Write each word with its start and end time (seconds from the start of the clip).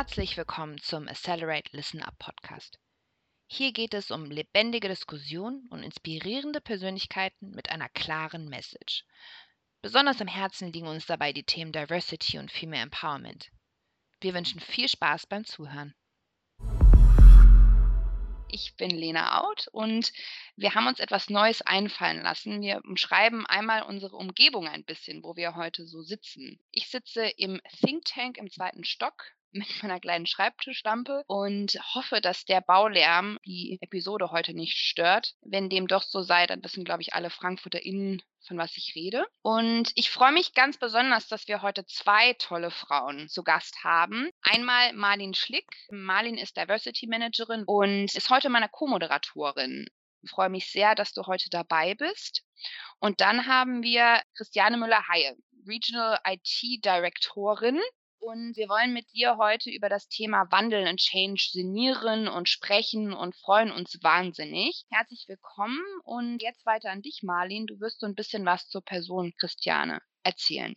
Herzlich 0.00 0.38
willkommen 0.38 0.78
zum 0.78 1.08
Accelerate 1.08 1.76
Listen 1.76 2.02
Up 2.02 2.18
Podcast. 2.18 2.78
Hier 3.46 3.70
geht 3.70 3.92
es 3.92 4.10
um 4.10 4.24
lebendige 4.30 4.88
Diskussionen 4.88 5.68
und 5.68 5.82
inspirierende 5.82 6.62
Persönlichkeiten 6.62 7.50
mit 7.50 7.68
einer 7.68 7.90
klaren 7.90 8.48
Message. 8.48 9.04
Besonders 9.82 10.22
am 10.22 10.26
Herzen 10.26 10.72
liegen 10.72 10.86
uns 10.86 11.04
dabei 11.04 11.34
die 11.34 11.42
Themen 11.42 11.70
Diversity 11.70 12.38
und 12.38 12.50
Female 12.50 12.84
Empowerment. 12.84 13.50
Wir 14.22 14.32
wünschen 14.32 14.58
viel 14.58 14.88
Spaß 14.88 15.26
beim 15.26 15.44
Zuhören. 15.44 15.94
Ich 18.48 18.76
bin 18.78 18.92
Lena 18.92 19.42
Out 19.42 19.68
und 19.70 20.14
wir 20.56 20.74
haben 20.74 20.86
uns 20.86 21.00
etwas 21.00 21.28
Neues 21.28 21.60
einfallen 21.60 22.22
lassen. 22.22 22.62
Wir 22.62 22.80
umschreiben 22.84 23.44
einmal 23.44 23.82
unsere 23.82 24.16
Umgebung 24.16 24.66
ein 24.66 24.86
bisschen, 24.86 25.22
wo 25.22 25.36
wir 25.36 25.56
heute 25.56 25.84
so 25.84 26.00
sitzen. 26.00 26.58
Ich 26.70 26.88
sitze 26.88 27.26
im 27.36 27.60
Think 27.82 28.06
Tank 28.06 28.38
im 28.38 28.50
zweiten 28.50 28.84
Stock 28.84 29.34
mit 29.52 29.82
meiner 29.82 30.00
kleinen 30.00 30.26
Schreibtischlampe 30.26 31.24
und 31.26 31.78
hoffe, 31.94 32.20
dass 32.20 32.44
der 32.44 32.60
Baulärm 32.60 33.38
die 33.44 33.78
Episode 33.80 34.30
heute 34.30 34.54
nicht 34.54 34.76
stört. 34.76 35.34
Wenn 35.42 35.68
dem 35.68 35.88
doch 35.88 36.02
so 36.02 36.22
sei, 36.22 36.46
dann 36.46 36.62
wissen, 36.62 36.84
glaube 36.84 37.02
ich, 37.02 37.14
alle 37.14 37.30
FrankfurterInnen, 37.30 38.22
von 38.46 38.58
was 38.58 38.76
ich 38.76 38.94
rede. 38.94 39.26
Und 39.42 39.92
ich 39.96 40.10
freue 40.10 40.32
mich 40.32 40.54
ganz 40.54 40.78
besonders, 40.78 41.26
dass 41.26 41.48
wir 41.48 41.62
heute 41.62 41.84
zwei 41.86 42.34
tolle 42.34 42.70
Frauen 42.70 43.28
zu 43.28 43.42
Gast 43.42 43.82
haben. 43.82 44.30
Einmal 44.42 44.92
Marlin 44.92 45.34
Schlick. 45.34 45.66
Marlin 45.90 46.38
ist 46.38 46.56
Diversity 46.56 47.06
Managerin 47.06 47.64
und 47.66 48.14
ist 48.14 48.30
heute 48.30 48.48
meine 48.48 48.68
Co-Moderatorin. 48.68 49.88
Ich 50.22 50.30
freue 50.30 50.50
mich 50.50 50.70
sehr, 50.70 50.94
dass 50.94 51.12
du 51.12 51.22
heute 51.26 51.48
dabei 51.50 51.94
bist. 51.94 52.44
Und 52.98 53.20
dann 53.20 53.46
haben 53.46 53.82
wir 53.82 54.22
Christiane 54.36 54.76
Müller-Haie, 54.76 55.34
Regional 55.66 56.18
IT 56.26 56.84
Direktorin 56.84 57.80
und 58.20 58.56
wir 58.56 58.68
wollen 58.68 58.92
mit 58.92 59.12
dir 59.12 59.38
heute 59.38 59.70
über 59.70 59.88
das 59.88 60.08
Thema 60.08 60.46
Wandel 60.50 60.86
und 60.86 60.98
Change 60.98 61.48
sinnieren 61.50 62.28
und 62.28 62.48
sprechen 62.48 63.12
und 63.12 63.34
freuen 63.34 63.72
uns 63.72 63.98
wahnsinnig. 64.02 64.84
Herzlich 64.90 65.24
willkommen 65.26 65.80
und 66.04 66.42
jetzt 66.42 66.64
weiter 66.66 66.90
an 66.90 67.02
dich, 67.02 67.22
Marlin. 67.22 67.66
Du 67.66 67.80
wirst 67.80 68.00
so 68.00 68.06
ein 68.06 68.14
bisschen 68.14 68.44
was 68.44 68.68
zur 68.68 68.82
Person 68.84 69.32
Christiane 69.38 70.00
erzählen. 70.22 70.76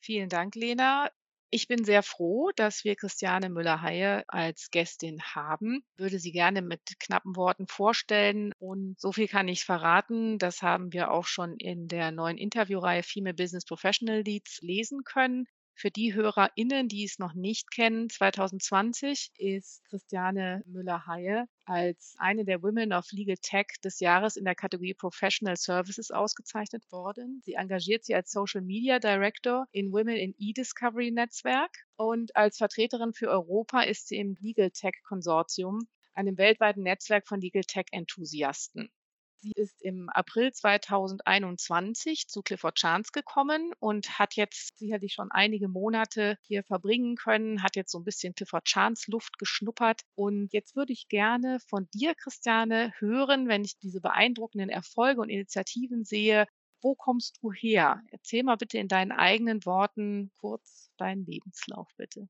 Vielen 0.00 0.28
Dank, 0.28 0.54
Lena. 0.54 1.10
Ich 1.50 1.68
bin 1.68 1.84
sehr 1.84 2.02
froh, 2.02 2.50
dass 2.54 2.84
wir 2.84 2.96
Christiane 2.96 3.50
Müller-Heie 3.50 4.24
als 4.28 4.70
Gästin 4.70 5.22
haben. 5.22 5.84
Würde 5.96 6.18
sie 6.18 6.32
gerne 6.32 6.60
mit 6.60 6.82
knappen 7.00 7.36
Worten 7.36 7.66
vorstellen. 7.66 8.52
Und 8.58 9.00
so 9.00 9.12
viel 9.12 9.28
kann 9.28 9.48
ich 9.48 9.64
verraten. 9.64 10.38
Das 10.38 10.62
haben 10.62 10.92
wir 10.92 11.10
auch 11.10 11.26
schon 11.26 11.56
in 11.56 11.88
der 11.88 12.10
neuen 12.10 12.36
Interviewreihe 12.36 13.02
Female 13.02 13.34
Business 13.34 13.64
Professional 13.64 14.22
Leads 14.22 14.60
lesen 14.60 15.02
können. 15.04 15.46
Für 15.78 15.90
die 15.90 16.14
HörerInnen, 16.14 16.88
die 16.88 17.04
es 17.04 17.18
noch 17.18 17.34
nicht 17.34 17.70
kennen, 17.70 18.08
2020 18.08 19.32
ist 19.36 19.84
Christiane 19.84 20.62
Müller-Haie 20.64 21.48
als 21.66 22.14
eine 22.16 22.46
der 22.46 22.62
Women 22.62 22.94
of 22.94 23.12
Legal 23.12 23.36
Tech 23.36 23.66
des 23.84 24.00
Jahres 24.00 24.36
in 24.36 24.46
der 24.46 24.54
Kategorie 24.54 24.94
Professional 24.94 25.58
Services 25.58 26.10
ausgezeichnet 26.10 26.90
worden. 26.90 27.42
Sie 27.44 27.52
engagiert 27.52 28.06
sich 28.06 28.16
als 28.16 28.30
Social 28.30 28.62
Media 28.62 28.98
Director 28.98 29.66
in 29.70 29.92
Women 29.92 30.16
in 30.16 30.34
E-Discovery 30.38 31.10
Netzwerk 31.10 31.76
und 31.96 32.34
als 32.34 32.56
Vertreterin 32.56 33.12
für 33.12 33.28
Europa 33.28 33.82
ist 33.82 34.08
sie 34.08 34.16
im 34.16 34.34
Legal 34.40 34.70
Tech 34.70 34.94
Konsortium, 35.02 35.86
einem 36.14 36.38
weltweiten 36.38 36.84
Netzwerk 36.84 37.28
von 37.28 37.42
Legal 37.42 37.64
Tech 37.64 37.88
Enthusiasten. 37.90 38.90
Sie 39.38 39.52
ist 39.52 39.82
im 39.82 40.08
April 40.08 40.52
2021 40.52 42.28
zu 42.28 42.42
Clifford 42.42 42.76
Chance 42.76 43.10
gekommen 43.12 43.72
und 43.78 44.18
hat 44.18 44.34
jetzt 44.34 44.78
sicherlich 44.78 45.12
schon 45.12 45.30
einige 45.30 45.68
Monate 45.68 46.38
hier 46.42 46.64
verbringen 46.64 47.16
können, 47.16 47.62
hat 47.62 47.76
jetzt 47.76 47.92
so 47.92 47.98
ein 47.98 48.04
bisschen 48.04 48.34
Clifford 48.34 48.64
Chance 48.64 49.10
Luft 49.10 49.38
geschnuppert. 49.38 50.02
Und 50.14 50.52
jetzt 50.52 50.74
würde 50.74 50.92
ich 50.92 51.08
gerne 51.08 51.58
von 51.68 51.88
dir, 51.94 52.14
Christiane, 52.14 52.92
hören, 52.98 53.48
wenn 53.48 53.64
ich 53.64 53.78
diese 53.78 54.00
beeindruckenden 54.00 54.70
Erfolge 54.70 55.20
und 55.20 55.28
Initiativen 55.28 56.04
sehe. 56.04 56.46
Wo 56.80 56.94
kommst 56.94 57.38
du 57.42 57.52
her? 57.52 58.02
Erzähl 58.10 58.42
mal 58.42 58.56
bitte 58.56 58.78
in 58.78 58.88
deinen 58.88 59.12
eigenen 59.12 59.64
Worten 59.66 60.30
kurz 60.40 60.90
deinen 60.96 61.24
Lebenslauf, 61.26 61.88
bitte. 61.96 62.28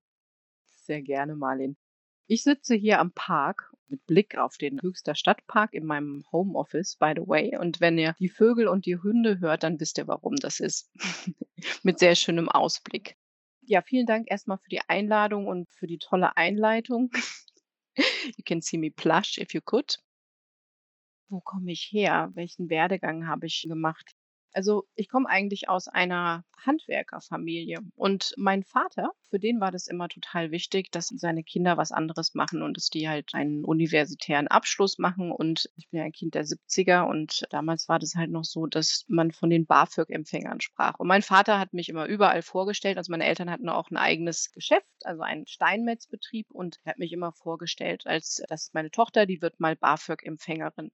Sehr 0.85 1.03
gerne, 1.03 1.35
Marlin. 1.35 1.77
Ich 2.29 2.43
sitze 2.43 2.75
hier 2.75 2.99
am 2.99 3.13
Park 3.13 3.73
mit 3.87 4.05
Blick 4.07 4.37
auf 4.37 4.57
den 4.57 4.83
Höchster 4.83 5.15
Stadtpark 5.15 5.73
in 5.73 5.87
meinem 5.87 6.25
Homeoffice, 6.33 6.97
by 6.97 7.13
the 7.15 7.23
way. 7.23 7.57
Und 7.57 7.81
wenn 7.81 7.99
ihr 7.99 8.17
die 8.19 8.29
Vögel 8.29 8.67
und 8.67 8.85
die 8.85 8.97
Hunde 8.97 9.39
hört, 9.39 9.63
dann 9.63 9.79
wisst 9.79 9.99
ihr, 9.99 10.09
warum 10.09 10.35
das 10.35 10.59
ist. 10.59 10.91
mit 11.85 12.01
sehr 12.01 12.17
schönem 12.17 12.49
Ausblick. 12.49 13.17
Ja, 13.63 13.81
vielen 13.81 14.07
Dank 14.07 14.29
erstmal 14.29 14.59
für 14.59 14.69
die 14.69 14.81
Einladung 14.89 15.47
und 15.47 15.71
für 15.71 15.87
die 15.87 15.99
tolle 15.99 16.37
Einleitung. 16.37 17.13
you 17.97 18.45
can 18.45 18.61
see 18.61 18.77
me 18.77 18.91
plush 18.91 19.39
if 19.39 19.55
you 19.55 19.61
could. 19.61 19.97
Wo 21.29 21.41
komme 21.41 21.71
ich 21.71 21.89
her? 21.93 22.33
Welchen 22.35 22.69
Werdegang 22.71 23.29
habe 23.29 23.47
ich 23.47 23.67
gemacht? 23.69 24.16
Also 24.57 24.87
ich 24.95 25.11
komme 25.11 25.29
eigentlich 25.29 25.69
aus 25.69 25.87
einer 25.87 26.43
Handwerkerfamilie 26.65 27.81
und 27.95 28.33
mein 28.39 28.63
Vater, 28.63 29.11
für 29.29 29.39
den 29.39 29.61
war 29.61 29.71
das 29.71 29.87
immer 29.87 30.09
total 30.09 30.51
wichtig, 30.51 30.91
dass 30.91 31.09
seine 31.09 31.45
Kinder 31.45 31.77
was 31.77 31.93
anderes 31.93 32.35
machen 32.35 32.63
und 32.63 32.79
dass 32.79 32.89
die 32.89 33.07
halt 33.07 33.35
einen 33.35 33.67
universitären 33.67 34.49
Abschluss 34.49 34.97
machen. 34.97 35.31
Und 35.31 35.69
ich 35.77 35.91
bin 35.91 35.99
ja 35.99 36.07
ein 36.07 36.13
Kind 36.13 36.35
der 36.35 36.47
70er 36.47 37.03
und 37.03 37.45
damals 37.51 37.87
war 37.91 37.99
das 37.99 38.15
halt 38.15 38.31
noch 38.31 38.45
so, 38.45 38.65
dass 38.65 39.05
man 39.09 39.31
von 39.31 39.51
den 39.51 39.67
BAföG-Empfängern 39.67 40.63
sprach. 40.63 40.99
Und 40.99 41.09
mein 41.09 41.21
Vater 41.21 41.59
hat 41.59 41.75
mich 41.75 41.91
immer 41.91 42.07
überall 42.07 42.41
vorgestellt. 42.41 42.97
Also 42.97 43.11
meine 43.11 43.27
Eltern 43.27 43.51
hatten 43.51 43.69
auch 43.69 43.91
ein 43.91 43.99
eigenes 43.99 44.53
Geschäft, 44.53 44.87
also 45.05 45.21
einen 45.21 45.47
Steinmetzbetrieb 45.47 46.51
und 46.51 46.81
er 46.85 46.93
hat 46.93 46.99
mich 46.99 47.13
immer 47.13 47.33
vorgestellt, 47.33 48.07
als 48.07 48.43
das 48.49 48.63
ist 48.63 48.75
meine 48.75 48.91
Tochter, 48.91 49.27
die 49.27 49.43
wird 49.43 49.61
mal 49.61 49.77
BAföG-Empfängerin. 49.77 50.93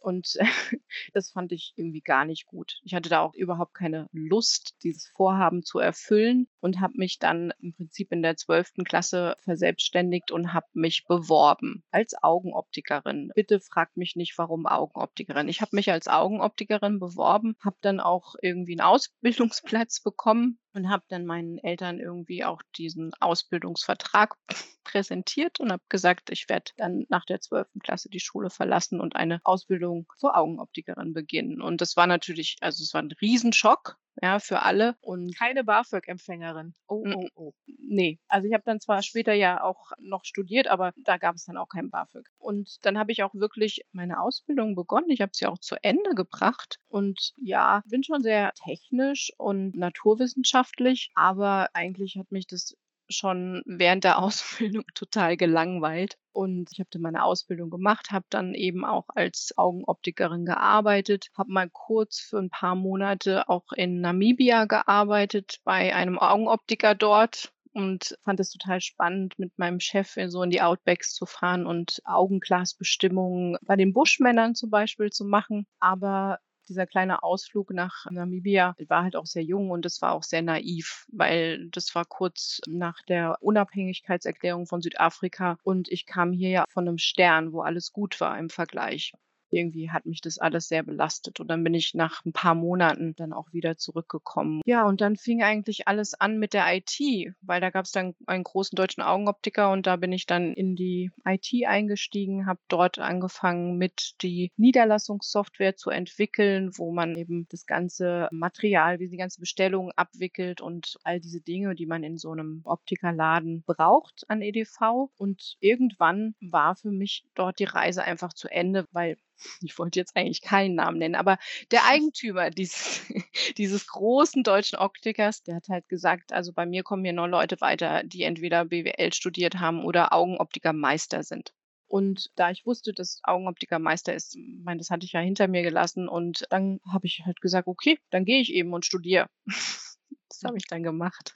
Und 0.00 0.36
das 1.12 1.30
fand 1.30 1.52
ich 1.52 1.72
irgendwie 1.76 2.00
gar 2.00 2.24
nicht 2.24 2.46
gut. 2.46 2.80
Ich 2.82 2.94
hatte 2.94 3.08
da 3.08 3.20
auch 3.20 3.34
überhaupt 3.34 3.74
keine 3.74 4.08
Lust, 4.12 4.76
dieses 4.82 5.08
Vorhaben 5.08 5.62
zu 5.62 5.78
erfüllen 5.78 6.48
und 6.60 6.80
habe 6.80 6.94
mich 6.96 7.18
dann 7.18 7.52
im 7.60 7.74
Prinzip 7.74 8.12
in 8.12 8.22
der 8.22 8.36
zwölften 8.36 8.84
Klasse 8.84 9.36
verselbstständigt 9.40 10.30
und 10.30 10.52
habe 10.52 10.66
mich 10.72 11.04
beworben 11.06 11.84
als 11.90 12.14
Augenoptikerin. 12.22 13.30
Bitte 13.34 13.60
fragt 13.60 13.96
mich 13.96 14.16
nicht, 14.16 14.36
warum 14.38 14.66
Augenoptikerin. 14.66 15.48
Ich 15.48 15.60
habe 15.60 15.76
mich 15.76 15.90
als 15.90 16.08
Augenoptikerin 16.08 16.98
beworben, 16.98 17.56
habe 17.60 17.76
dann 17.80 18.00
auch 18.00 18.34
irgendwie 18.40 18.72
einen 18.72 18.86
Ausbildungsplatz 18.86 20.00
bekommen 20.00 20.58
und 20.74 20.88
habe 20.88 21.04
dann 21.08 21.26
meinen 21.26 21.58
Eltern 21.58 21.98
irgendwie 21.98 22.44
auch 22.44 22.62
diesen 22.76 23.12
Ausbildungsvertrag 23.20 24.34
präsentiert 24.84 25.60
und 25.60 25.72
habe 25.72 25.82
gesagt, 25.88 26.30
ich 26.30 26.48
werde 26.48 26.72
dann 26.76 27.06
nach 27.08 27.24
der 27.24 27.40
zwölften 27.40 27.80
Klasse 27.80 28.08
die 28.08 28.20
Schule 28.20 28.50
verlassen 28.50 29.00
und 29.00 29.16
eine 29.16 29.40
Ausbildung 29.44 30.06
zur 30.18 30.36
Augenoptikerin 30.36 31.12
beginnen. 31.12 31.60
Und 31.60 31.80
das 31.80 31.96
war 31.96 32.06
natürlich, 32.06 32.56
also 32.60 32.82
es 32.82 32.94
war 32.94 33.02
ein 33.02 33.12
Riesenschock, 33.20 33.98
ja, 34.20 34.38
für 34.38 34.62
alle. 34.62 34.96
Und 35.00 35.36
Keine 35.36 35.64
BAföG-Empfängerin. 35.64 36.74
Oh, 36.86 37.04
oh, 37.14 37.28
oh. 37.34 37.52
Nee, 37.78 38.18
also 38.28 38.46
ich 38.46 38.54
habe 38.54 38.64
dann 38.64 38.80
zwar 38.80 39.02
später 39.02 39.32
ja 39.32 39.62
auch 39.62 39.92
noch 39.98 40.24
studiert, 40.24 40.68
aber 40.68 40.92
da 40.96 41.16
gab 41.16 41.34
es 41.36 41.44
dann 41.44 41.56
auch 41.56 41.68
kein 41.68 41.90
BAföG. 41.90 42.26
Und 42.38 42.84
dann 42.84 42.98
habe 42.98 43.12
ich 43.12 43.22
auch 43.22 43.34
wirklich 43.34 43.84
meine 43.92 44.20
Ausbildung 44.20 44.74
begonnen. 44.74 45.10
Ich 45.10 45.20
habe 45.20 45.32
sie 45.34 45.46
auch 45.46 45.58
zu 45.58 45.76
Ende 45.82 46.14
gebracht. 46.14 46.78
Und 46.88 47.32
ja, 47.36 47.82
bin 47.86 48.02
schon 48.02 48.22
sehr 48.22 48.52
technisch 48.54 49.32
und 49.38 49.76
naturwissenschaftlich, 49.76 51.10
aber 51.14 51.68
eigentlich 51.72 52.16
hat 52.16 52.30
mich 52.30 52.46
das 52.46 52.76
schon 53.12 53.62
während 53.66 54.04
der 54.04 54.18
Ausbildung 54.22 54.84
total 54.94 55.36
gelangweilt. 55.36 56.16
Und 56.32 56.70
ich 56.72 56.80
habe 56.80 56.88
dann 56.90 57.02
meine 57.02 57.24
Ausbildung 57.24 57.70
gemacht, 57.70 58.10
habe 58.10 58.24
dann 58.30 58.54
eben 58.54 58.84
auch 58.84 59.04
als 59.08 59.52
Augenoptikerin 59.56 60.46
gearbeitet, 60.46 61.28
habe 61.36 61.52
mal 61.52 61.68
kurz 61.70 62.20
für 62.20 62.38
ein 62.38 62.50
paar 62.50 62.74
Monate 62.74 63.48
auch 63.48 63.70
in 63.72 64.00
Namibia 64.00 64.64
gearbeitet 64.64 65.60
bei 65.64 65.94
einem 65.94 66.18
Augenoptiker 66.18 66.94
dort 66.94 67.52
und 67.74 68.18
fand 68.22 68.40
es 68.40 68.50
total 68.50 68.80
spannend, 68.80 69.38
mit 69.38 69.58
meinem 69.58 69.80
Chef 69.80 70.16
so 70.26 70.42
in 70.42 70.50
die 70.50 70.62
Outbacks 70.62 71.14
zu 71.14 71.26
fahren 71.26 71.66
und 71.66 72.00
Augenglasbestimmungen 72.04 73.56
bei 73.62 73.76
den 73.76 73.92
Buschmännern 73.92 74.54
zum 74.54 74.70
Beispiel 74.70 75.10
zu 75.10 75.24
machen. 75.24 75.66
Aber 75.80 76.38
dieser 76.72 76.86
kleine 76.86 77.22
Ausflug 77.22 77.70
nach 77.70 78.06
Namibia 78.10 78.74
war 78.88 79.02
halt 79.02 79.14
auch 79.14 79.26
sehr 79.26 79.42
jung 79.42 79.70
und 79.70 79.84
es 79.84 80.00
war 80.00 80.12
auch 80.12 80.22
sehr 80.22 80.42
naiv, 80.42 81.06
weil 81.12 81.68
das 81.68 81.94
war 81.94 82.06
kurz 82.06 82.60
nach 82.66 83.02
der 83.02 83.36
Unabhängigkeitserklärung 83.40 84.66
von 84.66 84.80
Südafrika 84.80 85.58
und 85.62 85.90
ich 85.90 86.06
kam 86.06 86.32
hier 86.32 86.48
ja 86.48 86.64
von 86.68 86.88
einem 86.88 86.98
Stern, 86.98 87.52
wo 87.52 87.60
alles 87.60 87.92
gut 87.92 88.20
war 88.20 88.38
im 88.38 88.48
Vergleich. 88.48 89.12
Irgendwie 89.52 89.90
hat 89.90 90.06
mich 90.06 90.20
das 90.20 90.38
alles 90.38 90.68
sehr 90.68 90.82
belastet. 90.82 91.40
Und 91.40 91.48
dann 91.48 91.62
bin 91.64 91.74
ich 91.74 91.94
nach 91.94 92.24
ein 92.24 92.32
paar 92.32 92.54
Monaten 92.54 93.14
dann 93.16 93.32
auch 93.32 93.52
wieder 93.52 93.76
zurückgekommen. 93.76 94.60
Ja, 94.64 94.84
und 94.84 95.00
dann 95.00 95.16
fing 95.16 95.42
eigentlich 95.42 95.88
alles 95.88 96.14
an 96.14 96.38
mit 96.38 96.54
der 96.54 96.74
IT, 96.74 96.98
weil 97.40 97.60
da 97.60 97.70
gab 97.70 97.84
es 97.84 97.92
dann 97.92 98.14
einen 98.26 98.44
großen 98.44 98.76
deutschen 98.76 99.02
Augenoptiker 99.02 99.70
und 99.70 99.86
da 99.86 99.96
bin 99.96 100.12
ich 100.12 100.26
dann 100.26 100.52
in 100.52 100.76
die 100.76 101.10
IT 101.24 101.50
eingestiegen, 101.66 102.46
habe 102.46 102.60
dort 102.68 102.98
angefangen 102.98 103.76
mit 103.78 104.14
die 104.22 104.50
Niederlassungssoftware 104.56 105.76
zu 105.76 105.90
entwickeln, 105.90 106.70
wo 106.76 106.92
man 106.92 107.16
eben 107.16 107.46
das 107.50 107.66
ganze 107.66 108.28
Material, 108.30 108.98
wie 108.98 109.08
die 109.08 109.16
ganze 109.16 109.40
Bestellung 109.40 109.90
abwickelt 109.92 110.60
und 110.60 110.98
all 111.04 111.20
diese 111.20 111.40
Dinge, 111.40 111.74
die 111.74 111.86
man 111.86 112.02
in 112.02 112.18
so 112.18 112.30
einem 112.30 112.62
Optikerladen 112.64 113.62
braucht 113.62 114.24
an 114.28 114.42
EDV. 114.42 115.10
Und 115.16 115.56
irgendwann 115.60 116.34
war 116.40 116.76
für 116.76 116.90
mich 116.90 117.24
dort 117.34 117.58
die 117.58 117.64
Reise 117.64 118.04
einfach 118.04 118.32
zu 118.32 118.48
Ende, 118.48 118.86
weil 118.92 119.16
ich 119.62 119.78
wollte 119.78 119.98
jetzt 119.98 120.16
eigentlich 120.16 120.42
keinen 120.42 120.74
Namen 120.74 120.98
nennen, 120.98 121.14
aber 121.14 121.38
der 121.70 121.84
Eigentümer 121.88 122.50
dieses, 122.50 123.02
dieses 123.58 123.86
großen 123.86 124.42
deutschen 124.42 124.78
Optikers, 124.78 125.42
der 125.42 125.56
hat 125.56 125.68
halt 125.68 125.88
gesagt, 125.88 126.32
also 126.32 126.52
bei 126.52 126.66
mir 126.66 126.82
kommen 126.82 127.04
hier 127.04 127.12
nur 127.12 127.28
Leute 127.28 127.60
weiter, 127.60 128.02
die 128.04 128.22
entweder 128.22 128.64
BWL 128.66 129.12
studiert 129.12 129.60
haben 129.60 129.84
oder 129.84 130.12
Augenoptikermeister 130.12 131.22
sind. 131.22 131.52
Und 131.88 132.30
da 132.36 132.50
ich 132.50 132.64
wusste, 132.64 132.94
dass 132.94 133.20
Augenoptikermeister 133.22 134.14
ist, 134.14 134.38
meine, 134.64 134.78
das 134.78 134.88
hatte 134.88 135.04
ich 135.04 135.12
ja 135.12 135.20
hinter 135.20 135.46
mir 135.46 135.62
gelassen. 135.62 136.08
Und 136.08 136.46
dann 136.48 136.80
habe 136.90 137.06
ich 137.06 137.20
halt 137.26 137.42
gesagt, 137.42 137.68
okay, 137.68 137.98
dann 138.08 138.24
gehe 138.24 138.40
ich 138.40 138.50
eben 138.54 138.72
und 138.72 138.86
studiere. 138.86 139.28
das 139.44 140.40
habe 140.42 140.56
ich 140.56 140.66
dann 140.66 140.82
gemacht. 140.82 141.34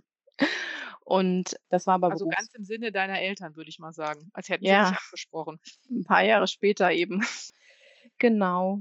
Und 1.05 1.57
das 1.69 1.87
war 1.87 1.95
aber 1.95 2.11
Also 2.11 2.25
Berufs 2.25 2.37
ganz 2.37 2.55
im 2.55 2.65
Sinne 2.65 2.91
deiner 2.91 3.21
Eltern, 3.21 3.55
würde 3.55 3.69
ich 3.69 3.79
mal 3.79 3.93
sagen. 3.93 4.31
Als 4.33 4.49
hätten 4.49 4.65
sie 4.65 4.71
Ja. 4.71 4.89
dich 4.89 4.99
abgesprochen. 4.99 5.61
ein 5.91 6.05
paar 6.05 6.25
Jahre 6.25 6.49
später 6.49 6.91
eben. 6.91 7.23
Genau. 8.19 8.81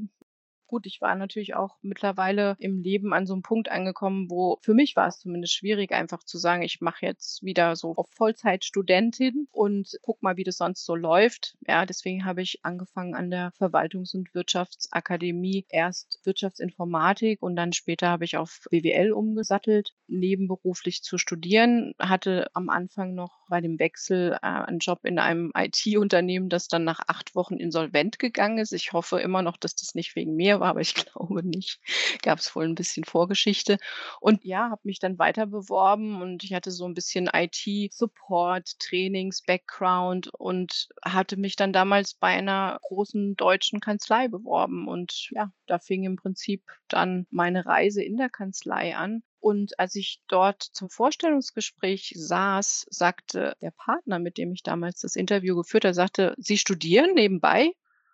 Gut, 0.68 0.88
ich 0.88 1.00
war 1.00 1.14
natürlich 1.16 1.54
auch 1.56 1.78
mittlerweile 1.84 2.56
im 2.60 2.82
Leben 2.82 3.14
an 3.14 3.28
so 3.28 3.34
einem 3.34 3.44
Punkt 3.44 3.70
angekommen, 3.70 4.32
wo 4.32 4.58
für 4.62 4.74
mich 4.74 4.96
war 4.96 5.08
es 5.08 5.20
zumindest 5.20 5.54
schwierig, 5.54 5.92
einfach 5.92 6.24
zu 6.24 6.40
sagen, 6.40 6.64
ich 6.64 6.82
mache 6.82 7.06
jetzt 7.06 7.44
wieder 7.44 7.76
so 7.76 7.94
auf 7.96 8.10
Vollzeitstudentin 8.10 9.48
und 9.52 10.00
guck 10.02 10.24
mal, 10.24 10.38
wie 10.38 10.44
das 10.44 10.58
sonst 10.58 10.84
so 10.84 10.96
läuft. 10.96 11.56
Ja, 11.68 11.86
deswegen 11.86 12.26
habe 12.26 12.42
ich 12.42 12.66
angefangen 12.66 13.14
an 13.14 13.30
der 13.30 13.52
Verwaltungs- 13.54 14.16
und 14.16 14.34
Wirtschaftsakademie 14.34 15.66
erst 15.70 16.20
Wirtschaftsinformatik 16.24 17.44
und 17.44 17.56
dann 17.56 17.72
später 17.72 18.10
habe 18.10 18.26
ich 18.26 18.36
auf 18.38 18.62
BWL 18.72 19.12
umgesattelt, 19.12 19.94
nebenberuflich 20.08 21.04
zu 21.04 21.20
studieren, 21.20 21.94
hatte 22.00 22.48
am 22.54 22.70
Anfang 22.70 23.14
noch 23.14 23.46
bei 23.50 23.62
dem 23.62 23.78
Wechsel 23.78 24.34
äh, 24.34 24.38
einen 24.48 24.80
Job 24.80 25.02
in 25.04 25.20
einem 25.20 25.52
IT-Unternehmen, 25.56 26.50
das 26.50 26.68
dann 26.68 26.84
nach 26.84 27.02
acht 27.08 27.36
Wochen 27.36 27.58
insolvent 27.58 28.18
gegangen 28.18 28.58
ist. 28.58 28.72
Ich 28.74 28.94
hoffe 28.94 29.20
immer 29.20 29.44
noch, 29.44 29.58
dass 29.58 29.76
das 29.76 29.94
nicht 29.94 30.16
wegen 30.16 30.36
mir 30.36 30.55
war, 30.60 30.70
aber 30.70 30.82
ich 30.82 30.94
glaube 31.14 31.44
nicht. 31.44 31.80
Gab 32.22 32.40
es 32.40 32.56
wohl 32.56 32.66
ein 32.66 32.76
bisschen 32.76 33.04
Vorgeschichte. 33.04 33.78
Und 34.20 34.44
ja, 34.44 34.70
habe 34.70 34.82
mich 34.84 35.00
dann 35.00 35.20
weiter 35.20 35.46
beworben 35.46 36.22
und 36.22 36.44
ich 36.44 36.54
hatte 36.54 36.72
so 36.72 36.86
ein 36.86 36.94
bisschen 36.94 37.30
IT-Support, 37.32 38.80
Trainings, 38.80 39.42
Background 39.44 40.30
und 40.34 40.90
hatte 41.04 41.38
mich 41.38 41.56
dann 41.56 41.74
damals 41.74 42.14
bei 42.14 42.30
einer 42.30 42.80
großen 42.84 43.36
deutschen 43.36 43.80
Kanzlei 43.80 44.28
beworben. 44.28 44.88
Und 44.88 45.30
ja, 45.32 45.52
da 45.68 45.80
fing 45.80 46.04
im 46.04 46.16
Prinzip 46.16 46.64
dann 46.88 47.28
meine 47.30 47.66
Reise 47.66 48.04
in 48.04 48.18
der 48.18 48.30
Kanzlei 48.30 48.96
an. 48.96 49.24
Und 49.40 49.78
als 49.78 49.94
ich 49.94 50.22
dort 50.28 50.64
zum 50.64 50.90
Vorstellungsgespräch 50.90 52.14
saß, 52.16 52.88
sagte 52.90 53.56
der 53.62 53.70
Partner, 53.70 54.18
mit 54.18 54.40
dem 54.40 54.52
ich 54.54 54.64
damals 54.64 55.02
das 55.02 55.16
Interview 55.16 55.56
geführt 55.56 55.86
habe, 55.86 55.94
sagte, 55.94 56.34
Sie 56.38 56.58
studieren 56.58 57.14
nebenbei? 57.14 57.72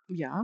Ja. 0.08 0.44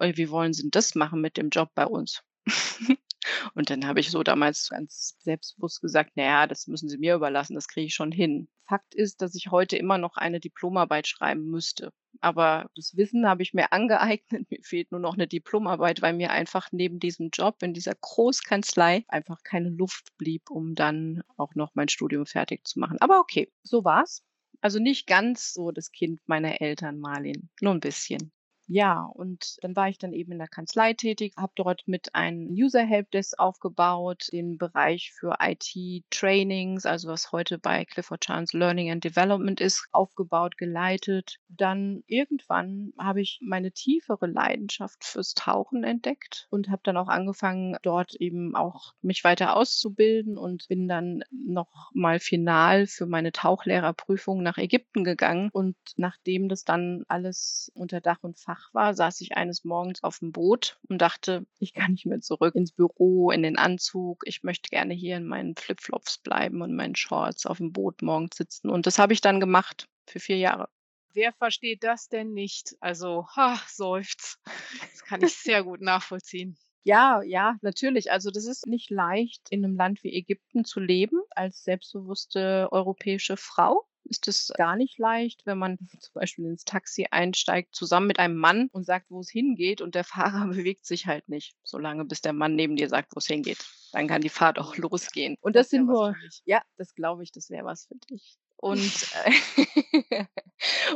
"Ui, 0.00 0.16
Wie 0.16 0.30
wollen 0.30 0.52
Sie 0.52 0.70
das 0.70 0.94
machen 0.94 1.20
mit 1.20 1.36
dem 1.36 1.50
Job 1.50 1.70
bei 1.74 1.86
uns? 1.86 2.22
Und 3.54 3.70
dann 3.70 3.86
habe 3.86 4.00
ich 4.00 4.10
so 4.10 4.22
damals 4.22 4.68
ganz 4.70 5.16
selbstbewusst 5.20 5.80
gesagt, 5.80 6.16
naja, 6.16 6.46
das 6.46 6.66
müssen 6.66 6.88
Sie 6.88 6.98
mir 6.98 7.14
überlassen, 7.14 7.54
das 7.54 7.68
kriege 7.68 7.86
ich 7.86 7.94
schon 7.94 8.12
hin. 8.12 8.48
Fakt 8.66 8.94
ist, 8.94 9.22
dass 9.22 9.34
ich 9.34 9.50
heute 9.50 9.76
immer 9.76 9.98
noch 9.98 10.16
eine 10.16 10.40
Diplomarbeit 10.40 11.06
schreiben 11.06 11.46
müsste. 11.46 11.92
Aber 12.20 12.70
das 12.74 12.96
Wissen 12.96 13.26
habe 13.26 13.42
ich 13.42 13.54
mir 13.54 13.72
angeeignet. 13.72 14.50
Mir 14.50 14.60
fehlt 14.62 14.90
nur 14.92 15.00
noch 15.00 15.14
eine 15.14 15.26
Diplomarbeit, 15.26 16.02
weil 16.02 16.14
mir 16.14 16.30
einfach 16.30 16.68
neben 16.72 17.00
diesem 17.00 17.30
Job 17.32 17.62
in 17.62 17.74
dieser 17.74 17.94
Großkanzlei 17.94 19.04
einfach 19.08 19.42
keine 19.42 19.70
Luft 19.70 20.16
blieb, 20.18 20.50
um 20.50 20.74
dann 20.74 21.22
auch 21.36 21.54
noch 21.54 21.74
mein 21.74 21.88
Studium 21.88 22.26
fertig 22.26 22.66
zu 22.66 22.78
machen. 22.78 22.98
Aber 23.00 23.20
okay, 23.20 23.52
so 23.62 23.84
war's. 23.84 24.22
Also 24.60 24.80
nicht 24.80 25.06
ganz 25.06 25.52
so 25.52 25.70
das 25.70 25.92
Kind 25.92 26.20
meiner 26.26 26.60
Eltern, 26.60 26.98
Marlin. 26.98 27.48
Nur 27.60 27.74
ein 27.74 27.80
bisschen. 27.80 28.32
Ja, 28.70 29.04
und 29.14 29.56
dann 29.62 29.74
war 29.76 29.88
ich 29.88 29.96
dann 29.96 30.12
eben 30.12 30.32
in 30.32 30.38
der 30.38 30.46
Kanzlei 30.46 30.92
tätig, 30.92 31.32
habe 31.38 31.52
dort 31.56 31.88
mit 31.88 32.14
einem 32.14 32.48
User 32.50 32.84
Helpdesk 32.84 33.38
aufgebaut, 33.38 34.28
den 34.30 34.58
Bereich 34.58 35.10
für 35.18 35.36
IT-Trainings, 35.40 36.84
also 36.84 37.08
was 37.08 37.32
heute 37.32 37.58
bei 37.58 37.86
Clifford 37.86 38.20
Chance 38.26 38.58
Learning 38.58 38.90
and 38.90 39.02
Development 39.02 39.58
ist, 39.62 39.88
aufgebaut, 39.92 40.58
geleitet. 40.58 41.38
Dann 41.48 42.02
irgendwann 42.08 42.92
habe 42.98 43.22
ich 43.22 43.38
meine 43.42 43.72
tiefere 43.72 44.26
Leidenschaft 44.26 45.02
fürs 45.02 45.32
Tauchen 45.32 45.82
entdeckt 45.82 46.46
und 46.50 46.68
habe 46.68 46.82
dann 46.84 46.98
auch 46.98 47.08
angefangen, 47.08 47.74
dort 47.80 48.16
eben 48.16 48.54
auch 48.54 48.92
mich 49.00 49.24
weiter 49.24 49.56
auszubilden 49.56 50.36
und 50.36 50.68
bin 50.68 50.88
dann 50.88 51.24
noch 51.30 51.90
mal 51.94 52.20
final 52.20 52.86
für 52.86 53.06
meine 53.06 53.32
Tauchlehrerprüfung 53.32 54.42
nach 54.42 54.58
Ägypten 54.58 55.04
gegangen. 55.04 55.48
Und 55.54 55.76
nachdem 55.96 56.50
das 56.50 56.64
dann 56.64 57.04
alles 57.08 57.72
unter 57.74 58.02
Dach 58.02 58.18
und 58.20 58.38
Fach 58.38 58.57
war, 58.72 58.94
saß 58.94 59.20
ich 59.20 59.36
eines 59.36 59.64
Morgens 59.64 60.02
auf 60.02 60.18
dem 60.18 60.32
Boot 60.32 60.78
und 60.88 60.98
dachte, 60.98 61.46
ich 61.58 61.74
kann 61.74 61.92
nicht 61.92 62.06
mehr 62.06 62.20
zurück 62.20 62.54
ins 62.54 62.72
Büro, 62.72 63.30
in 63.30 63.42
den 63.42 63.58
Anzug. 63.58 64.22
Ich 64.26 64.42
möchte 64.42 64.70
gerne 64.70 64.94
hier 64.94 65.16
in 65.16 65.26
meinen 65.26 65.56
Flipflops 65.56 66.18
bleiben 66.18 66.62
und 66.62 66.74
meinen 66.74 66.96
Shorts 66.96 67.46
auf 67.46 67.58
dem 67.58 67.72
Boot 67.72 68.02
morgens 68.02 68.36
sitzen. 68.36 68.70
Und 68.70 68.86
das 68.86 68.98
habe 68.98 69.12
ich 69.12 69.20
dann 69.20 69.40
gemacht 69.40 69.88
für 70.06 70.20
vier 70.20 70.38
Jahre. 70.38 70.68
Wer 71.12 71.32
versteht 71.32 71.82
das 71.84 72.08
denn 72.08 72.32
nicht? 72.32 72.76
Also, 72.80 73.26
ha, 73.34 73.60
seufzt. 73.66 74.38
Das 74.80 75.04
kann 75.04 75.22
ich 75.22 75.34
sehr 75.34 75.64
gut 75.64 75.80
nachvollziehen. 75.80 76.56
Ja, 76.84 77.20
ja, 77.22 77.58
natürlich. 77.60 78.12
Also 78.12 78.30
das 78.30 78.46
ist 78.46 78.66
nicht 78.66 78.88
leicht, 78.88 79.48
in 79.50 79.62
einem 79.62 79.76
Land 79.76 80.02
wie 80.04 80.14
Ägypten 80.14 80.64
zu 80.64 80.80
leben 80.80 81.20
als 81.30 81.62
selbstbewusste 81.62 82.68
europäische 82.70 83.36
Frau. 83.36 83.86
Ist 84.08 84.26
es 84.28 84.52
gar 84.56 84.76
nicht 84.76 84.98
leicht, 84.98 85.44
wenn 85.46 85.58
man 85.58 85.78
zum 86.00 86.14
Beispiel 86.14 86.46
ins 86.46 86.64
Taxi 86.64 87.06
einsteigt, 87.10 87.74
zusammen 87.74 88.06
mit 88.06 88.18
einem 88.18 88.36
Mann 88.36 88.68
und 88.72 88.84
sagt, 88.84 89.10
wo 89.10 89.20
es 89.20 89.30
hingeht 89.30 89.80
und 89.80 89.94
der 89.94 90.04
Fahrer 90.04 90.46
bewegt 90.48 90.86
sich 90.86 91.06
halt 91.06 91.28
nicht, 91.28 91.54
solange 91.62 92.04
bis 92.04 92.20
der 92.20 92.32
Mann 92.32 92.54
neben 92.56 92.76
dir 92.76 92.88
sagt, 92.88 93.14
wo 93.14 93.18
es 93.18 93.26
hingeht. 93.26 93.64
Dann 93.92 94.08
kann 94.08 94.22
die 94.22 94.28
Fahrt 94.28 94.58
auch 94.58 94.76
losgehen. 94.76 95.36
Und 95.40 95.54
das, 95.56 95.66
Das 95.66 95.70
sind 95.70 95.86
nur, 95.86 96.16
ja, 96.44 96.62
das 96.76 96.94
glaube 96.94 97.22
ich, 97.22 97.32
das 97.32 97.50
wäre 97.50 97.64
was 97.64 97.86
für 97.86 97.96
dich. 98.10 98.38
Und 98.56 99.06
äh, 100.10 100.24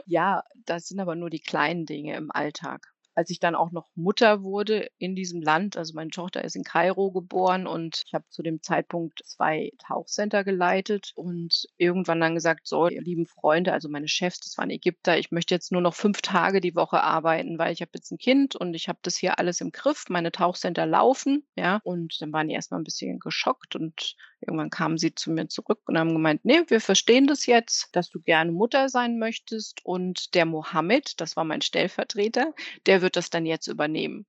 ja, 0.06 0.42
das 0.64 0.88
sind 0.88 1.00
aber 1.00 1.14
nur 1.14 1.30
die 1.30 1.40
kleinen 1.40 1.86
Dinge 1.86 2.16
im 2.16 2.30
Alltag. 2.30 2.92
Als 3.14 3.30
ich 3.30 3.40
dann 3.40 3.54
auch 3.54 3.72
noch 3.72 3.88
Mutter 3.94 4.42
wurde 4.42 4.88
in 4.98 5.14
diesem 5.14 5.42
Land, 5.42 5.76
also 5.76 5.94
meine 5.94 6.10
Tochter 6.10 6.44
ist 6.44 6.56
in 6.56 6.64
Kairo 6.64 7.10
geboren 7.10 7.66
und 7.66 8.02
ich 8.06 8.14
habe 8.14 8.24
zu 8.30 8.42
dem 8.42 8.62
Zeitpunkt 8.62 9.20
zwei 9.24 9.72
Tauchcenter 9.78 10.44
geleitet 10.44 11.12
und 11.14 11.66
irgendwann 11.76 12.20
dann 12.20 12.34
gesagt, 12.34 12.66
so, 12.66 12.88
ihr 12.88 13.02
lieben 13.02 13.26
Freunde, 13.26 13.72
also 13.72 13.88
meine 13.88 14.08
Chefs, 14.08 14.40
das 14.40 14.56
waren 14.58 14.70
Ägypter, 14.70 15.18
ich 15.18 15.30
möchte 15.30 15.54
jetzt 15.54 15.72
nur 15.72 15.82
noch 15.82 15.94
fünf 15.94 16.22
Tage 16.22 16.60
die 16.60 16.74
Woche 16.74 17.02
arbeiten, 17.02 17.58
weil 17.58 17.72
ich 17.72 17.80
habe 17.80 17.92
jetzt 17.94 18.10
ein 18.12 18.18
Kind 18.18 18.56
und 18.56 18.74
ich 18.74 18.88
habe 18.88 18.98
das 19.02 19.16
hier 19.16 19.38
alles 19.38 19.60
im 19.60 19.72
Griff, 19.72 20.06
meine 20.08 20.32
Tauchcenter 20.32 20.86
laufen, 20.86 21.44
ja, 21.56 21.80
und 21.84 22.20
dann 22.20 22.32
waren 22.32 22.48
die 22.48 22.54
erstmal 22.54 22.80
ein 22.80 22.84
bisschen 22.84 23.18
geschockt 23.18 23.76
und 23.76 24.16
Irgendwann 24.46 24.70
kamen 24.70 24.98
sie 24.98 25.14
zu 25.14 25.30
mir 25.30 25.48
zurück 25.48 25.80
und 25.86 25.96
haben 25.96 26.12
gemeint, 26.12 26.44
nee, 26.44 26.62
wir 26.66 26.80
verstehen 26.80 27.26
das 27.28 27.46
jetzt, 27.46 27.94
dass 27.94 28.10
du 28.10 28.20
gerne 28.20 28.50
Mutter 28.50 28.88
sein 28.88 29.18
möchtest. 29.18 29.84
Und 29.84 30.34
der 30.34 30.46
Mohammed, 30.46 31.20
das 31.20 31.36
war 31.36 31.44
mein 31.44 31.62
Stellvertreter, 31.62 32.52
der 32.86 33.01
wird 33.02 33.16
das 33.16 33.30
dann 33.30 33.44
jetzt 33.44 33.66
übernehmen. 33.66 34.26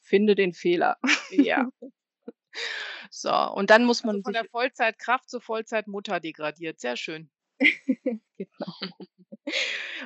Finde 0.00 0.34
den 0.34 0.52
Fehler. 0.52 0.98
Ja. 1.30 1.68
So, 3.10 3.30
und 3.30 3.68
dann 3.68 3.84
muss 3.84 4.02
man 4.02 4.16
Also 4.16 4.22
von 4.22 4.32
der 4.32 4.46
Vollzeitkraft 4.46 5.28
zur 5.28 5.42
Vollzeitmutter 5.42 6.20
degradiert. 6.20 6.80
Sehr 6.80 6.96
schön. 6.96 7.30
Genau. 8.38 8.74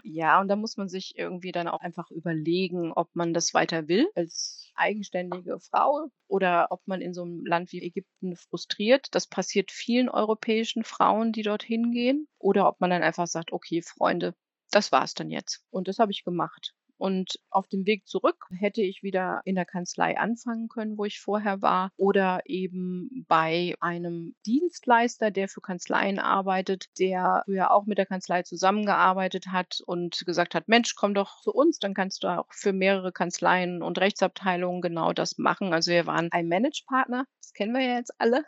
Ja, 0.05 0.41
und 0.41 0.49
da 0.49 0.57
muss 0.57 0.77
man 0.77 0.89
sich 0.89 1.17
irgendwie 1.17 1.51
dann 1.51 1.67
auch 1.67 1.81
einfach 1.81 2.11
überlegen, 2.11 2.93
ob 2.93 3.09
man 3.15 3.35
das 3.35 3.55
weiter 3.55 3.89
will 3.89 4.09
als 4.15 4.71
eigenständige 4.75 5.59
Frau 5.61 6.09
oder 6.29 6.69
ob 6.71 6.87
man 6.87 7.01
in 7.01 7.13
so 7.15 7.23
einem 7.23 7.45
Land 7.45 7.73
wie 7.73 7.83
Ägypten 7.83 8.37
frustriert. 8.37 9.09
Das 9.15 9.27
passiert 9.27 9.71
vielen 9.73 10.09
europäischen 10.09 10.85
Frauen, 10.85 11.33
die 11.33 11.43
dorthin 11.43 11.91
gehen. 11.91 12.29
Oder 12.39 12.69
ob 12.69 12.81
man 12.81 12.91
dann 12.91 13.03
einfach 13.03 13.27
sagt, 13.27 13.53
okay, 13.53 13.83
Freunde, 13.83 14.35
das 14.71 14.93
war's 14.93 15.15
dann 15.15 15.31
jetzt. 15.31 15.65
Und 15.71 15.89
das 15.89 15.99
habe 15.99 16.13
ich 16.13 16.23
gemacht. 16.25 16.75
Und 17.01 17.41
auf 17.49 17.67
dem 17.67 17.87
Weg 17.87 18.07
zurück 18.07 18.45
hätte 18.59 18.83
ich 18.83 19.03
wieder 19.03 19.41
in 19.47 19.55
der 19.55 19.65
Kanzlei 19.65 20.19
anfangen 20.19 20.69
können, 20.69 20.99
wo 20.99 21.07
ich 21.07 21.19
vorher 21.19 21.63
war, 21.63 21.91
oder 21.97 22.43
eben 22.45 23.25
bei 23.27 23.75
einem 23.81 24.35
Dienstleister, 24.45 25.31
der 25.31 25.49
für 25.49 25.63
Kanzleien 25.63 26.19
arbeitet, 26.19 26.87
der 26.99 27.43
früher 27.47 27.71
auch 27.71 27.87
mit 27.87 27.97
der 27.97 28.05
Kanzlei 28.05 28.43
zusammengearbeitet 28.43 29.47
hat 29.47 29.81
und 29.87 30.23
gesagt 30.27 30.55
hat, 30.55 30.69
Mensch, 30.69 30.95
komm 30.95 31.15
doch 31.15 31.41
zu 31.41 31.53
uns, 31.53 31.79
dann 31.79 31.95
kannst 31.95 32.23
du 32.23 32.29
auch 32.29 32.47
für 32.51 32.75
mehrere 32.75 33.13
Kanzleien 33.13 33.83
und 33.83 33.99
Rechtsabteilungen 33.99 34.83
genau 34.83 35.15
das 35.15 35.39
machen. 35.39 35.73
Also 35.73 35.93
wir 35.93 36.07
waren 36.07 36.29
ein 36.33 36.49
Manage-Partner, 36.49 37.25
das 37.41 37.55
kennen 37.55 37.73
wir 37.73 37.83
ja 37.83 37.97
jetzt 37.97 38.13
alle. 38.19 38.45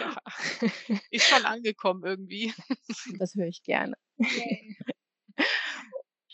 Ja, 0.00 0.16
ist 1.10 1.28
schon 1.28 1.44
angekommen 1.44 2.04
irgendwie. 2.04 2.54
Das 3.18 3.34
höre 3.34 3.48
ich 3.48 3.62
gerne. 3.62 3.96
Okay. 4.18 4.76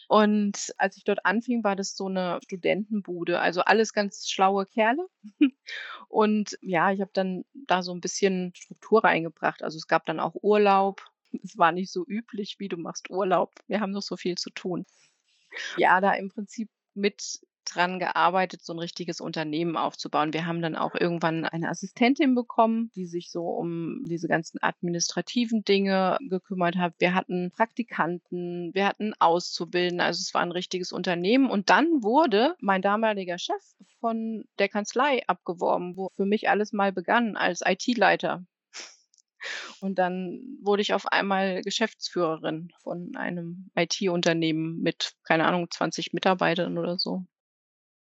Und 0.09 0.73
als 0.79 0.97
ich 0.97 1.05
dort 1.05 1.25
anfing, 1.25 1.65
war 1.65 1.77
das 1.77 1.97
so 1.97 2.07
eine 2.07 2.39
Studentenbude, 2.43 3.41
also 3.41 3.63
alles 3.63 3.93
ganz 3.93 4.29
schlaue 4.29 4.67
Kerle. 4.67 5.07
Und 6.09 6.57
ja, 6.61 6.93
ich 6.93 7.01
habe 7.01 7.11
dann 7.13 7.45
da 7.55 7.83
so 7.83 7.93
ein 7.93 8.01
bisschen 8.01 8.53
Struktur 8.55 9.05
reingebracht. 9.05 9.63
Also 9.63 9.79
es 9.79 9.89
gab 9.89 10.07
dann 10.07 10.21
auch 10.21 10.35
Urlaub. 10.43 11.03
Es 11.43 11.59
war 11.59 11.73
nicht 11.73 11.91
so 11.91 12.05
üblich, 12.07 12.57
wie 12.59 12.69
du 12.69 12.77
machst 12.77 13.11
Urlaub. 13.11 13.55
Wir 13.67 13.81
haben 13.81 13.91
noch 13.91 14.03
so 14.03 14.17
viel 14.17 14.37
zu 14.37 14.51
tun. 14.51 14.87
Ja, 15.77 16.01
da 16.01 16.13
im 16.13 16.29
Prinzip 16.29 16.71
mit 16.95 17.41
dran 17.67 17.99
gearbeitet, 17.99 18.65
so 18.65 18.73
ein 18.73 18.79
richtiges 18.79 19.21
Unternehmen 19.21 19.77
aufzubauen. 19.77 20.33
Wir 20.33 20.47
haben 20.47 20.63
dann 20.63 20.77
auch 20.77 20.95
irgendwann 20.95 21.45
eine 21.45 21.69
Assistentin 21.69 22.35
bekommen, 22.35 22.91
die 22.95 23.07
sich 23.07 23.31
so 23.31 23.43
um 23.43 24.03
diese 24.07 24.29
ganzen 24.29 24.63
administrativen 24.63 25.65
Dinge 25.65 26.19
gekümmert 26.21 26.77
hat. 26.77 26.95
Wir 26.99 27.15
hatten 27.15 27.51
Praktikanten, 27.51 28.73
wir 28.75 28.87
hatten 28.87 29.13
Auszubildende, 29.19 30.05
also 30.05 30.21
es 30.21 30.33
war 30.35 30.43
ein 30.43 30.53
richtiges 30.53 30.93
Unternehmen. 30.93 31.51
Und 31.51 31.71
dann 31.71 32.03
wurde 32.03 32.55
mein 32.61 32.83
damaliger 32.83 33.39
Chef 33.39 33.63
von 34.01 34.45
der 34.59 34.69
Kanzlei 34.69 35.23
abgeworben, 35.27 35.97
wo 35.97 36.11
für 36.17 36.27
mich 36.27 36.49
alles 36.49 36.73
mal 36.73 36.93
begann 36.93 37.37
als 37.37 37.63
IT-Leiter. 37.65 38.45
Und 39.81 39.99
dann 39.99 40.59
wurde 40.63 40.83
ich 40.83 40.95
auf 40.95 41.07
einmal 41.07 41.63
Geschäftsführerin 41.63 42.73
von 42.83 43.17
einem 43.17 43.71
IT-Unternehmen 43.75 44.81
mit, 44.81 45.13
keine 45.25 45.47
Ahnung, 45.47 45.71
20 45.71 46.13
Mitarbeitern 46.13 46.79
oder 46.79 46.99
so. 46.99 47.25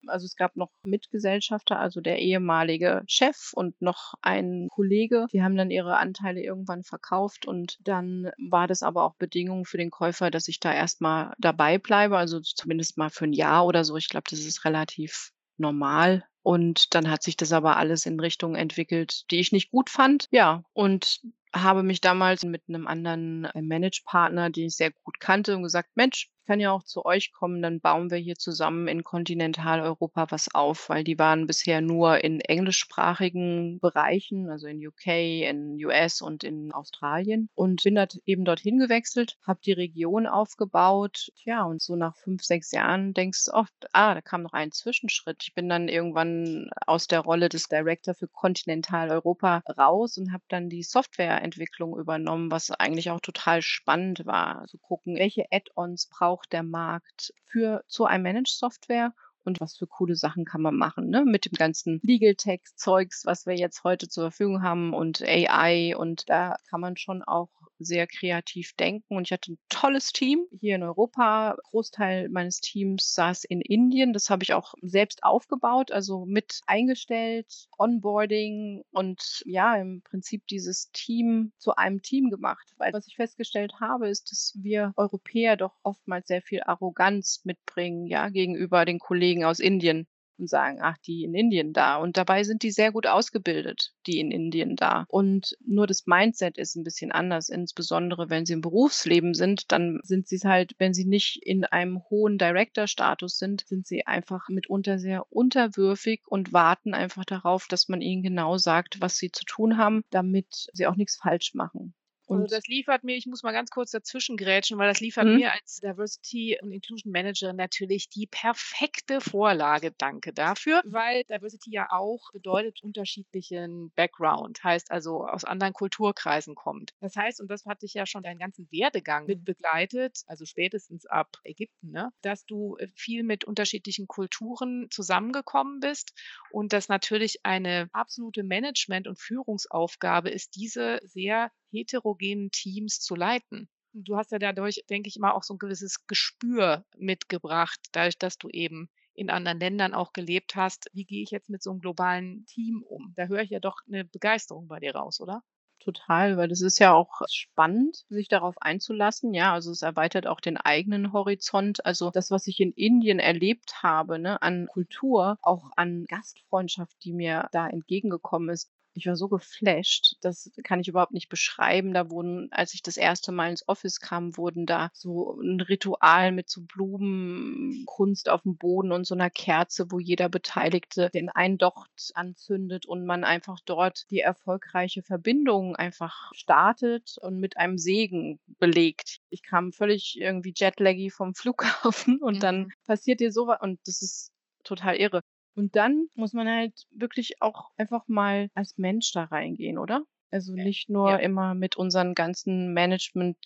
Also 0.08 0.26
es 0.26 0.36
gab 0.36 0.56
noch 0.56 0.70
Mitgesellschafter, 0.86 1.78
also 1.78 2.00
der 2.00 2.18
ehemalige 2.18 3.02
Chef 3.06 3.52
und 3.54 3.80
noch 3.80 4.14
ein 4.22 4.68
Kollege. 4.70 5.26
Die 5.32 5.42
haben 5.42 5.56
dann 5.56 5.70
ihre 5.70 5.96
Anteile 5.96 6.42
irgendwann 6.42 6.82
verkauft 6.82 7.46
und 7.46 7.78
dann 7.80 8.30
war 8.50 8.66
das 8.66 8.82
aber 8.82 9.04
auch 9.04 9.14
Bedingung 9.16 9.64
für 9.64 9.78
den 9.78 9.90
Käufer, 9.90 10.30
dass 10.30 10.48
ich 10.48 10.60
da 10.60 10.72
erstmal 10.72 11.32
dabei 11.38 11.78
bleibe, 11.78 12.16
also 12.16 12.40
zumindest 12.40 12.98
mal 12.98 13.10
für 13.10 13.24
ein 13.24 13.32
Jahr 13.32 13.66
oder 13.66 13.84
so. 13.84 13.96
Ich 13.96 14.08
glaube, 14.08 14.26
das 14.30 14.40
ist 14.40 14.64
relativ 14.64 15.30
normal. 15.56 16.24
Und 16.42 16.94
dann 16.94 17.10
hat 17.10 17.22
sich 17.22 17.38
das 17.38 17.52
aber 17.52 17.78
alles 17.78 18.04
in 18.04 18.20
Richtungen 18.20 18.54
entwickelt, 18.54 19.30
die 19.30 19.40
ich 19.40 19.52
nicht 19.52 19.70
gut 19.70 19.88
fand. 19.88 20.28
Ja, 20.30 20.62
und 20.74 21.20
habe 21.54 21.82
mich 21.82 22.00
damals 22.00 22.44
mit 22.44 22.62
einem 22.68 22.86
anderen 22.86 23.44
äh, 23.46 23.62
Manage-Partner, 23.62 24.50
den 24.50 24.66
ich 24.66 24.76
sehr 24.76 24.90
gut 24.90 25.20
kannte, 25.20 25.56
und 25.56 25.62
gesagt, 25.62 25.90
Mensch, 25.94 26.28
kann 26.44 26.60
ja 26.60 26.72
auch 26.72 26.82
zu 26.82 27.04
euch 27.04 27.32
kommen, 27.32 27.62
dann 27.62 27.80
bauen 27.80 28.10
wir 28.10 28.18
hier 28.18 28.36
zusammen 28.36 28.88
in 28.88 29.02
Kontinentaleuropa 29.02 30.26
was 30.30 30.54
auf, 30.54 30.88
weil 30.88 31.04
die 31.04 31.18
waren 31.18 31.46
bisher 31.46 31.80
nur 31.80 32.22
in 32.22 32.40
englischsprachigen 32.40 33.80
Bereichen, 33.80 34.50
also 34.50 34.66
in 34.66 34.86
UK, 34.86 35.06
in 35.06 35.84
US 35.84 36.20
und 36.20 36.44
in 36.44 36.72
Australien 36.72 37.48
und 37.54 37.82
bin 37.84 37.94
dort 37.94 38.16
eben 38.26 38.44
dorthin 38.44 38.78
gewechselt, 38.78 39.38
habe 39.46 39.60
die 39.64 39.72
Region 39.72 40.26
aufgebaut, 40.26 41.32
ja, 41.44 41.64
und 41.64 41.80
so 41.82 41.96
nach 41.96 42.16
fünf, 42.16 42.42
sechs 42.42 42.72
Jahren 42.72 43.14
denkst 43.14 43.46
du 43.46 43.52
oft, 43.52 43.72
ah, 43.92 44.14
da 44.14 44.20
kam 44.20 44.42
noch 44.42 44.52
ein 44.52 44.72
Zwischenschritt. 44.72 45.42
Ich 45.42 45.54
bin 45.54 45.68
dann 45.68 45.88
irgendwann 45.88 46.70
aus 46.86 47.06
der 47.06 47.20
Rolle 47.20 47.48
des 47.48 47.68
Director 47.68 48.14
für 48.14 48.28
Kontinentaleuropa 48.28 49.62
raus 49.78 50.18
und 50.18 50.32
habe 50.32 50.44
dann 50.48 50.68
die 50.68 50.82
Softwareentwicklung 50.82 51.96
übernommen, 51.98 52.50
was 52.50 52.70
eigentlich 52.70 53.10
auch 53.10 53.20
total 53.20 53.62
spannend 53.62 54.26
war. 54.26 54.60
Also 54.60 54.78
gucken, 54.78 55.16
welche 55.16 55.46
Add-ons 55.50 56.06
braucht 56.06 56.33
braucht 56.34 56.52
der 56.52 56.64
Markt 56.64 57.32
für 57.44 57.84
so 57.86 58.06
ein 58.06 58.22
Managed-Software 58.22 59.12
und 59.44 59.60
was 59.60 59.76
für 59.76 59.86
coole 59.86 60.16
Sachen 60.16 60.44
kann 60.44 60.62
man 60.62 60.74
machen, 60.76 61.08
ne? 61.08 61.24
Mit 61.24 61.44
dem 61.44 61.52
ganzen 61.52 62.00
Legal 62.02 62.34
Text 62.34 62.80
Zeugs, 62.80 63.24
was 63.24 63.46
wir 63.46 63.54
jetzt 63.54 63.84
heute 63.84 64.08
zur 64.08 64.24
Verfügung 64.24 64.62
haben 64.62 64.94
und 64.94 65.22
AI 65.22 65.94
und 65.96 66.28
da 66.28 66.56
kann 66.68 66.80
man 66.80 66.96
schon 66.96 67.22
auch 67.22 67.50
sehr 67.78 68.06
kreativ 68.06 68.74
denken 68.74 69.16
und 69.16 69.28
ich 69.28 69.32
hatte 69.32 69.52
ein 69.52 69.58
tolles 69.68 70.12
Team 70.12 70.46
hier 70.60 70.76
in 70.76 70.82
Europa. 70.82 71.56
Großteil 71.70 72.28
meines 72.28 72.60
Teams 72.60 73.14
saß 73.14 73.44
in 73.44 73.60
Indien. 73.60 74.12
Das 74.12 74.30
habe 74.30 74.42
ich 74.42 74.54
auch 74.54 74.74
selbst 74.82 75.24
aufgebaut, 75.24 75.92
also 75.92 76.24
mit 76.24 76.60
eingestellt, 76.66 77.68
Onboarding 77.78 78.82
und 78.92 79.42
ja, 79.46 79.76
im 79.76 80.02
Prinzip 80.02 80.46
dieses 80.46 80.90
Team 80.92 81.52
zu 81.58 81.76
einem 81.76 82.02
Team 82.02 82.30
gemacht. 82.30 82.72
Weil 82.78 82.92
was 82.92 83.06
ich 83.06 83.16
festgestellt 83.16 83.74
habe, 83.80 84.08
ist, 84.08 84.30
dass 84.30 84.54
wir 84.60 84.92
Europäer 84.96 85.56
doch 85.56 85.74
oftmals 85.82 86.28
sehr 86.28 86.42
viel 86.42 86.62
Arroganz 86.62 87.40
mitbringen, 87.44 88.06
ja, 88.06 88.28
gegenüber 88.28 88.84
den 88.84 88.98
Kollegen 88.98 89.44
aus 89.44 89.58
Indien 89.58 90.06
und 90.38 90.48
sagen, 90.48 90.78
ach, 90.80 90.96
die 91.06 91.24
in 91.24 91.34
Indien 91.34 91.72
da. 91.72 91.96
Und 91.96 92.16
dabei 92.16 92.44
sind 92.44 92.62
die 92.62 92.70
sehr 92.70 92.92
gut 92.92 93.06
ausgebildet, 93.06 93.92
die 94.06 94.20
in 94.20 94.30
Indien 94.30 94.76
da. 94.76 95.04
Und 95.08 95.56
nur 95.64 95.86
das 95.86 96.06
Mindset 96.06 96.58
ist 96.58 96.76
ein 96.76 96.84
bisschen 96.84 97.12
anders, 97.12 97.48
insbesondere 97.48 98.30
wenn 98.30 98.46
sie 98.46 98.54
im 98.54 98.60
Berufsleben 98.60 99.34
sind, 99.34 99.70
dann 99.72 100.00
sind 100.02 100.28
sie 100.28 100.36
es 100.36 100.44
halt, 100.44 100.72
wenn 100.78 100.94
sie 100.94 101.04
nicht 101.04 101.40
in 101.42 101.64
einem 101.64 102.02
hohen 102.10 102.38
Director-Status 102.38 103.38
sind, 103.38 103.64
sind 103.66 103.86
sie 103.86 104.06
einfach 104.06 104.48
mitunter 104.48 104.98
sehr 104.98 105.32
unterwürfig 105.32 106.22
und 106.26 106.52
warten 106.52 106.94
einfach 106.94 107.24
darauf, 107.24 107.66
dass 107.68 107.88
man 107.88 108.00
ihnen 108.00 108.22
genau 108.22 108.58
sagt, 108.58 109.00
was 109.00 109.16
sie 109.16 109.30
zu 109.30 109.44
tun 109.44 109.78
haben, 109.78 110.04
damit 110.10 110.68
sie 110.72 110.86
auch 110.86 110.96
nichts 110.96 111.16
falsch 111.16 111.54
machen. 111.54 111.94
Also 112.26 112.34
und 112.34 112.42
also 112.42 112.56
das 112.56 112.66
liefert 112.66 113.04
mir, 113.04 113.16
ich 113.16 113.26
muss 113.26 113.42
mal 113.42 113.52
ganz 113.52 113.70
kurz 113.70 113.90
dazwischen 113.90 114.36
grätschen, 114.36 114.78
weil 114.78 114.88
das 114.88 115.00
liefert 115.00 115.26
mhm. 115.26 115.36
mir 115.36 115.52
als 115.52 115.80
Diversity 115.80 116.58
und 116.62 116.72
Inclusion 116.72 117.12
Manager 117.12 117.52
natürlich 117.52 118.08
die 118.08 118.26
perfekte 118.26 119.20
Vorlage. 119.20 119.92
Danke 119.98 120.32
dafür, 120.32 120.82
weil 120.86 121.24
Diversity 121.24 121.70
ja 121.72 121.88
auch 121.90 122.30
bedeutet 122.32 122.82
unterschiedlichen 122.82 123.92
Background, 123.94 124.62
heißt 124.64 124.90
also 124.90 125.26
aus 125.26 125.44
anderen 125.44 125.72
Kulturkreisen 125.72 126.54
kommt. 126.54 126.92
Das 127.00 127.16
heißt, 127.16 127.40
und 127.40 127.50
das 127.50 127.66
hatte 127.66 127.86
ich 127.86 127.94
ja 127.94 128.06
schon 128.06 128.22
deinen 128.22 128.38
ganzen 128.38 128.68
Werdegang 128.70 129.26
mit 129.26 129.44
begleitet, 129.44 130.22
also 130.26 130.44
spätestens 130.44 131.06
ab 131.06 131.36
Ägypten, 131.44 131.90
ne, 131.90 132.10
dass 132.22 132.46
du 132.46 132.76
äh, 132.76 132.88
viel 132.94 133.22
mit 133.22 133.44
unterschiedlichen 133.44 134.06
Kulturen 134.06 134.88
zusammengekommen 134.90 135.80
bist 135.80 136.14
und 136.50 136.72
dass 136.72 136.88
natürlich 136.88 137.44
eine 137.44 137.88
absolute 137.92 138.42
Management- 138.42 139.06
und 139.06 139.20
Führungsaufgabe 139.20 140.30
ist, 140.30 140.56
diese 140.56 141.00
sehr 141.04 141.50
heterogenen 141.74 142.50
Teams 142.50 143.00
zu 143.00 143.14
leiten. 143.16 143.68
Du 143.92 144.16
hast 144.16 144.32
ja 144.32 144.38
dadurch, 144.38 144.84
denke 144.90 145.08
ich 145.08 145.18
mal, 145.18 145.32
auch 145.32 145.42
so 145.42 145.54
ein 145.54 145.58
gewisses 145.58 146.06
Gespür 146.06 146.84
mitgebracht, 146.96 147.80
dadurch, 147.92 148.18
dass 148.18 148.38
du 148.38 148.48
eben 148.48 148.88
in 149.14 149.30
anderen 149.30 149.60
Ländern 149.60 149.94
auch 149.94 150.12
gelebt 150.12 150.56
hast. 150.56 150.90
Wie 150.92 151.04
gehe 151.04 151.22
ich 151.22 151.30
jetzt 151.30 151.48
mit 151.48 151.62
so 151.62 151.70
einem 151.70 151.80
globalen 151.80 152.44
Team 152.46 152.82
um? 152.82 153.12
Da 153.16 153.26
höre 153.26 153.42
ich 153.42 153.50
ja 153.50 153.60
doch 153.60 153.76
eine 153.86 154.04
Begeisterung 154.04 154.66
bei 154.68 154.80
dir 154.80 154.94
raus, 154.96 155.20
oder? 155.20 155.42
Total, 155.80 156.36
weil 156.38 156.48
das 156.48 156.62
ist 156.62 156.78
ja 156.78 156.94
auch 156.94 157.20
spannend, 157.30 158.04
sich 158.08 158.28
darauf 158.28 158.56
einzulassen. 158.60 159.34
Ja, 159.34 159.52
also 159.52 159.70
es 159.70 159.82
erweitert 159.82 160.26
auch 160.26 160.40
den 160.40 160.56
eigenen 160.56 161.12
Horizont. 161.12 161.84
Also 161.84 162.10
das, 162.10 162.30
was 162.30 162.46
ich 162.46 162.58
in 162.60 162.72
Indien 162.72 163.18
erlebt 163.18 163.82
habe, 163.82 164.18
ne, 164.18 164.40
an 164.42 164.66
Kultur, 164.66 165.38
auch 165.42 165.70
an 165.76 166.06
Gastfreundschaft, 166.08 166.96
die 167.04 167.12
mir 167.12 167.48
da 167.52 167.68
entgegengekommen 167.68 168.48
ist, 168.48 168.70
ich 168.94 169.06
war 169.06 169.16
so 169.16 169.28
geflasht, 169.28 170.16
das 170.20 170.50
kann 170.62 170.80
ich 170.80 170.88
überhaupt 170.88 171.12
nicht 171.12 171.28
beschreiben. 171.28 171.92
Da 171.92 172.10
wurden, 172.10 172.48
als 172.52 172.74
ich 172.74 172.82
das 172.82 172.96
erste 172.96 173.32
Mal 173.32 173.50
ins 173.50 173.68
Office 173.68 174.00
kam, 174.00 174.36
wurden 174.36 174.66
da 174.66 174.90
so 174.92 175.38
ein 175.40 175.60
Ritual 175.60 176.32
mit 176.32 176.48
so 176.48 176.62
Blumenkunst 176.62 178.28
auf 178.28 178.42
dem 178.42 178.56
Boden 178.56 178.92
und 178.92 179.06
so 179.06 179.14
einer 179.14 179.30
Kerze, 179.30 179.90
wo 179.90 179.98
jeder 179.98 180.28
Beteiligte 180.28 181.10
den 181.10 181.28
einen 181.28 181.58
Docht 181.58 182.12
anzündet 182.14 182.86
und 182.86 183.04
man 183.04 183.24
einfach 183.24 183.58
dort 183.64 184.10
die 184.10 184.20
erfolgreiche 184.20 185.02
Verbindung 185.02 185.76
einfach 185.76 186.30
startet 186.32 187.16
und 187.20 187.38
mit 187.38 187.56
einem 187.56 187.78
Segen 187.78 188.38
belegt. 188.58 189.18
Ich 189.30 189.42
kam 189.42 189.72
völlig 189.72 190.16
irgendwie 190.20 190.54
jetlaggy 190.56 191.10
vom 191.10 191.34
Flughafen 191.34 192.18
und 192.22 192.36
mhm. 192.36 192.40
dann 192.40 192.72
passiert 192.86 193.20
dir 193.20 193.32
sowas 193.32 193.58
und 193.60 193.80
das 193.86 194.02
ist 194.02 194.30
total 194.62 194.96
irre. 194.96 195.20
Und 195.54 195.76
dann 195.76 196.08
muss 196.14 196.32
man 196.32 196.48
halt 196.48 196.86
wirklich 196.90 197.40
auch 197.40 197.70
einfach 197.76 198.04
mal 198.08 198.50
als 198.54 198.76
Mensch 198.76 199.12
da 199.12 199.24
reingehen, 199.24 199.78
oder? 199.78 200.04
Also 200.30 200.52
nicht 200.52 200.88
nur 200.90 201.10
ja. 201.10 201.16
immer 201.18 201.54
mit 201.54 201.76
unseren 201.76 202.14
ganzen 202.14 202.72
Management 202.72 203.36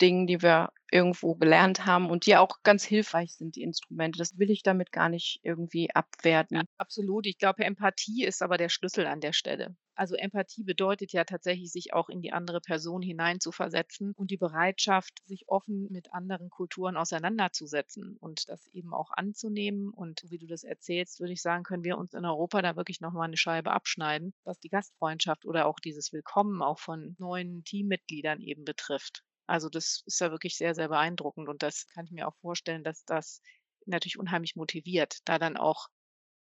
Dingen, 0.00 0.26
die 0.26 0.42
wir 0.42 0.72
irgendwo 0.90 1.36
gelernt 1.36 1.86
haben 1.86 2.10
und 2.10 2.26
die 2.26 2.36
auch 2.36 2.62
ganz 2.64 2.84
hilfreich 2.84 3.34
sind, 3.34 3.54
die 3.54 3.62
Instrumente. 3.62 4.18
Das 4.18 4.36
will 4.38 4.50
ich 4.50 4.62
damit 4.64 4.90
gar 4.90 5.08
nicht 5.08 5.38
irgendwie 5.42 5.94
abwerten. 5.94 6.56
Ja, 6.56 6.62
absolut. 6.76 7.26
Ich 7.26 7.38
glaube, 7.38 7.64
Empathie 7.64 8.24
ist 8.24 8.42
aber 8.42 8.56
der 8.56 8.68
Schlüssel 8.68 9.06
an 9.06 9.20
der 9.20 9.32
Stelle. 9.32 9.76
Also 9.94 10.14
Empathie 10.16 10.64
bedeutet 10.64 11.12
ja 11.12 11.24
tatsächlich, 11.24 11.70
sich 11.70 11.92
auch 11.92 12.08
in 12.08 12.22
die 12.22 12.32
andere 12.32 12.60
Person 12.60 13.02
hineinzuversetzen 13.02 14.12
und 14.12 14.30
die 14.30 14.36
Bereitschaft, 14.38 15.20
sich 15.26 15.48
offen 15.48 15.88
mit 15.90 16.12
anderen 16.14 16.48
Kulturen 16.50 16.96
auseinanderzusetzen 16.96 18.16
und 18.18 18.48
das 18.48 18.66
eben 18.68 18.94
auch 18.94 19.10
anzunehmen. 19.10 19.90
Und 19.90 20.24
wie 20.30 20.38
du 20.38 20.46
das 20.46 20.64
erzählst, 20.64 21.20
würde 21.20 21.34
ich 21.34 21.42
sagen, 21.42 21.62
können 21.62 21.84
wir 21.84 21.98
uns 21.98 22.14
in 22.14 22.24
Europa 22.24 22.62
da 22.62 22.76
wirklich 22.76 23.00
nochmal 23.00 23.28
eine 23.28 23.36
Scheibe 23.36 23.70
abschneiden, 23.72 24.32
was 24.44 24.58
die 24.60 24.70
Gastfreundschaft 24.70 25.44
oder 25.44 25.66
auch 25.66 25.78
dieses 25.78 26.12
Willkommen 26.12 26.62
auch 26.62 26.78
von 26.78 27.14
neuen 27.18 27.62
Teammitgliedern 27.64 28.40
eben 28.40 28.64
betrifft. 28.64 29.22
Also 29.46 29.68
das 29.68 30.02
ist 30.06 30.20
ja 30.20 30.30
wirklich 30.30 30.56
sehr, 30.56 30.74
sehr 30.74 30.88
beeindruckend 30.88 31.48
und 31.48 31.62
das 31.62 31.86
kann 31.88 32.06
ich 32.06 32.12
mir 32.12 32.26
auch 32.28 32.36
vorstellen, 32.36 32.84
dass 32.84 33.04
das 33.04 33.42
natürlich 33.84 34.18
unheimlich 34.18 34.56
motiviert, 34.56 35.18
da 35.26 35.38
dann 35.38 35.56
auch 35.56 35.88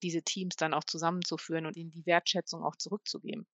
diese 0.03 0.23
Teams 0.23 0.55
dann 0.55 0.73
auch 0.73 0.83
zusammenzuführen 0.83 1.65
und 1.65 1.77
ihnen 1.77 1.91
die 1.91 2.05
Wertschätzung 2.05 2.63
auch 2.63 2.75
zurückzugeben. 2.75 3.47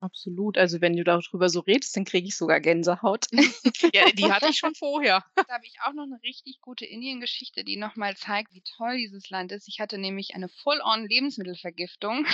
Absolut. 0.00 0.58
Also 0.58 0.80
wenn 0.82 0.94
du 0.94 1.04
darüber 1.04 1.48
so 1.48 1.60
redest, 1.60 1.96
dann 1.96 2.04
kriege 2.04 2.28
ich 2.28 2.36
sogar 2.36 2.60
Gänsehaut. 2.60 3.26
Ja, 3.94 4.10
die 4.10 4.24
hatte 4.32 4.48
ich 4.48 4.58
schon 4.58 4.74
vorher. 4.74 5.24
Da 5.34 5.44
habe 5.54 5.64
ich 5.64 5.76
auch 5.84 5.92
noch 5.92 6.04
eine 6.04 6.20
richtig 6.22 6.60
gute 6.60 6.84
Indien-Geschichte, 6.84 7.64
die 7.64 7.76
nochmal 7.76 8.16
zeigt, 8.16 8.52
wie 8.52 8.62
toll 8.76 8.96
dieses 8.96 9.30
Land 9.30 9.52
ist. 9.52 9.68
Ich 9.68 9.80
hatte 9.80 9.98
nämlich 9.98 10.34
eine 10.34 10.48
Full-on-Lebensmittelvergiftung 10.48 12.26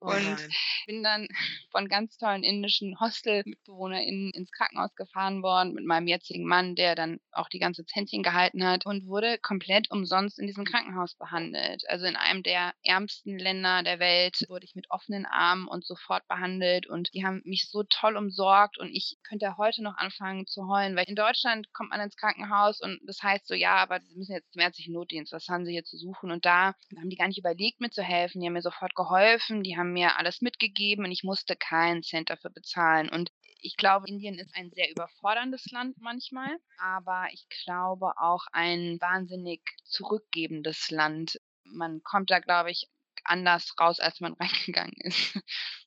Oh 0.00 0.08
und 0.08 0.48
bin 0.86 1.02
dann 1.02 1.28
von 1.70 1.88
ganz 1.88 2.18
tollen 2.18 2.42
indischen 2.42 3.00
Hostel-MitbewohnerInnen 3.00 4.30
ins 4.30 4.50
Krankenhaus 4.52 4.94
gefahren 4.94 5.42
worden 5.42 5.72
mit 5.74 5.84
meinem 5.84 6.06
jetzigen 6.06 6.44
Mann, 6.44 6.74
der 6.74 6.94
dann 6.94 7.20
auch 7.32 7.48
die 7.48 7.58
ganze 7.58 7.84
Zentchen 7.86 8.22
gehalten 8.22 8.64
hat 8.64 8.86
und 8.86 9.06
wurde 9.06 9.38
komplett 9.38 9.90
umsonst 9.90 10.38
in 10.38 10.46
diesem 10.46 10.64
Krankenhaus 10.64 11.14
behandelt. 11.14 11.84
Also 11.88 12.06
in 12.06 12.16
einem 12.16 12.42
der 12.42 12.74
ärmsten 12.84 13.38
Länder 13.38 13.82
der 13.82 13.98
Welt 13.98 14.44
wurde 14.48 14.66
ich 14.66 14.74
mit 14.74 14.90
offenen 14.90 15.26
Armen 15.26 15.68
und 15.68 15.84
sofort 15.84 16.26
behandelt 16.28 16.86
und 16.86 17.07
die 17.14 17.24
haben 17.24 17.42
mich 17.44 17.68
so 17.70 17.82
toll 17.84 18.16
umsorgt 18.16 18.78
und 18.78 18.88
ich 18.88 19.16
könnte 19.22 19.56
heute 19.56 19.82
noch 19.82 19.96
anfangen 19.96 20.46
zu 20.46 20.68
heulen, 20.68 20.96
weil 20.96 21.08
in 21.08 21.16
Deutschland 21.16 21.72
kommt 21.72 21.90
man 21.90 22.00
ins 22.00 22.16
Krankenhaus 22.16 22.80
und 22.80 23.00
das 23.06 23.22
heißt 23.22 23.46
so, 23.46 23.54
ja, 23.54 23.76
aber 23.76 24.00
sie 24.00 24.16
müssen 24.16 24.32
jetzt 24.32 24.52
zum 24.52 24.62
ärztlichen 24.62 24.94
Notdienst, 24.94 25.32
was 25.32 25.48
haben 25.48 25.64
sie 25.64 25.72
hier 25.72 25.84
zu 25.84 25.96
suchen? 25.96 26.30
Und 26.30 26.44
da 26.44 26.74
haben 26.96 27.10
die 27.10 27.16
gar 27.16 27.28
nicht 27.28 27.38
überlegt, 27.38 27.80
mir 27.80 27.90
zu 27.90 28.02
helfen. 28.02 28.40
Die 28.40 28.46
haben 28.46 28.54
mir 28.54 28.62
sofort 28.62 28.94
geholfen, 28.94 29.62
die 29.62 29.76
haben 29.76 29.92
mir 29.92 30.18
alles 30.18 30.40
mitgegeben 30.40 31.04
und 31.04 31.12
ich 31.12 31.24
musste 31.24 31.56
keinen 31.56 32.02
Cent 32.02 32.30
dafür 32.30 32.50
bezahlen. 32.50 33.08
Und 33.08 33.30
ich 33.60 33.76
glaube, 33.76 34.06
Indien 34.08 34.38
ist 34.38 34.54
ein 34.54 34.70
sehr 34.70 34.90
überforderndes 34.90 35.66
Land 35.72 35.96
manchmal, 35.98 36.58
aber 36.78 37.26
ich 37.32 37.46
glaube 37.64 38.12
auch 38.16 38.46
ein 38.52 38.98
wahnsinnig 39.00 39.62
zurückgebendes 39.84 40.90
Land. 40.90 41.40
Man 41.64 42.02
kommt 42.02 42.30
da, 42.30 42.38
glaube 42.38 42.70
ich, 42.70 42.88
anders 43.24 43.74
raus, 43.80 44.00
als 44.00 44.20
man 44.20 44.34
reingegangen 44.40 44.96
ist. 45.00 45.38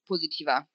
Positiver. 0.05 0.67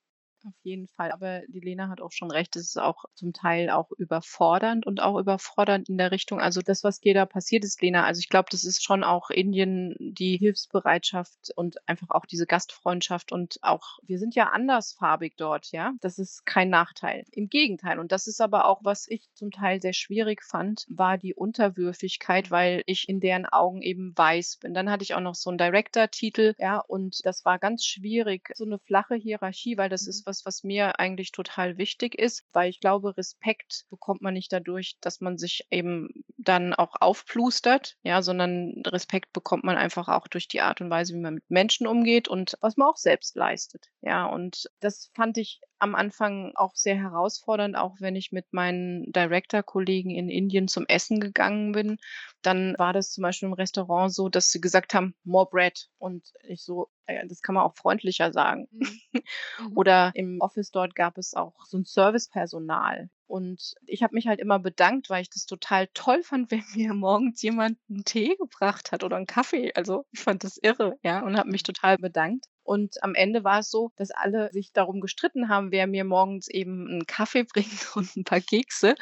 Auf 0.46 0.54
jeden 0.62 0.86
Fall. 0.86 1.10
Aber 1.10 1.42
die 1.48 1.58
Lena 1.58 1.88
hat 1.88 2.00
auch 2.00 2.12
schon 2.12 2.30
recht, 2.30 2.54
es 2.54 2.68
ist 2.68 2.78
auch 2.78 3.04
zum 3.14 3.32
Teil 3.32 3.68
auch 3.68 3.90
überfordernd 3.98 4.86
und 4.86 5.02
auch 5.02 5.18
überfordernd 5.18 5.88
in 5.88 5.98
der 5.98 6.12
Richtung. 6.12 6.40
Also 6.40 6.60
das, 6.60 6.84
was 6.84 7.00
dir 7.00 7.14
da 7.14 7.26
passiert 7.26 7.64
ist, 7.64 7.82
Lena, 7.82 8.04
also 8.04 8.20
ich 8.20 8.28
glaube, 8.28 8.46
das 8.52 8.62
ist 8.62 8.84
schon 8.84 9.02
auch 9.02 9.30
Indien, 9.30 9.96
die 9.98 10.36
Hilfsbereitschaft 10.36 11.50
und 11.56 11.76
einfach 11.88 12.10
auch 12.10 12.26
diese 12.26 12.46
Gastfreundschaft 12.46 13.32
und 13.32 13.58
auch, 13.62 13.98
wir 14.04 14.20
sind 14.20 14.36
ja 14.36 14.50
andersfarbig 14.50 15.34
dort, 15.36 15.72
ja. 15.72 15.94
Das 16.00 16.16
ist 16.16 16.46
kein 16.46 16.70
Nachteil. 16.70 17.24
Im 17.32 17.48
Gegenteil. 17.48 17.98
Und 17.98 18.12
das 18.12 18.28
ist 18.28 18.40
aber 18.40 18.66
auch, 18.66 18.84
was 18.84 19.08
ich 19.08 19.28
zum 19.34 19.50
Teil 19.50 19.82
sehr 19.82 19.94
schwierig 19.94 20.44
fand, 20.44 20.86
war 20.88 21.18
die 21.18 21.34
Unterwürfigkeit, 21.34 22.52
weil 22.52 22.84
ich 22.86 23.08
in 23.08 23.18
deren 23.18 23.46
Augen 23.46 23.82
eben 23.82 24.12
weiß 24.16 24.58
bin. 24.60 24.74
Dann 24.74 24.90
hatte 24.90 25.02
ich 25.02 25.14
auch 25.14 25.20
noch 25.20 25.34
so 25.34 25.50
einen 25.50 25.58
Director-Titel, 25.58 26.54
ja, 26.58 26.78
und 26.78 27.18
das 27.24 27.44
war 27.44 27.58
ganz 27.58 27.84
schwierig, 27.84 28.50
so 28.54 28.64
eine 28.64 28.78
flache 28.78 29.16
Hierarchie, 29.16 29.76
weil 29.76 29.88
das 29.88 30.06
ist 30.06 30.24
was, 30.24 30.35
was 30.44 30.64
mir 30.64 30.98
eigentlich 30.98 31.32
total 31.32 31.78
wichtig 31.78 32.14
ist, 32.18 32.44
weil 32.52 32.68
ich 32.70 32.80
glaube, 32.80 33.16
Respekt 33.16 33.84
bekommt 33.90 34.22
man 34.22 34.34
nicht 34.34 34.52
dadurch, 34.52 34.96
dass 35.00 35.20
man 35.20 35.38
sich 35.38 35.66
eben 35.70 36.08
dann 36.36 36.74
auch 36.74 36.94
aufplustert, 37.00 37.96
ja, 38.02 38.22
sondern 38.22 38.82
Respekt 38.86 39.32
bekommt 39.32 39.64
man 39.64 39.76
einfach 39.76 40.08
auch 40.08 40.28
durch 40.28 40.48
die 40.48 40.60
Art 40.60 40.80
und 40.80 40.90
Weise, 40.90 41.14
wie 41.14 41.20
man 41.20 41.34
mit 41.34 41.44
Menschen 41.48 41.86
umgeht 41.86 42.28
und 42.28 42.56
was 42.60 42.76
man 42.76 42.88
auch 42.88 42.96
selbst 42.96 43.36
leistet, 43.36 43.88
ja, 44.02 44.26
und 44.26 44.70
das 44.80 45.10
fand 45.14 45.38
ich 45.38 45.60
am 45.78 45.94
Anfang 45.94 46.52
auch 46.54 46.74
sehr 46.74 46.96
herausfordernd, 46.96 47.76
auch 47.76 47.96
wenn 48.00 48.16
ich 48.16 48.32
mit 48.32 48.52
meinen 48.52 49.12
Director-Kollegen 49.12 50.10
in 50.10 50.28
Indien 50.28 50.68
zum 50.68 50.86
Essen 50.86 51.20
gegangen 51.20 51.72
bin. 51.72 51.98
Dann 52.42 52.74
war 52.78 52.92
das 52.92 53.12
zum 53.12 53.22
Beispiel 53.22 53.48
im 53.48 53.52
Restaurant 53.52 54.12
so, 54.12 54.28
dass 54.28 54.50
sie 54.50 54.60
gesagt 54.60 54.94
haben, 54.94 55.14
more 55.24 55.48
bread. 55.50 55.88
Und 55.98 56.32
ich 56.42 56.62
so, 56.64 56.88
äh, 57.06 57.26
das 57.26 57.42
kann 57.42 57.54
man 57.54 57.64
auch 57.64 57.76
freundlicher 57.76 58.32
sagen. 58.32 58.68
Mhm. 59.58 59.76
Oder 59.76 60.12
im 60.14 60.40
Office 60.40 60.70
dort 60.70 60.94
gab 60.94 61.18
es 61.18 61.34
auch 61.34 61.54
so 61.64 61.78
ein 61.78 61.84
Servicepersonal. 61.84 63.08
Und 63.26 63.74
ich 63.86 64.02
habe 64.02 64.14
mich 64.14 64.26
halt 64.26 64.38
immer 64.40 64.58
bedankt, 64.58 65.10
weil 65.10 65.22
ich 65.22 65.30
das 65.30 65.46
total 65.46 65.88
toll 65.94 66.22
fand, 66.22 66.50
wenn 66.50 66.64
mir 66.74 66.94
morgens 66.94 67.42
jemand 67.42 67.78
einen 67.88 68.04
Tee 68.04 68.36
gebracht 68.36 68.92
hat 68.92 69.02
oder 69.04 69.16
einen 69.16 69.26
Kaffee. 69.26 69.72
Also 69.74 70.04
ich 70.12 70.20
fand 70.20 70.44
das 70.44 70.58
irre, 70.58 70.98
ja, 71.02 71.22
und 71.22 71.36
habe 71.36 71.50
mich 71.50 71.62
total 71.62 71.96
bedankt. 71.98 72.46
Und 72.66 73.02
am 73.02 73.14
Ende 73.14 73.44
war 73.44 73.60
es 73.60 73.70
so, 73.70 73.92
dass 73.96 74.10
alle 74.10 74.50
sich 74.52 74.72
darum 74.72 75.00
gestritten 75.00 75.48
haben, 75.48 75.70
wer 75.70 75.86
mir 75.86 76.04
morgens 76.04 76.48
eben 76.48 76.88
einen 76.88 77.06
Kaffee 77.06 77.44
bringt 77.52 77.94
und 77.94 78.16
ein 78.16 78.24
paar 78.24 78.40
Kekse. 78.40 78.96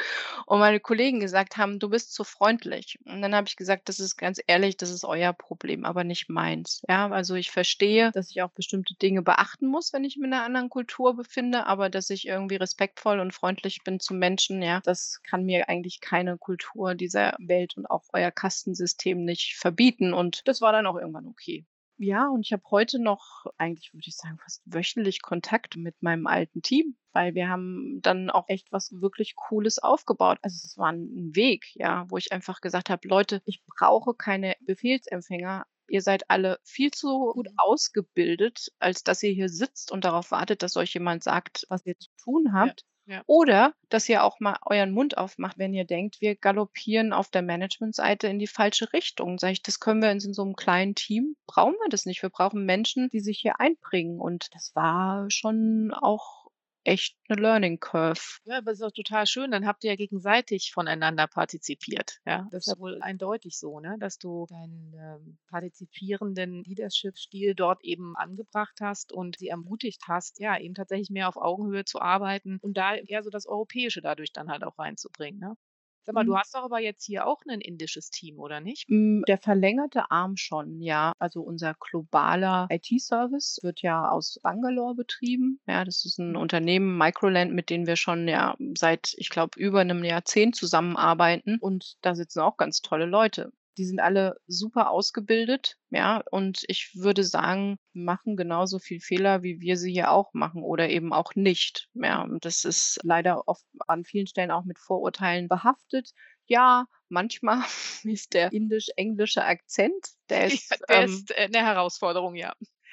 Und 0.47 0.59
meine 0.59 0.80
Kollegen 0.80 1.18
gesagt 1.21 1.56
haben, 1.56 1.78
du 1.78 1.88
bist 1.88 2.12
zu 2.12 2.25
freundlich. 2.25 2.98
Und 3.07 3.22
dann 3.22 3.35
habe 3.35 3.48
ich 3.48 3.57
gesagt, 3.57 3.88
das 3.88 4.00
ist 4.00 4.16
ganz 4.16 4.40
ehrlich, 4.46 4.77
das 4.77 4.90
ist 4.90 5.05
euer 5.05 5.33
Problem, 5.33 5.85
aber 5.85 6.05
nicht 6.05 6.29
meins. 6.29 6.83
Ja, 6.88 7.09
also 7.09 7.35
ich 7.35 7.50
verstehe, 7.50 8.12
dass 8.12 8.31
ich 8.31 8.42
auch 8.42 8.50
bestimmte 8.50 8.94
Dinge 8.94 9.22
beachten 9.22 9.66
muss, 9.66 9.92
wenn 9.92 10.05
ich 10.05 10.16
mich 10.16 10.27
in 10.27 10.35
einer 10.35 10.44
anderen 10.44 10.68
Kultur 10.68 11.16
befinde, 11.16 11.66
aber 11.66 11.88
dass 11.88 12.11
ich 12.11 12.27
irgendwie 12.27 12.57
respektvoll 12.57 13.18
und 13.18 13.33
freundlich 13.33 13.83
bin 13.83 13.98
zu 13.98 14.14
Menschen, 14.14 14.61
ja, 14.62 14.81
das 14.85 15.20
kann 15.22 15.44
mir 15.44 15.68
eigentlich 15.68 16.00
keine 16.00 16.37
Kultur 16.37 16.94
dieser 16.94 17.35
Welt 17.38 17.77
und 17.77 17.87
auch 17.87 18.05
euer 18.12 18.31
Kastensystem 18.31 19.24
nicht 19.24 19.57
verbieten. 19.57 20.12
Und 20.12 20.46
das 20.46 20.61
war 20.61 20.72
dann 20.72 20.87
auch 20.87 20.96
irgendwann 20.96 21.29
okay. 21.29 21.64
Ja, 22.05 22.29
und 22.29 22.45
ich 22.45 22.53
habe 22.53 22.62
heute 22.71 22.99
noch 22.99 23.47
eigentlich, 23.57 23.95
würde 23.95 24.05
ich 24.07 24.17
sagen, 24.17 24.38
fast 24.38 24.62
wöchentlich 24.67 25.23
Kontakt 25.23 25.77
mit 25.77 26.03
meinem 26.03 26.27
alten 26.27 26.61
Team, 26.61 26.97
weil 27.12 27.35
wir 27.35 27.49
haben 27.49 28.01
dann 28.03 28.29
auch 28.29 28.45
echt 28.49 28.71
was 28.73 28.93
wirklich 28.93 29.37
Cooles 29.37 29.79
aufgebaut. 29.79 30.38
Also 30.43 30.61
es 30.67 30.77
war 30.77 30.93
ein 30.93 31.35
Weg, 31.35 31.64
ja, 31.75 32.05
wo 32.11 32.19
ich 32.19 32.31
einfach 32.31 32.61
gesagt 32.61 32.90
habe, 32.90 33.09
Leute, 33.09 33.40
ich 33.47 33.62
brauche 33.67 34.14
keine 34.14 34.55
Befehlsempfänger. 34.61 35.67
Ihr 35.88 36.03
seid 36.03 36.29
alle 36.31 36.59
viel 36.62 36.90
zu 36.90 37.33
gut 37.33 37.49
ausgebildet, 37.57 38.69
als 38.79 39.03
dass 39.03 39.23
ihr 39.23 39.33
hier 39.33 39.49
sitzt 39.49 39.90
und 39.90 40.05
darauf 40.05 40.31
wartet, 40.31 40.62
dass 40.62 40.77
euch 40.77 40.93
jemand 40.93 41.23
sagt, 41.25 41.64
was 41.71 41.87
ihr 41.87 41.99
zu 41.99 42.11
tun 42.23 42.53
habt. 42.53 42.83
ja. 42.83 42.93
Oder 43.27 43.75
dass 43.90 44.09
ihr 44.09 44.25
auch 44.25 44.40
mal 44.40 44.57
euren 44.64 44.93
Mund 44.93 45.19
aufmacht, 45.19 45.59
wenn 45.59 45.75
ihr 45.75 45.85
denkt, 45.85 46.21
wir 46.21 46.37
galoppieren 46.37 47.12
auf 47.12 47.31
der 47.31 47.43
Managementseite 47.43 48.29
in 48.29 48.38
die 48.38 48.47
falsche 48.47 48.93
Richtung. 48.93 49.38
Sag 49.38 49.53
ich, 49.53 49.62
das 49.62 49.81
können 49.81 50.03
wir 50.03 50.11
in 50.11 50.21
so 50.21 50.43
einem 50.43 50.57
kleinen 50.57 50.95
Team, 50.95 51.37
brauchen 51.47 51.75
wir 51.83 51.88
das 51.90 52.07
nicht. 52.07 52.23
Wir 52.23 52.31
brauchen 52.31 52.64
Menschen, 52.64 53.09
die 53.11 53.21
sich 53.21 53.38
hier 53.38 53.61
einbringen. 53.61 54.21
Und 54.21 54.55
das 54.55 54.75
war 54.75 55.31
schon 55.31 55.93
auch 55.93 56.43
echt 56.85 57.16
eine 57.29 57.40
Learning 57.40 57.81
Curve. 57.81 58.38
Ja, 58.44 58.59
aber 58.59 58.73
es 58.73 58.79
ist 58.79 58.85
auch 58.85 58.92
total 58.92 59.27
schön. 59.27 59.51
Dann 59.51 59.66
habt 59.66 59.85
ihr 59.85 59.90
ja 59.90 59.97
gegenseitig 59.97 60.73
voneinander 60.73 61.27
partizipiert. 61.27 62.20
Ja, 62.27 62.47
das 62.51 62.66
ist 62.66 62.75
ja 62.75 62.79
wohl 62.79 63.01
eindeutig 63.03 63.59
so, 63.59 63.81
ne? 63.81 63.97
dass 63.99 64.18
du 64.18 64.47
deinen 64.49 64.94
ähm, 64.94 65.38
partizipierenden 65.49 66.62
Leadership-Stil 66.64 67.55
dort 67.55 67.83
eben 67.85 68.16
angebracht 68.16 68.81
hast 68.81 69.12
und 69.12 69.38
sie 69.38 69.49
ermutigt 69.49 70.03
hast, 70.07 70.38
ja, 70.40 70.59
eben 70.59 70.75
tatsächlich 70.75 71.11
mehr 71.11 71.29
auf 71.29 71.37
Augenhöhe 71.37 71.85
zu 71.85 72.01
arbeiten 72.01 72.59
und 72.61 72.77
da 72.77 72.94
eher 72.94 73.23
so 73.23 73.31
das 73.31 73.47
Europäische 73.47 74.01
dadurch 74.01 74.33
dann 74.33 74.49
halt 74.49 74.64
auch 74.64 74.79
reinzubringen. 74.79 75.40
Ne? 75.40 75.57
Sag 76.05 76.14
mal, 76.14 76.25
du 76.25 76.33
Mhm. 76.33 76.37
hast 76.37 76.55
doch 76.55 76.62
aber 76.64 76.81
jetzt 76.81 77.05
hier 77.05 77.27
auch 77.27 77.40
ein 77.49 77.61
indisches 77.61 78.11
Team, 78.11 78.38
oder 78.38 78.61
nicht? 78.61 78.88
Der 78.88 79.38
verlängerte 79.38 80.11
Arm 80.11 80.37
schon, 80.37 80.81
ja. 80.81 81.12
Also 81.19 81.40
unser 81.43 81.75
globaler 81.75 82.67
IT-Service 82.71 83.59
wird 83.62 83.83
ja 83.83 84.09
aus 84.11 84.38
Bangalore 84.43 84.95
betrieben. 84.95 85.61
Ja, 85.67 85.85
das 85.85 86.05
ist 86.07 86.19
ein 86.19 86.37
Unternehmen, 86.37 86.97
Microland, 86.99 87.53
mit 87.53 87.69
denen 87.71 87.87
wir 87.87 87.97
schon 87.97 88.29
ja 88.29 88.57
seit, 88.77 89.14
ich 89.19 89.29
glaube, 89.31 89.59
über 89.59 89.81
einem 89.81 90.05
Jahrzehnt 90.05 90.57
zusammenarbeiten. 90.57 91.59
Und 91.61 91.97
da 92.03 92.14
sitzen 92.14 92.40
auch 92.40 92.57
ganz 92.57 92.81
tolle 92.81 93.05
Leute. 93.07 93.53
Die 93.77 93.85
sind 93.85 93.99
alle 94.01 94.37
super 94.47 94.91
ausgebildet, 94.91 95.77
ja, 95.91 96.23
und 96.31 96.65
ich 96.69 96.93
würde 96.95 97.25
sagen, 97.25 97.79
machen 97.93 98.37
genauso 98.37 98.79
viel 98.79 99.01
Fehler, 99.01 99.43
wie 99.43 99.61
wir 99.61 99.77
sie 99.77 99.93
hier 99.93 100.13
auch 100.13 100.33
machen 100.33 100.63
oder 100.63 100.89
eben 100.89 101.13
auch 101.13 101.35
nicht. 101.35 101.89
Ja, 101.95 102.23
und 102.23 102.45
das 102.45 102.65
ist 102.65 103.01
leider 103.03 103.49
oft 103.49 103.65
an 103.87 104.05
vielen 104.05 104.27
Stellen 104.29 104.53
auch 104.53 104.65
mit 104.65 104.79
Vorurteilen 104.79 105.49
behaftet. 105.49 106.11
Ja, 106.47 106.87
manchmal 107.09 107.63
ist 108.05 108.35
der 108.35 108.53
indisch-englische 108.53 109.45
Akzent, 109.45 110.07
der 110.29 110.47
ist, 110.53 110.71
Ja, 110.71 110.77
der 110.89 110.97
ähm, 111.03 111.11
ist 111.11 111.31
äh, 111.33 111.49
eine 111.53 111.67
Herausforderung, 111.67 112.37
ja. 112.37 112.53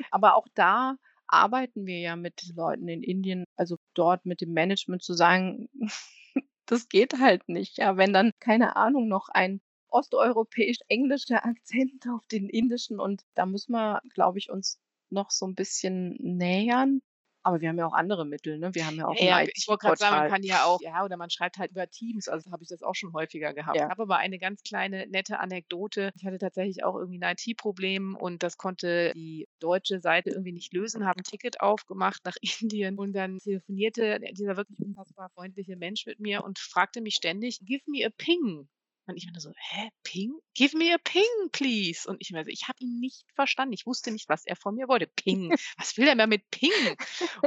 aber 0.09 0.35
auch 0.35 0.47
da 0.55 0.95
arbeiten 1.27 1.85
wir 1.85 1.99
ja 1.99 2.15
mit 2.15 2.43
Leuten 2.55 2.87
in 2.87 3.03
Indien, 3.03 3.45
also 3.55 3.77
dort 3.93 4.25
mit 4.25 4.41
dem 4.41 4.53
Management 4.53 5.01
zu 5.01 5.13
sagen, 5.13 5.69
das 6.65 6.89
geht 6.89 7.19
halt 7.19 7.47
nicht. 7.47 7.77
Ja, 7.77 7.97
wenn 7.97 8.13
dann, 8.13 8.31
keine 8.39 8.75
Ahnung, 8.75 9.07
noch 9.07 9.29
ein 9.29 9.61
osteuropäisch-englischer 9.91 11.45
Akzent 11.45 12.07
auf 12.09 12.25
den 12.27 12.49
indischen 12.49 12.99
und 12.99 13.23
da 13.35 13.45
müssen 13.45 13.73
wir, 13.73 14.01
glaube 14.13 14.39
ich, 14.39 14.49
uns 14.49 14.79
noch 15.09 15.31
so 15.31 15.45
ein 15.47 15.55
bisschen 15.55 16.15
nähern. 16.19 17.01
Aber 17.43 17.61
wir 17.61 17.69
haben 17.69 17.77
ja 17.79 17.85
auch 17.87 17.93
andere 17.93 18.25
Mittel, 18.25 18.59
ne? 18.59 18.73
Wir 18.75 18.85
haben 18.85 18.97
ja 18.97 19.07
auch 19.07 19.19
Ja, 19.19 19.41
ein 19.41 19.41
ja, 19.41 19.47
ich 19.55 19.67
wollte 19.67 19.81
gerade 19.81 19.97
sagen, 19.97 20.15
man 20.15 20.23
kann 20.23 20.43
ja 20.43 20.63
auch 20.63 20.79
ja, 20.79 21.03
oder 21.03 21.17
man 21.17 21.29
schreibt 21.29 21.57
halt 21.57 21.71
über 21.71 21.87
Teams, 21.89 22.27
also 22.27 22.51
habe 22.51 22.63
ich 22.63 22.69
das 22.69 22.81
auch 22.81 22.95
schon 22.95 23.13
häufiger 23.13 23.53
gehabt. 23.53 23.81
Ich 23.83 23.89
Ja. 23.89 23.91
habe 23.91 24.03
aber 24.03 24.17
eine 24.17 24.39
ganz 24.39 24.63
kleine 24.63 25.05
nette 25.07 25.39
Anekdote. 25.39 26.11
Ich 26.15 26.25
hatte 26.25 26.37
tatsächlich 26.39 26.83
auch 26.83 26.95
irgendwie 26.95 27.19
ein 27.19 27.31
IT-Problem 27.33 28.15
und 28.15 28.41
das 28.43 28.57
konnte 28.57 29.11
die 29.13 29.47
deutsche 29.59 29.99
Seite 30.01 30.29
irgendwie 30.31 30.51
nicht 30.53 30.73
lösen, 30.73 31.05
habe 31.05 31.19
ein 31.19 31.23
Ticket 31.23 31.61
aufgemacht 31.61 32.23
nach 32.25 32.35
Indien 32.61 32.97
und 32.97 33.13
dann 33.13 33.37
telefonierte 33.39 34.19
dieser 34.33 34.55
wirklich 34.57 34.79
unfassbar 34.79 35.29
freundliche 35.33 35.75
Mensch 35.77 36.05
mit 36.05 36.19
mir 36.19 36.43
und 36.43 36.59
fragte 36.59 37.01
mich 37.01 37.15
ständig: 37.15 37.59
„Give 37.61 37.83
me 37.87 38.05
a 38.05 38.09
ping.“ 38.15 38.67
Und 39.07 39.17
ich 39.17 39.25
meinte 39.25 39.39
so: 39.41 39.51
„Hä, 39.55 39.89
Ping? 40.03 40.33
Give 40.53 40.77
me 40.77 40.93
a 40.93 40.97
ping, 41.03 41.23
please.“ 41.51 42.09
Und 42.09 42.17
ich 42.19 42.31
meinte, 42.31 42.51
ich 42.51 42.67
habe 42.67 42.77
ihn 42.79 42.99
nicht 42.99 43.25
verstanden. 43.33 43.73
Ich 43.73 43.85
wusste 43.85 44.11
nicht, 44.11 44.29
was 44.29 44.45
er 44.45 44.55
von 44.55 44.75
mir 44.75 44.87
wollte. 44.87 45.07
Ping. 45.07 45.51
Was 45.77 45.97
will 45.97 46.07
er 46.07 46.15
mir 46.15 46.27
mit 46.27 46.49
Ping? 46.51 46.71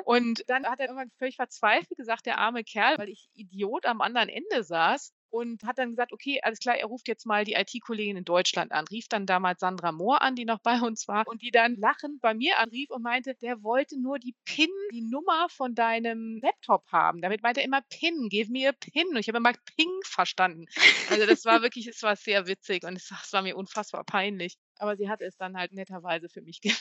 Und 0.05 0.45
dann 0.49 0.67
hat 0.67 0.81
er 0.81 0.87
irgendwann 0.87 1.11
völlig 1.19 1.37
verzweifelt 1.37 1.97
gesagt, 1.97 2.27
der 2.27 2.39
arme 2.39 2.65
Kerl, 2.65 2.99
weil 2.99 3.09
ich 3.09 3.29
Idiot 3.35 3.87
am 3.87 4.01
anderen 4.01 4.29
Ende 4.29 4.65
saß 4.65 5.13
und 5.35 5.65
hat 5.65 5.79
dann 5.79 5.91
gesagt, 5.91 6.13
okay, 6.13 6.39
alles 6.43 6.61
klar, 6.61 6.77
er 6.77 6.87
ruft 6.87 7.09
jetzt 7.09 7.27
mal 7.27 7.45
die 7.45 7.55
IT-Kollegin 7.55 8.17
in 8.17 8.25
Deutschland 8.25 8.71
an. 8.71 8.87
Rief 8.87 9.09
dann 9.09 9.27
damals 9.27 9.59
Sandra 9.59 9.91
Mohr 9.91 10.23
an, 10.23 10.37
die 10.37 10.45
noch 10.45 10.61
bei 10.61 10.81
uns 10.81 11.09
war 11.09 11.27
und 11.27 11.43
die 11.43 11.51
dann 11.51 11.75
lachend 11.75 12.21
bei 12.21 12.35
mir 12.35 12.61
anrief 12.61 12.91
und 12.91 13.03
meinte, 13.03 13.35
der 13.35 13.65
wollte 13.65 14.01
nur 14.01 14.21
die 14.21 14.37
PIN, 14.45 14.71
die 14.93 15.03
Nummer 15.03 15.49
von 15.49 15.75
deinem 15.75 16.39
Laptop 16.41 16.87
haben. 16.93 17.21
Damit 17.21 17.43
meinte 17.43 17.61
er 17.61 17.67
immer 17.67 17.83
PIN, 17.83 18.29
give 18.29 18.53
me 18.53 18.69
a 18.69 18.73
PIN. 18.73 19.09
Und 19.09 19.17
ich 19.17 19.27
habe 19.27 19.39
immer 19.39 19.55
Ping 19.77 19.91
verstanden. 20.05 20.67
Also 21.11 21.27
das 21.27 21.45
war 21.45 21.63
wirklich, 21.63 21.89
es 21.89 22.01
war 22.05 22.15
sehr 22.15 22.47
witzig 22.47 22.85
und 22.85 22.95
es, 22.95 23.11
war 23.33 23.43
mir 23.43 23.57
unfassbar 23.57 24.05
peinlich. 24.05 24.57
Aber 24.79 24.97
sie 24.97 25.09
hatte 25.09 25.25
es 25.25 25.37
dann 25.37 25.57
halt 25.57 25.73
netterweise 25.73 26.29
für 26.29 26.43
mich 26.43 26.61
ge 26.61 26.73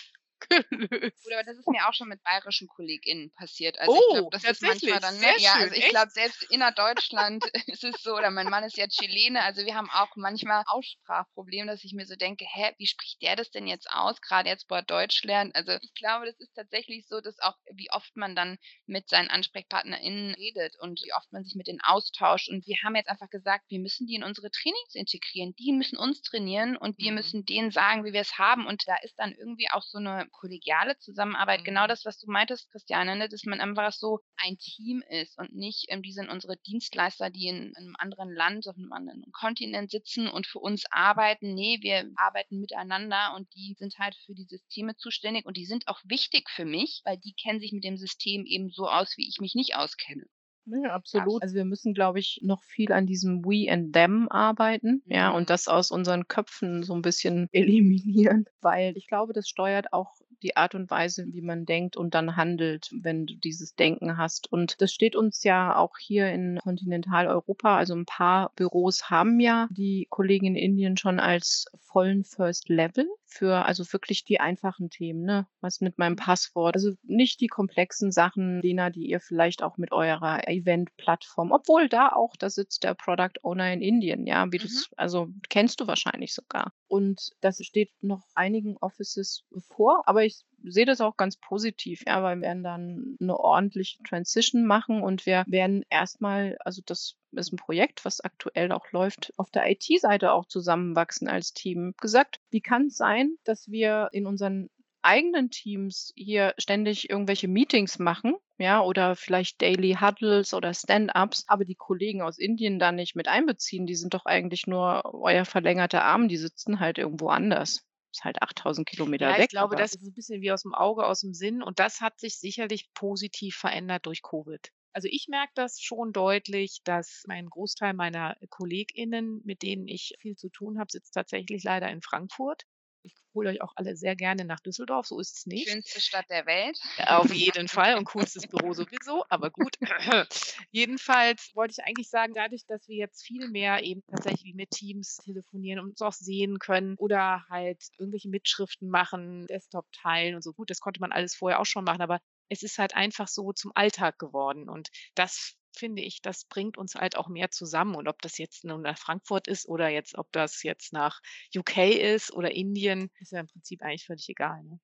gelöst. 0.70 1.34
Aber 1.34 1.44
das 1.44 1.58
ist 1.58 1.70
mir 1.70 1.88
auch 1.88 1.94
schon 1.94 2.10
mit 2.10 2.22
bayerischen 2.24 2.68
KollegInnen 2.68 3.32
passiert. 3.34 3.80
Also 3.80 3.98
ich 3.98 4.08
Oh, 4.08 4.10
glaube, 4.10 4.28
das 4.30 4.46
ist 4.46 4.62
manchmal 4.62 5.00
tatsächlich? 5.00 5.02
dann, 5.02 5.20
ne? 5.20 5.30
Sehr 5.30 5.40
Ja, 5.40 5.56
schön, 5.56 5.62
also 5.62 5.74
ich 5.74 5.88
glaube, 5.88 6.12
selbst 6.12 6.44
innerdeutschland 6.44 7.46
ist 7.68 7.84
es 7.84 8.02
so, 8.02 8.16
oder 8.16 8.30
mein 8.30 8.50
Mann 8.50 8.64
ist 8.66 8.76
ja 8.78 8.88
Chilene, 8.88 9.42
also 9.42 9.66
wir 9.66 9.74
haben 9.76 9.90
auch 9.90 10.10
manchmal 10.16 10.64
Aussprachprobleme, 10.68 11.68
dass 11.68 11.84
ich 11.86 11.94
mir 11.94 12.06
so 12.06 12.16
denke, 12.16 12.46
hä, 12.48 12.74
wie 12.78 12.88
spricht 12.88 13.22
der 13.22 13.36
das 13.38 13.52
denn 13.52 13.68
jetzt 13.68 13.90
aus, 13.90 14.20
gerade 14.22 14.50
jetzt, 14.50 14.70
wo 14.70 14.76
er 14.76 14.84
Deutsch 14.84 15.24
lernt? 15.24 15.56
Also 15.56 15.72
ich 15.82 15.94
glaube, 15.94 16.26
das 16.26 16.40
ist 16.40 16.54
tatsächlich 16.56 17.08
so, 17.08 17.22
dass 17.22 17.40
auch, 17.40 17.56
wie 17.74 17.90
oft 17.92 18.16
man 18.18 18.36
dann 18.36 18.58
mit 18.86 19.08
seinen 19.10 19.30
AnsprechpartnerInnen 19.30 20.36
redet 20.36 20.76
und 20.80 21.02
wie 21.04 21.14
oft 21.14 21.32
man 21.32 21.44
sich 21.46 21.56
mit 21.56 21.68
denen 21.68 21.82
austauscht. 21.82 22.50
Und 22.50 22.68
wir 22.68 22.78
haben 22.84 22.96
jetzt 22.96 23.10
einfach 23.10 23.30
gesagt, 23.30 23.66
wir 23.70 23.80
müssen 23.80 24.08
die 24.08 24.16
in 24.16 24.24
unsere 24.24 24.52
Trainings 24.52 24.94
integrieren. 24.94 25.56
Die 25.56 25.72
müssen 25.72 25.98
uns 25.98 26.22
trainieren 26.22 26.76
und 26.78 27.00
wir 27.00 27.12
Mhm. 27.12 27.14
müssen 27.14 27.46
denen 27.46 27.72
sagen, 27.72 28.04
wie 28.06 28.14
wir 28.14 28.22
es 28.22 28.38
haben. 28.38 28.66
Und 28.68 28.84
da 28.88 28.96
ist 29.04 29.18
dann 29.18 29.32
irgendwie 29.34 29.70
auch 29.72 29.84
so 29.84 29.98
eine 29.98 30.28
kollegiale 30.34 30.98
Zusammenarbeit, 30.98 31.64
genau 31.64 31.86
Mhm. 31.86 31.88
das, 31.88 32.04
was 32.06 32.20
du 32.20 32.30
meintest, 32.30 32.70
Christiane, 32.72 33.16
ne? 33.16 33.30
dass 33.30 33.44
man 33.46 33.62
einfach 33.62 33.94
so 33.94 34.20
ein 34.38 34.58
Team 34.58 35.02
ist 35.10 35.38
und 35.40 35.56
nicht, 35.56 35.86
ähm, 35.90 36.02
die 36.02 36.12
sind 36.12 36.30
unsere 36.30 36.58
Dienstleister, 36.58 37.30
die 37.30 37.48
in 37.48 37.74
einem 37.78 37.96
anderen 37.98 38.34
Land, 38.34 38.68
auf 38.68 38.76
einem 38.76 38.92
anderen 38.92 39.24
Kontinent 39.32 39.92
sitzen 39.92 40.28
und 40.28 40.46
für 40.48 40.60
uns 40.60 40.84
arbeiten. 40.92 41.54
Nee, 41.54 41.78
wir 41.82 42.12
arbeiten 42.18 42.60
miteinander 42.60 43.34
und 43.36 43.54
die 43.56 43.76
sind 43.80 43.98
halt 44.00 44.16
für 44.16 44.34
die 44.34 44.46
Systeme 44.46 44.96
zuständig 44.98 45.46
und 45.46 45.56
die 45.58 45.66
sind 45.66 45.88
auch 45.88 46.02
wichtig 46.06 46.50
für 46.50 46.66
mich, 46.66 47.02
weil 47.06 47.18
die 47.18 47.34
kennen 47.34 47.60
sich 47.62 47.72
mit 47.72 47.84
dem 47.86 47.98
System 47.98 48.46
eben 48.46 48.70
so 48.70 48.90
aus, 48.90 49.16
wie 49.18 49.28
ich 49.30 49.38
mich 49.40 49.56
nicht 49.56 49.76
auskenne. 49.76 50.26
Ja, 50.66 50.94
absolut. 50.94 51.42
Also 51.44 51.56
wir 51.56 51.66
müssen, 51.66 51.94
glaube 51.94 52.20
ich, 52.20 52.40
noch 52.42 52.64
viel 52.64 52.94
an 52.94 53.06
diesem 53.06 53.44
We 53.44 53.70
and 53.70 53.92
Them 53.94 54.30
arbeiten, 54.30 55.04
ja, 55.10 55.30
Mhm. 55.30 55.32
und 55.32 55.50
das 55.50 55.68
aus 55.68 55.92
unseren 55.92 56.28
Köpfen 56.30 56.84
so 56.84 56.94
ein 56.94 57.02
bisschen 57.02 57.50
eliminieren, 57.52 58.46
weil 58.62 58.96
ich 58.96 59.08
glaube, 59.08 59.34
das 59.34 59.48
steuert 59.50 59.92
auch 59.92 60.14
die 60.44 60.58
Art 60.58 60.76
und 60.76 60.92
Weise, 60.92 61.26
wie 61.32 61.42
man 61.42 61.66
denkt 61.66 61.98
und 61.98 62.14
dann 62.14 62.36
handelt, 62.36 62.90
wenn 63.02 63.26
du 63.26 63.36
dieses 63.36 63.76
Denken 63.76 64.18
hast. 64.18 64.52
Und 64.52 64.82
das 64.82 64.94
steht 64.94 65.16
uns 65.16 65.44
ja 65.44 65.76
auch 65.76 65.98
hier 65.98 66.30
in 66.30 66.60
Kontinentaleuropa, 66.62 67.78
also 67.78 67.96
ein 67.96 68.06
paar 68.06 68.52
Büros 68.56 69.10
haben 69.10 69.40
ja 69.40 69.68
die 69.72 70.08
Kollegen 70.10 70.46
in 70.48 70.56
Indien 70.56 70.98
schon 70.98 71.20
als 71.20 71.66
vollen 71.80 72.24
First 72.24 72.70
Level 72.70 73.08
für 73.34 73.66
also 73.66 73.84
wirklich 73.92 74.24
die 74.26 74.40
einfachen 74.40 74.90
Themen, 74.90 75.24
ne? 75.26 75.48
Was 75.62 75.82
mit 75.82 75.98
meinem 75.98 76.16
Passwort, 76.16 76.76
also 76.76 76.92
nicht 77.04 77.42
die 77.42 77.48
komplexen 77.48 78.12
Sachen, 78.12 78.62
Lena, 78.62 78.90
die 78.92 79.08
ihr 79.10 79.20
vielleicht 79.20 79.64
auch 79.64 79.78
mit 79.78 79.92
eurer 79.92 80.48
Event-Plattform, 80.48 81.52
obwohl 81.52 81.90
da 81.90 82.10
auch, 82.10 82.36
da 82.38 82.50
sitzt 82.50 82.84
der 82.84 82.94
Product 82.96 83.40
Owner 83.44 83.74
in 83.74 83.82
Indien, 83.82 84.26
ja, 84.28 84.52
wie 84.52 84.60
Mhm. 84.60 84.62
das, 84.62 84.90
also 84.98 85.28
kennst 85.50 85.82
du 85.82 85.88
wahrscheinlich 85.88 86.34
sogar. 86.34 86.72
Und 86.88 87.32
das 87.42 87.58
steht 87.66 87.92
noch 88.02 88.24
einigen 88.36 88.78
Offices 88.78 89.44
bevor, 89.50 90.04
aber 90.08 90.24
ich 90.26 90.44
sehe 90.64 90.86
das 90.86 91.02
auch 91.02 91.18
ganz 91.18 91.38
positiv, 91.38 92.04
ja, 92.08 92.22
weil 92.24 92.38
wir 92.38 92.44
werden 92.44 92.64
dann 92.64 93.18
eine 93.20 93.38
ordentliche 93.38 94.02
Transition 94.04 94.66
machen 94.66 95.02
und 95.02 95.26
wir 95.26 95.44
werden 95.48 95.84
erstmal, 95.90 96.58
also 96.64 96.82
das 96.86 97.16
ist 97.32 97.54
ein 97.54 97.58
Projekt, 97.58 98.06
was 98.06 98.22
aktuell 98.22 98.72
auch 98.72 98.92
läuft, 98.92 99.34
auf 99.38 99.50
der 99.50 99.70
IT-Seite 99.70 100.32
auch 100.32 100.46
zusammenwachsen 100.46 101.28
als 101.28 101.54
Team. 101.54 101.94
Gesagt, 102.00 102.40
wie 102.50 102.62
kann 102.62 102.88
es 102.88 102.98
sein, 102.98 103.36
dass 103.44 103.70
wir 103.70 104.10
in 104.12 104.26
unseren 104.26 104.70
eigenen 105.04 105.50
Teams 105.50 106.14
hier 106.16 106.54
ständig 106.58 107.10
irgendwelche 107.10 107.48
Meetings 107.48 108.00
machen, 108.00 108.36
ja, 108.58 108.82
oder 108.82 109.16
vielleicht 109.16 109.62
Daily 109.62 109.98
Huddles 110.00 110.54
oder 110.54 110.74
Stand-ups, 110.74 111.46
aber 111.48 111.66
die 111.66 111.76
Kollegen 111.76 112.22
aus 112.22 112.40
Indien 112.40 112.80
da 112.80 112.92
nicht 112.92 113.16
mit 113.16 113.28
einbeziehen, 113.28 113.86
die 113.86 113.96
sind 113.96 114.14
doch 114.14 114.26
eigentlich 114.26 114.66
nur 114.66 115.04
euer 115.14 115.46
verlängerter 115.46 116.04
Arm, 116.04 116.30
die 116.30 116.38
sitzen 116.38 116.80
halt 116.80 116.98
irgendwo 116.98 117.28
anders. 117.28 117.86
Ist 118.14 118.24
halt 118.24 118.42
8000 118.42 118.88
Kilometer 118.88 119.28
Ja, 119.28 119.38
weg. 119.38 119.40
ich 119.40 119.48
glaube, 119.50 119.76
das 119.76 119.96
ist 119.96 120.04
ein 120.04 120.14
bisschen 120.14 120.42
wie 120.44 120.52
aus 120.52 120.62
dem 120.64 120.76
Auge, 120.76 121.08
aus 121.08 121.22
dem 121.22 121.34
Sinn 121.34 121.64
und 121.64 121.80
das 121.80 122.00
hat 122.02 122.20
sich 122.20 122.38
sicherlich 122.38 122.94
positiv 122.94 123.56
verändert 123.56 124.06
durch 124.06 124.22
Covid. 124.22 124.72
Also, 124.92 125.08
ich 125.12 125.28
merke 125.28 125.52
das 125.56 125.80
schon 125.82 126.14
deutlich, 126.14 126.82
dass 126.84 127.24
mein 127.28 127.48
Großteil 127.48 127.94
meiner 127.94 128.38
KollegInnen, 128.50 129.42
mit 129.44 129.62
denen 129.62 129.88
ich 129.88 130.16
viel 130.20 130.36
zu 130.36 130.50
tun 130.50 130.80
habe, 130.80 130.92
sitzt 130.92 131.14
tatsächlich 131.14 131.64
leider 131.64 131.90
in 131.92 132.02
Frankfurt. 132.02 132.64
Ich 133.04 133.16
hole 133.34 133.50
euch 133.50 133.62
auch 133.62 133.74
alle 133.76 133.96
sehr 133.96 134.16
gerne 134.16 134.46
nach 134.46 134.60
Düsseldorf, 134.60 135.08
so 135.08 135.20
ist 135.20 135.38
es 135.38 135.46
nicht. 135.46 135.70
Schönste 135.70 136.00
Stadt 136.00 136.26
der 136.30 136.46
Welt. 136.46 136.80
Auf 137.06 137.34
jeden 137.34 137.68
Fall 137.68 137.96
und 137.98 138.06
coolstes 138.06 138.48
Büro 138.48 138.74
sowieso, 138.74 139.26
aber 139.30 139.52
gut. 139.52 139.76
Jedenfalls 140.72 141.52
wollte 141.54 141.76
ich 141.78 141.86
eigentlich 141.86 142.10
sagen, 142.10 142.34
dadurch, 142.34 142.66
dass 142.66 142.88
wir 142.88 142.96
jetzt 142.96 143.24
viel 143.24 143.50
mehr 143.50 143.84
eben 143.84 144.02
tatsächlich 144.10 144.54
mit 144.54 144.72
Teams 144.72 145.18
telefonieren 145.18 145.80
und 145.80 145.90
uns 145.92 146.02
auch 146.02 146.14
sehen 146.14 146.60
können 146.60 146.96
oder 146.98 147.46
halt 147.50 147.84
irgendwelche 147.98 148.30
Mitschriften 148.30 148.90
machen, 148.90 149.46
Desktop 149.48 149.92
teilen 149.92 150.36
und 150.36 150.44
so. 150.44 150.54
Gut, 150.54 150.70
das 150.70 150.80
konnte 150.80 151.02
man 151.02 151.12
alles 151.12 151.36
vorher 151.36 151.60
auch 151.60 151.66
schon 151.66 151.84
machen, 151.84 152.02
aber 152.02 152.20
es 152.50 152.64
ist 152.64 152.78
halt 152.78 152.96
einfach 152.96 153.28
so 153.28 153.52
zum 153.52 153.72
Alltag 153.76 154.20
geworden 154.20 154.70
und 154.70 154.90
das 155.16 155.56
finde 155.78 156.02
ich, 156.04 156.22
das 156.22 156.46
bringt 156.46 156.78
uns 156.78 156.96
halt 156.96 157.18
auch 157.18 157.28
mehr 157.28 157.52
zusammen 157.52 157.96
und 157.96 158.08
ob 158.08 158.22
das 158.22 158.38
jetzt 158.38 158.64
nun 158.66 158.82
nach 158.82 158.98
Frankfurt 158.98 159.48
ist 159.48 159.68
oder 159.68 159.90
jetzt, 159.90 160.18
ob 160.18 160.32
das 160.32 160.64
jetzt 160.64 160.94
nach 160.94 161.20
UK 161.56 161.78
ist 161.92 162.32
oder 162.34 162.52
Indien, 162.52 163.10
ist 163.20 163.32
ja 163.32 163.40
im 163.42 163.48
Prinzip 163.48 163.82
eigentlich 163.82 164.06
völlig 164.06 164.28
egal. 164.30 164.64
Ne? 164.64 164.80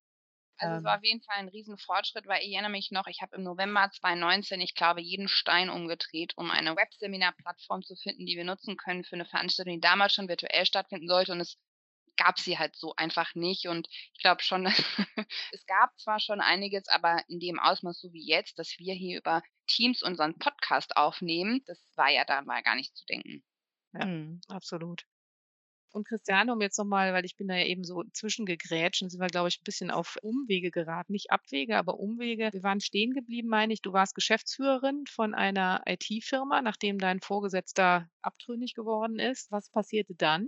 Also 0.58 0.76
es 0.78 0.84
Ähm. 0.84 0.86
war 0.86 0.98
auf 0.98 1.04
jeden 1.04 1.22
Fall 1.22 1.38
ein 1.38 1.48
Riesenfortschritt, 1.50 2.26
weil 2.28 2.44
ich 2.44 2.54
erinnere 2.54 2.72
mich 2.72 2.92
noch, 2.92 3.08
ich 3.08 3.22
habe 3.22 3.36
im 3.36 3.44
November 3.44 3.90
2019, 3.92 4.62
ich 4.62 4.74
glaube, 4.76 5.02
jeden 5.02 5.28
Stein 5.28 5.70
umgedreht, 5.70 6.34
um 6.38 6.50
eine 6.52 6.76
Webseminar-Plattform 6.78 7.82
zu 7.84 7.96
finden, 7.96 8.26
die 8.26 8.36
wir 8.38 8.44
nutzen 8.46 8.76
können 8.78 9.04
für 9.04 9.16
eine 9.16 9.26
Veranstaltung, 9.26 9.74
die 9.76 9.80
damals 9.82 10.14
schon 10.14 10.28
virtuell 10.30 10.66
stattfinden 10.66 11.08
sollte. 11.08 11.32
Und 11.34 11.40
es 11.42 11.58
gab 12.20 12.38
sie 12.38 12.60
halt 12.60 12.76
so 12.76 12.94
einfach 12.96 13.34
nicht. 13.34 13.68
Und 13.68 13.88
ich 13.90 14.22
glaube 14.22 14.44
schon, 14.44 14.66
es 15.52 15.66
gab 15.66 15.98
zwar 16.00 16.20
schon 16.20 16.42
einiges, 16.42 16.88
aber 16.90 17.24
in 17.28 17.40
dem 17.40 17.60
Ausmaß 17.60 18.00
so 18.00 18.14
wie 18.14 18.28
jetzt, 18.28 18.60
dass 18.60 18.78
wir 18.78 18.94
hier 18.94 19.20
über 19.20 19.42
Teams 19.68 20.04
unseren 20.04 20.38
Podcast 20.38 20.98
aufnehmen, 20.98 21.62
das 21.66 21.80
war 21.96 22.10
ja 22.10 22.26
da 22.26 22.42
mal 22.42 22.62
gar 22.62 22.76
nicht 22.76 22.96
zu 22.96 23.06
denken. 23.06 23.44
Ja. 23.94 24.06
Mhm. 24.06 24.42
Absolut. 24.48 25.06
Und 25.92 26.08
Christiane, 26.08 26.54
um 26.54 26.62
jetzt 26.62 26.78
nochmal, 26.78 27.14
weil 27.14 27.26
ich 27.26 27.36
bin 27.36 27.48
da 27.48 27.56
ja 27.56 27.66
eben 27.66 27.84
so 27.84 28.04
zwischengegrätscht, 28.14 29.02
dann 29.02 29.10
sind 29.10 29.20
wir, 29.20 29.28
glaube 29.28 29.50
ich, 29.50 29.60
ein 29.60 29.64
bisschen 29.64 29.90
auf 29.90 30.18
Umwege 30.22 30.70
geraten. 30.70 31.14
Nicht 31.14 31.32
Abwege, 31.32 31.78
aber 31.78 32.00
Umwege. 32.00 32.50
Wir 32.52 32.62
waren 32.62 32.80
stehen 32.80 33.12
geblieben, 33.12 33.48
meine 33.48 33.74
ich. 33.74 33.82
Du 33.82 33.92
warst 33.92 34.14
Geschäftsführerin 34.14 35.06
von 35.08 35.34
einer 35.34 35.82
IT-Firma, 35.88 36.62
nachdem 36.62 37.00
dein 37.00 37.22
Vorgesetzter 37.22 38.08
abtrünnig 38.22 38.76
geworden 38.76 39.18
ist. 39.18 39.52
Was 39.52 39.72
passierte 39.72 40.14
dann? 40.14 40.48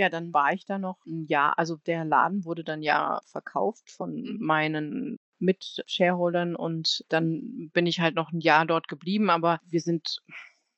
Ja, 0.00 0.08
dann 0.08 0.32
war 0.32 0.54
ich 0.54 0.64
da 0.64 0.78
noch 0.78 0.96
ein 1.04 1.26
Jahr 1.26 1.58
also 1.58 1.76
der 1.76 2.06
Laden 2.06 2.46
wurde 2.46 2.64
dann 2.64 2.80
ja 2.80 3.20
verkauft 3.26 3.90
von 3.90 4.38
meinen 4.40 5.18
Mit-Shareholdern 5.40 6.56
und 6.56 7.04
dann 7.10 7.68
bin 7.74 7.84
ich 7.84 8.00
halt 8.00 8.14
noch 8.14 8.32
ein 8.32 8.40
Jahr 8.40 8.64
dort 8.64 8.88
geblieben, 8.88 9.28
aber 9.28 9.60
wir 9.66 9.82
sind 9.82 10.22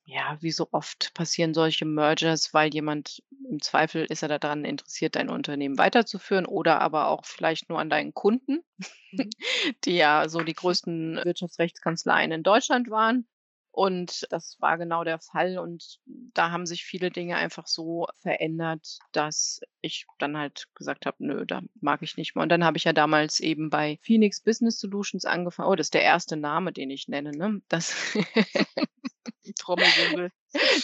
ja, 0.05 0.37
wie 0.41 0.51
so 0.51 0.67
oft 0.73 1.15
passieren 1.15 1.55
solche 1.55 1.85
Mergers, 1.85 2.53
weil 2.53 2.75
jemand 2.75 3.23
im 3.49 3.63
Zweifel 3.63 4.05
ist 4.07 4.25
er 4.25 4.39
daran 4.41 4.65
interessiert, 4.65 5.15
dein 5.15 5.31
Unternehmen 5.31 5.79
weiterzuführen 5.79 6.45
oder 6.45 6.81
aber 6.81 7.07
auch 7.07 7.25
vielleicht 7.25 7.69
nur 7.69 7.79
an 7.79 7.91
deinen 7.91 8.13
Kunden, 8.13 8.65
Mhm. 9.13 9.31
die 9.85 9.95
ja 9.97 10.29
so 10.29 10.41
die 10.41 10.55
größten 10.55 11.21
Wirtschaftsrechtskanzleien 11.23 12.33
in 12.33 12.43
Deutschland 12.43 12.91
waren. 12.91 13.29
Und 13.73 14.27
das 14.31 14.59
war 14.61 14.77
genau 14.77 15.03
der 15.03 15.19
Fall. 15.19 15.59
Und 15.59 15.99
da 16.07 16.51
haben 16.51 16.67
sich 16.67 16.85
viele 16.85 17.11
Dinge 17.11 17.37
einfach 17.37 17.67
so 17.67 18.07
verändert, 18.21 18.99
dass 19.13 19.63
ich 19.81 20.07
dann 20.19 20.37
halt 20.37 20.67
gesagt 20.75 21.07
habe, 21.07 21.17
nö, 21.21 21.47
da 21.47 21.63
mag 21.81 22.03
ich 22.03 22.19
nicht 22.19 22.35
mehr. 22.35 22.43
Und 22.43 22.51
dann 22.51 22.65
habe 22.65 22.77
ich 22.77 22.85
ja 22.85 22.93
damals 22.93 23.41
eben 23.41 23.71
bei 23.71 23.99
Phoenix 24.03 24.43
Business 24.43 24.79
Solutions 24.79 25.25
angefangen. 25.25 25.71
Oh, 25.71 25.75
das 25.75 25.87
ist 25.87 25.95
der 25.95 26.03
erste 26.03 26.37
Name, 26.37 26.73
den 26.73 26.91
ich 26.91 27.09
nenne, 27.09 27.33
ne? 27.33 27.63
Das 27.69 27.97
Trommelwirbel. 29.59 30.31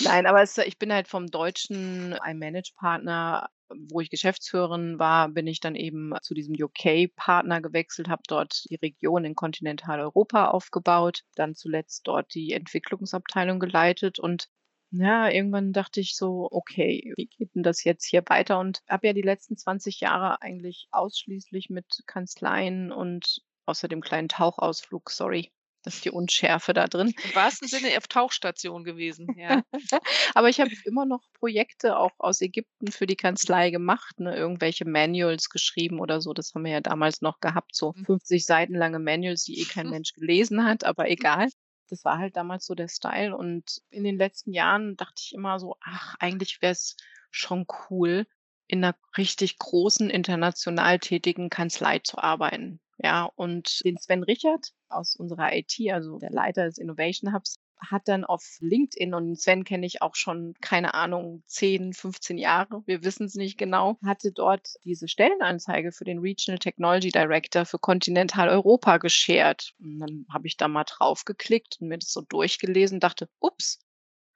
Nein, 0.00 0.26
aber 0.26 0.42
es, 0.42 0.56
ich 0.56 0.78
bin 0.78 0.92
halt 0.92 1.08
vom 1.08 1.26
deutschen 1.26 2.16
iManage-Partner 2.24 3.50
wo 3.90 4.00
ich 4.00 4.10
Geschäftsführerin 4.10 4.98
war, 4.98 5.28
bin 5.28 5.46
ich 5.46 5.60
dann 5.60 5.74
eben 5.74 6.12
zu 6.22 6.34
diesem 6.34 6.54
UK-Partner 6.54 7.60
gewechselt, 7.60 8.08
habe 8.08 8.22
dort 8.26 8.64
die 8.70 8.76
Region 8.76 9.24
in 9.24 9.34
Kontinentaleuropa 9.34 10.48
aufgebaut, 10.48 11.22
dann 11.34 11.54
zuletzt 11.54 12.06
dort 12.06 12.34
die 12.34 12.52
Entwicklungsabteilung 12.52 13.58
geleitet 13.58 14.18
und 14.18 14.48
ja, 14.90 15.28
irgendwann 15.28 15.74
dachte 15.74 16.00
ich 16.00 16.16
so, 16.16 16.48
okay, 16.50 17.12
wie 17.16 17.26
geht 17.26 17.54
denn 17.54 17.62
das 17.62 17.84
jetzt 17.84 18.06
hier 18.06 18.22
weiter? 18.26 18.58
Und 18.58 18.80
habe 18.88 19.08
ja 19.08 19.12
die 19.12 19.22
letzten 19.22 19.56
20 19.56 20.00
Jahre 20.00 20.40
eigentlich 20.40 20.88
ausschließlich 20.92 21.68
mit 21.68 22.02
Kanzleien 22.06 22.90
und 22.90 23.42
außer 23.66 23.86
dem 23.88 24.00
kleinen 24.00 24.28
Tauchausflug, 24.28 25.10
sorry, 25.10 25.52
das 25.82 25.96
ist 25.96 26.04
die 26.04 26.10
Unschärfe 26.10 26.72
da 26.74 26.86
drin. 26.86 27.14
Im 27.24 27.34
wahrsten 27.34 27.68
Sinne 27.68 27.96
auf 27.96 28.08
Tauchstation 28.08 28.84
gewesen, 28.84 29.34
ja. 29.36 29.62
Aber 30.34 30.48
ich 30.48 30.60
habe 30.60 30.70
immer 30.84 31.06
noch 31.06 31.22
Projekte 31.34 31.96
auch 31.96 32.12
aus 32.18 32.40
Ägypten 32.40 32.90
für 32.90 33.06
die 33.06 33.16
Kanzlei 33.16 33.70
gemacht, 33.70 34.18
ne? 34.20 34.36
irgendwelche 34.36 34.84
Manuals 34.84 35.50
geschrieben 35.50 36.00
oder 36.00 36.20
so. 36.20 36.32
Das 36.32 36.54
haben 36.54 36.64
wir 36.64 36.72
ja 36.72 36.80
damals 36.80 37.20
noch 37.20 37.40
gehabt, 37.40 37.74
so 37.74 37.92
50 37.92 38.42
mhm. 38.42 38.44
Seiten 38.44 38.74
lange 38.74 38.98
Manuals, 38.98 39.44
die 39.44 39.60
eh 39.60 39.64
kein 39.64 39.90
Mensch 39.90 40.12
gelesen 40.12 40.64
hat, 40.64 40.84
aber 40.84 41.08
egal. 41.10 41.48
Das 41.90 42.04
war 42.04 42.18
halt 42.18 42.36
damals 42.36 42.66
so 42.66 42.74
der 42.74 42.88
Style. 42.88 43.34
Und 43.34 43.80
in 43.88 44.04
den 44.04 44.18
letzten 44.18 44.52
Jahren 44.52 44.96
dachte 44.96 45.22
ich 45.24 45.32
immer 45.32 45.58
so, 45.58 45.76
ach, 45.80 46.16
eigentlich 46.18 46.60
wäre 46.60 46.72
es 46.72 46.96
schon 47.30 47.66
cool, 47.88 48.26
in 48.66 48.84
einer 48.84 48.94
richtig 49.16 49.58
großen, 49.58 50.10
international 50.10 50.98
tätigen 50.98 51.48
Kanzlei 51.48 52.00
zu 52.00 52.18
arbeiten. 52.18 52.80
Ja, 52.98 53.30
und 53.36 53.84
den 53.84 53.96
Sven 53.96 54.24
Richard 54.24 54.72
aus 54.88 55.14
unserer 55.16 55.54
IT, 55.54 55.74
also 55.92 56.18
der 56.18 56.30
Leiter 56.30 56.64
des 56.64 56.78
Innovation 56.78 57.32
Hubs, 57.32 57.56
hat 57.80 58.08
dann 58.08 58.24
auf 58.24 58.58
LinkedIn 58.60 59.14
und 59.14 59.40
Sven 59.40 59.62
kenne 59.62 59.86
ich 59.86 60.02
auch 60.02 60.16
schon, 60.16 60.54
keine 60.60 60.94
Ahnung, 60.94 61.44
10, 61.46 61.92
15 61.92 62.36
Jahre, 62.38 62.82
wir 62.86 63.04
wissen 63.04 63.26
es 63.26 63.36
nicht 63.36 63.56
genau, 63.56 63.98
hatte 64.04 64.32
dort 64.32 64.74
diese 64.84 65.06
Stellenanzeige 65.06 65.92
für 65.92 66.04
den 66.04 66.18
Regional 66.18 66.58
Technology 66.58 67.10
Director 67.10 67.64
für 67.64 67.78
Kontinentaleuropa 67.78 68.98
geshared. 68.98 69.74
Und 69.78 70.00
dann 70.00 70.26
habe 70.32 70.48
ich 70.48 70.56
da 70.56 70.66
mal 70.66 70.84
drauf 70.84 71.24
geklickt 71.24 71.78
und 71.80 71.88
mir 71.88 71.98
das 71.98 72.12
so 72.12 72.22
durchgelesen, 72.22 72.98
dachte, 73.00 73.28
ups, 73.38 73.78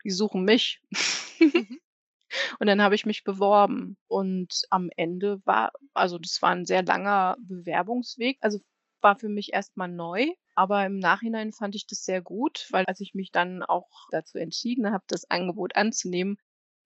die 0.05 0.11
suchen 0.11 0.45
mich. 0.45 0.81
Mhm. 1.43 1.82
Und 2.59 2.67
dann 2.67 2.83
habe 2.83 2.95
ich 2.95 3.07
mich 3.07 3.25
beworben. 3.25 3.97
Und 4.09 4.63
am 4.71 4.91
Ende 4.97 5.41
war, 5.45 5.73
also 5.95 6.19
das 6.19 6.41
war 6.43 6.51
ein 6.51 6.67
sehr 6.67 6.83
langer 6.83 7.37
Bewerbungsweg. 7.41 8.39
Also 8.41 8.61
war 9.03 9.19
für 9.19 9.29
mich 9.29 9.53
erstmal 9.53 9.89
neu, 9.89 10.29
aber 10.55 10.87
im 10.87 10.99
Nachhinein 10.99 11.53
fand 11.53 11.75
ich 11.75 11.87
das 11.87 12.05
sehr 12.05 12.23
gut, 12.23 12.69
weil 12.71 12.85
als 12.87 13.01
ich 13.01 13.15
mich 13.15 13.33
dann 13.33 13.63
auch 13.63 13.89
dazu 14.11 14.39
entschieden 14.39 14.93
habe, 14.93 15.05
das 15.09 15.29
Angebot 15.29 15.77
anzunehmen, 15.77 16.37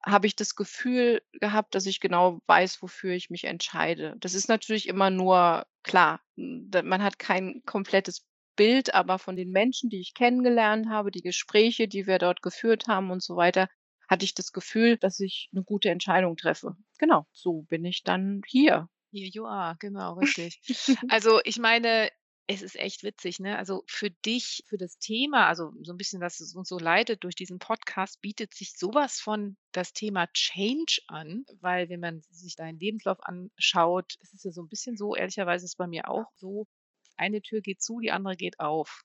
habe 0.04 0.26
ich 0.26 0.36
das 0.36 0.54
Gefühl 0.54 1.20
gehabt, 1.32 1.74
dass 1.74 1.86
ich 1.86 2.00
genau 2.00 2.38
weiß, 2.46 2.80
wofür 2.80 3.12
ich 3.12 3.28
mich 3.28 3.44
entscheide. 3.44 4.14
Das 4.20 4.34
ist 4.34 4.48
natürlich 4.48 4.88
immer 4.88 5.10
nur 5.10 5.66
klar, 5.82 6.20
man 6.36 7.02
hat 7.02 7.18
kein 7.18 7.62
komplettes 7.66 8.24
Bild, 8.56 8.94
aber 8.94 9.18
von 9.18 9.36
den 9.36 9.50
Menschen, 9.50 9.90
die 9.90 10.00
ich 10.00 10.14
kennengelernt 10.14 10.88
habe, 10.88 11.10
die 11.10 11.22
Gespräche, 11.22 11.88
die 11.88 12.06
wir 12.06 12.18
dort 12.18 12.40
geführt 12.40 12.86
haben 12.88 13.10
und 13.10 13.22
so 13.22 13.36
weiter, 13.36 13.68
hatte 14.08 14.24
ich 14.24 14.34
das 14.34 14.52
Gefühl, 14.52 14.96
dass 14.96 15.20
ich 15.20 15.48
eine 15.52 15.64
gute 15.64 15.90
Entscheidung 15.90 16.36
treffe. 16.36 16.76
Genau, 16.98 17.26
so 17.32 17.62
bin 17.62 17.84
ich 17.84 18.02
dann 18.02 18.42
hier. 18.46 18.88
Here 19.12 19.30
you 19.32 19.46
are, 19.46 19.76
genau, 19.78 20.14
richtig. 20.14 20.60
Also, 21.10 21.40
ich 21.44 21.58
meine, 21.58 22.10
es 22.48 22.62
ist 22.62 22.76
echt 22.76 23.02
witzig, 23.02 23.40
ne? 23.40 23.56
Also, 23.56 23.82
für 23.86 24.10
dich, 24.10 24.64
für 24.68 24.76
das 24.76 24.98
Thema, 24.98 25.46
also, 25.46 25.72
so 25.82 25.92
ein 25.92 25.96
bisschen, 25.96 26.20
dass 26.20 26.40
es 26.40 26.54
uns 26.54 26.68
so 26.68 26.78
leitet 26.78 27.24
durch 27.24 27.34
diesen 27.34 27.58
Podcast, 27.58 28.20
bietet 28.20 28.54
sich 28.54 28.76
sowas 28.76 29.20
von 29.20 29.56
das 29.72 29.92
Thema 29.92 30.26
Change 30.32 31.00
an, 31.08 31.44
weil 31.60 31.88
wenn 31.88 32.00
man 32.00 32.22
sich 32.30 32.56
deinen 32.56 32.78
Lebenslauf 32.78 33.18
anschaut, 33.22 34.14
ist 34.20 34.34
es 34.34 34.44
ja 34.44 34.52
so 34.52 34.62
ein 34.62 34.68
bisschen 34.68 34.96
so, 34.96 35.16
ehrlicherweise 35.16 35.64
ist 35.64 35.72
es 35.72 35.76
bei 35.76 35.86
mir 35.86 36.08
auch 36.08 36.30
so, 36.36 36.66
eine 37.16 37.42
Tür 37.42 37.60
geht 37.60 37.82
zu, 37.82 38.00
die 38.00 38.12
andere 38.12 38.36
geht 38.36 38.60
auf. 38.60 39.04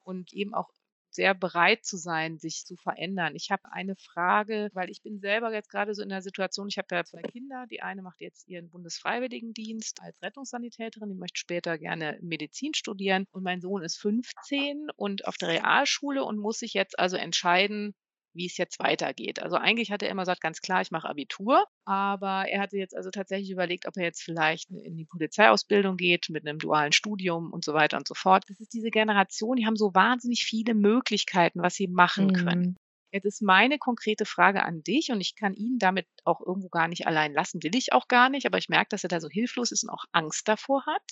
Und 0.00 0.32
eben 0.32 0.54
auch 0.54 0.70
sehr 1.18 1.34
bereit 1.34 1.84
zu 1.84 1.96
sein, 1.96 2.38
sich 2.38 2.64
zu 2.64 2.76
verändern. 2.76 3.34
Ich 3.34 3.50
habe 3.50 3.72
eine 3.72 3.96
Frage, 3.96 4.70
weil 4.72 4.88
ich 4.88 5.02
bin 5.02 5.18
selber 5.18 5.52
jetzt 5.52 5.68
gerade 5.68 5.92
so 5.92 6.00
in 6.00 6.10
der 6.10 6.22
Situation, 6.22 6.68
ich 6.68 6.78
habe 6.78 6.94
ja 6.94 7.02
zwei 7.02 7.22
Kinder. 7.22 7.66
Die 7.68 7.82
eine 7.82 8.02
macht 8.02 8.20
jetzt 8.20 8.46
ihren 8.46 8.70
Bundesfreiwilligendienst 8.70 10.00
als 10.00 10.22
Rettungssanitäterin, 10.22 11.08
die 11.08 11.16
möchte 11.16 11.40
später 11.40 11.76
gerne 11.76 12.20
Medizin 12.22 12.72
studieren 12.72 13.26
und 13.32 13.42
mein 13.42 13.60
Sohn 13.60 13.82
ist 13.82 13.96
15 13.98 14.90
und 14.94 15.26
auf 15.26 15.36
der 15.38 15.48
Realschule 15.48 16.22
und 16.22 16.38
muss 16.38 16.60
sich 16.60 16.72
jetzt 16.72 16.96
also 17.00 17.16
entscheiden, 17.16 17.96
wie 18.38 18.46
es 18.46 18.56
jetzt 18.56 18.78
weitergeht. 18.78 19.42
Also 19.42 19.56
eigentlich 19.56 19.90
hat 19.90 20.02
er 20.02 20.08
immer 20.08 20.22
gesagt, 20.22 20.40
ganz 20.40 20.60
klar, 20.60 20.80
ich 20.80 20.90
mache 20.90 21.08
Abitur, 21.08 21.66
aber 21.84 22.46
er 22.48 22.62
hatte 22.62 22.78
jetzt 22.78 22.96
also 22.96 23.10
tatsächlich 23.10 23.50
überlegt, 23.50 23.86
ob 23.86 23.96
er 23.96 24.04
jetzt 24.04 24.22
vielleicht 24.22 24.70
in 24.70 24.96
die 24.96 25.04
Polizeiausbildung 25.04 25.96
geht 25.96 26.30
mit 26.30 26.46
einem 26.46 26.58
dualen 26.58 26.92
Studium 26.92 27.52
und 27.52 27.64
so 27.64 27.74
weiter 27.74 27.98
und 27.98 28.08
so 28.08 28.14
fort. 28.14 28.44
Das 28.48 28.60
ist 28.60 28.72
diese 28.72 28.90
Generation, 28.90 29.56
die 29.56 29.66
haben 29.66 29.76
so 29.76 29.94
wahnsinnig 29.94 30.44
viele 30.44 30.74
Möglichkeiten, 30.74 31.60
was 31.62 31.74
sie 31.74 31.88
machen 31.88 32.28
mhm. 32.28 32.32
können. 32.32 32.76
Jetzt 33.10 33.24
ist 33.24 33.42
meine 33.42 33.78
konkrete 33.78 34.26
Frage 34.26 34.62
an 34.64 34.82
dich 34.82 35.10
und 35.10 35.20
ich 35.20 35.34
kann 35.34 35.54
ihn 35.54 35.78
damit 35.78 36.06
auch 36.24 36.40
irgendwo 36.40 36.68
gar 36.68 36.88
nicht 36.88 37.06
allein 37.06 37.32
lassen, 37.32 37.62
will 37.62 37.74
ich 37.74 37.92
auch 37.92 38.06
gar 38.06 38.28
nicht, 38.28 38.46
aber 38.46 38.58
ich 38.58 38.68
merke, 38.68 38.90
dass 38.90 39.02
er 39.02 39.08
da 39.08 39.20
so 39.20 39.28
hilflos 39.28 39.72
ist 39.72 39.84
und 39.84 39.90
auch 39.90 40.04
Angst 40.12 40.46
davor 40.46 40.84
hat. 40.86 41.02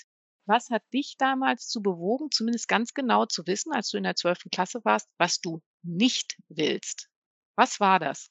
Was 0.46 0.70
hat 0.70 0.82
dich 0.92 1.16
damals 1.18 1.66
zu 1.66 1.82
bewogen, 1.82 2.30
zumindest 2.30 2.68
ganz 2.68 2.94
genau 2.94 3.26
zu 3.26 3.46
wissen, 3.46 3.72
als 3.72 3.90
du 3.90 3.96
in 3.96 4.04
der 4.04 4.14
12. 4.14 4.46
Klasse 4.52 4.80
warst, 4.84 5.08
was 5.18 5.40
du 5.40 5.60
nicht 5.82 6.36
willst? 6.48 7.08
Was 7.56 7.80
war 7.80 7.98
das? 7.98 8.30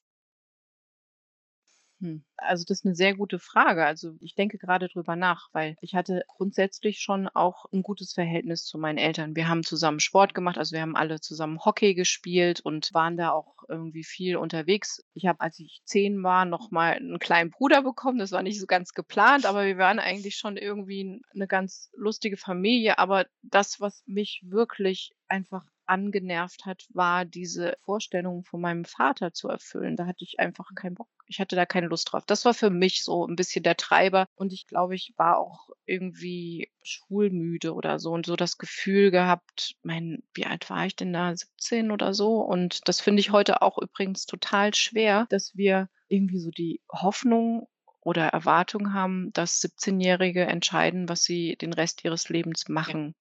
Hm, 2.01 2.25
also 2.38 2.65
das 2.67 2.79
ist 2.79 2.85
eine 2.85 2.93
sehr 2.95 3.15
gute 3.15 3.39
Frage. 3.39 3.85
Also, 3.85 4.15
ich 4.19 4.35
denke 4.35 4.57
gerade 4.57 4.89
drüber 4.89 5.15
nach, 5.15 5.47
weil 5.53 5.77
ich 5.79 5.95
hatte 5.95 6.25
grundsätzlich 6.27 6.99
schon 6.99 7.29
auch 7.29 7.65
ein 7.71 7.83
gutes 7.83 8.13
Verhältnis 8.13 8.65
zu 8.65 8.77
meinen 8.77 8.97
Eltern. 8.97 9.35
Wir 9.35 9.47
haben 9.47 9.63
zusammen 9.63 10.01
Sport 10.01 10.33
gemacht, 10.33 10.57
also 10.57 10.73
wir 10.73 10.81
haben 10.81 10.97
alle 10.97 11.21
zusammen 11.21 11.63
Hockey 11.63 11.93
gespielt 11.95 12.59
und 12.59 12.93
waren 12.93 13.15
da 13.15 13.31
auch 13.31 13.55
irgendwie 13.69 14.03
viel 14.03 14.35
unterwegs. 14.35 15.01
Ich 15.13 15.25
habe, 15.25 15.39
als 15.39 15.57
ich 15.59 15.81
zehn 15.85 16.21
war, 16.21 16.43
noch 16.43 16.69
mal 16.69 16.97
'n 16.97 17.17
kleinen 17.19 17.49
Bruder 17.51 17.81
bekommen. 17.81 18.19
Das 18.19 18.31
war 18.33 18.43
nicht 18.43 18.59
so 18.59 18.65
ganz 18.67 18.93
geplant, 18.93 19.45
aber 19.45 19.65
wir 19.65 19.77
waren 19.77 19.99
eigentlich 19.99 20.35
schon 20.35 20.57
irgendwie 20.57 21.21
eine 21.33 21.47
ganz 21.47 21.89
lustige 21.95 22.35
Familie. 22.38 22.99
Aber 22.99 23.25
das, 23.41 23.79
was 23.79 24.03
mich 24.05 24.41
wirklich 24.45 25.13
einfach 25.29 25.63
angenervt 25.88 26.65
hat, 26.65 26.86
war 26.93 27.26
diese 27.26 27.78
Vorstellung 27.82 28.43
von 28.43 28.62
meinem 28.62 28.86
Vater 28.86 29.34
zu 29.34 29.48
erfüllen. 29.48 29.95
Da 29.95 30.06
hatte 30.06 30.24
ich 30.24 30.39
einfach 30.39 30.69
keinen 30.76 30.95
Bock. 30.95 31.10
Ich 31.28 31.39
hatte 31.39 31.56
da 31.56 31.65
keine 31.65 31.88
Lust 31.88 32.12
drauf. 32.12 32.24
Das 32.26 32.45
war 32.45 32.54
für 32.54 32.69
mich 32.69 33.04
so 33.04 33.26
ein 33.26 33.36
bisschen 33.36 33.63
der 33.63 33.78
Treiber. 33.78 34.28
Und 34.36 34.54
ich 34.54 34.67
glaube, 34.67 34.95
ich 34.95 35.13
war 35.17 35.38
auch 35.38 35.69
irgendwie 35.86 36.71
schulmüde 36.84 37.74
oder 37.74 38.00
so 38.00 38.12
und 38.12 38.26
so 38.26 38.36
das 38.36 38.58
Gefühl 38.58 39.12
gehabt, 39.12 39.76
mein, 39.84 40.24
wie 40.34 40.45
alt 40.45 40.69
war 40.69 40.86
ich 40.86 40.95
denn 40.95 41.13
da? 41.13 41.36
17 41.36 41.91
oder 41.91 42.13
so? 42.13 42.41
Und 42.41 42.88
das 42.88 43.02
finde 43.02 43.19
ich 43.21 43.32
heute 43.32 43.62
auch 43.62 43.78
übrigens 43.78 44.26
total 44.26 44.74
schwer, 44.74 45.26
dass 45.30 45.56
wir 45.56 45.89
irgendwie 46.08 46.39
so 46.39 46.52
die 46.52 46.82
Hoffnung 46.91 47.67
oder 48.02 48.28
Erwartung 48.28 48.93
haben, 48.93 49.32
dass 49.34 49.62
17-Jährige 49.62 50.45
entscheiden, 50.45 51.10
was 51.10 51.24
sie 51.24 51.56
den 51.56 51.74
Rest 51.74 52.06
ihres 52.06 52.30
Lebens 52.30 52.69
machen 52.69 53.15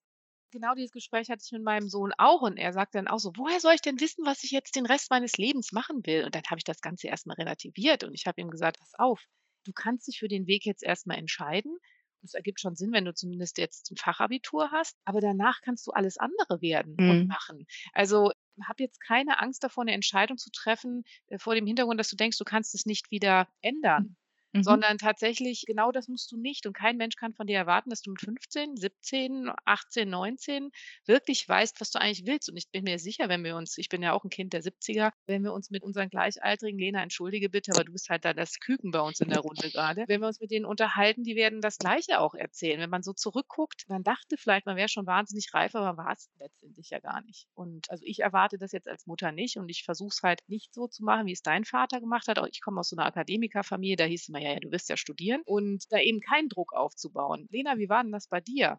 genau 0.55 0.75
dieses 0.75 0.93
Gespräch 0.93 1.29
hatte 1.29 1.43
ich 1.45 1.53
mit 1.53 1.63
meinem 1.63 1.89
Sohn 1.89 2.13
auch 2.17 2.41
und 2.41 2.57
er 2.57 2.73
sagt 2.73 2.95
dann 2.95 3.09
auch 3.09 3.19
so, 3.19 3.33
woher 3.37 3.61
soll 3.61 3.75
ich 3.75 3.83
denn 3.83 4.01
wissen, 4.01 4.25
was 4.25 4.43
ich 4.45 4.53
jetzt 4.53 4.77
den 4.77 4.87
Rest 4.87 5.11
meines 5.11 5.37
Lebens 5.37 5.73
machen 5.73 6.07
will? 6.07 6.25
Und 6.25 6.35
dann 6.35 6.45
habe 6.45 6.59
ich 6.59 6.65
das 6.65 6.81
Ganze 6.81 7.09
erstmal 7.09 7.37
relativiert 7.37 8.05
und 8.05 8.15
ich 8.15 8.27
habe 8.27 8.41
ihm 8.41 8.51
gesagt, 8.51 8.79
pass 8.79 8.95
auf, 8.95 9.21
du 9.65 9.73
kannst 9.73 10.09
dich 10.09 10.19
für 10.19 10.29
den 10.29 10.47
Weg 10.47 10.65
jetzt 10.65 10.83
erstmal 10.83 11.19
entscheiden. 11.19 11.77
Es 12.23 12.33
ergibt 12.33 12.61
schon 12.61 12.75
Sinn, 12.75 12.93
wenn 12.93 13.05
du 13.05 13.13
zumindest 13.13 13.59
jetzt 13.59 13.91
ein 13.91 13.97
Fachabitur 13.97 14.71
hast, 14.71 14.97
aber 15.05 15.21
danach 15.21 15.61
kannst 15.61 15.87
du 15.87 15.91
alles 15.91 16.17
andere 16.17 16.63
werden 16.63 16.95
mhm. 16.99 17.11
und 17.11 17.27
machen. 17.27 17.67
Also 17.93 18.31
hab 18.67 18.81
jetzt 18.81 19.01
keine 19.01 19.41
Angst 19.41 19.63
davor, 19.63 19.83
eine 19.83 19.93
Entscheidung 19.93 20.39
zu 20.39 20.51
treffen, 20.51 21.05
äh, 21.27 21.39
vor 21.39 21.55
dem 21.55 21.67
Hintergrund, 21.67 22.01
dass 22.01 22.09
du 22.09 22.17
denkst, 22.17 22.39
du 22.39 22.45
kannst 22.45 22.75
es 22.75 22.87
nicht 22.87 23.11
wieder 23.11 23.49
ändern. 23.61 24.17
Mhm. 24.55 24.63
sondern 24.63 24.99
tatsächlich, 24.99 25.65
genau 25.67 25.93
das 25.93 26.09
musst 26.09 26.31
du 26.33 26.37
nicht. 26.37 26.67
Und 26.67 26.73
kein 26.73 26.97
Mensch 26.97 27.17
kann 27.17 27.35
von 27.35 27.47
dir 27.47 27.57
erwarten, 27.57 27.91
dass 27.91 28.03
du 28.03 28.11
mit 28.11 28.21
15, 28.21 28.77
17, 28.77 29.51
18, 29.65 30.09
19 30.09 30.71
wirklich 31.07 31.49
weißt, 31.49 31.81
was 31.81 31.91
du 31.91 32.01
eigentlich 32.01 32.27
willst. 32.27 32.49
Und 32.49 32.57
ich 32.57 32.71
bin 32.71 32.85
mir 32.85 32.99
sicher, 32.99 33.29
wenn 33.29 33.45
wir 33.45 33.57
uns, 33.57 33.79
ich 33.79 33.89
bin 33.89 34.03
ja 34.03 34.13
auch 34.13 34.25
ein 34.25 34.31
Kind 34.31 34.53
der 34.53 34.63
70er, 34.63 35.11
wenn 35.27 35.43
wir 35.43 35.53
uns 35.53 35.71
mit 35.71 35.83
unseren 35.83 36.09
Gleichaltrigen, 36.09 36.79
Lena, 36.79 37.03
entschuldige 37.03 37.51
bitte, 37.51 37.73
aber 37.75 37.85
du 37.85 37.93
bist 37.93 38.09
halt 38.09 38.25
da 38.25 38.33
das 38.33 38.59
Küken 38.61 38.91
bei 38.91 39.01
uns 39.01 39.21
in 39.21 39.29
der 39.29 39.41
Runde 39.41 39.71
gerade, 39.71 40.05
wenn 40.07 40.21
wir 40.21 40.29
uns 40.29 40.41
mit 40.41 40.51
denen 40.51 40.65
unterhalten, 40.65 41.25
die 41.25 41.37
werden 41.37 41.61
das 41.61 41.79
Gleiche 41.79 42.21
auch 42.21 42.35
erzählen. 42.35 42.81
Wenn 42.81 42.91
man 42.91 43.03
so 43.03 43.13
zurückguckt, 43.13 43.85
man 43.89 44.03
dachte 44.03 44.37
vielleicht, 44.37 44.67
man 44.67 44.77
wäre 44.77 44.89
schon 44.89 45.07
wahnsinnig 45.07 45.53
reif, 45.55 45.75
aber 45.75 45.97
war 45.97 46.13
es 46.13 46.31
letztendlich 46.39 46.91
ja 46.91 47.01
gar 47.01 47.23
nicht. 47.23 47.47
Und 47.55 47.91
also 47.91 48.05
ich 48.07 48.21
erwarte 48.21 48.59
das 48.59 48.73
jetzt 48.73 48.89
als 48.89 49.07
Mutter 49.07 49.33
nicht 49.33 49.57
und 49.57 49.69
ich 49.69 49.85
versuche 49.85 50.13
es 50.15 50.23
halt 50.23 50.41
nicht 50.47 50.73
so 50.73 50.87
zu 50.87 51.05
machen, 51.05 51.27
wie 51.27 51.33
es 51.33 51.43
dein 51.43 51.65
Vater 51.65 52.01
gemacht 52.01 52.29
hat. 52.29 52.39
Ich 52.51 52.61
komme 52.61 52.81
aus 52.81 52.89
so 52.91 52.97
einer 52.97 53.07
Akademikerfamilie, 53.07 53.97
da 53.97 54.05
hieß 54.05 54.23
es 54.23 54.29
immer, 54.29 54.41
ja, 54.45 54.53
ja, 54.53 54.61
du 54.61 54.71
wirst 54.71 54.89
ja 54.89 54.97
studieren 54.97 55.43
und 55.45 55.85
da 55.91 55.99
eben 55.99 56.21
keinen 56.21 56.49
Druck 56.49 56.75
aufzubauen. 56.75 57.49
Lena, 57.51 57.79
wie 57.79 57.89
war 57.89 58.03
denn 58.03 58.13
das 58.13 58.29
bei 58.29 58.41
dir? 58.41 58.79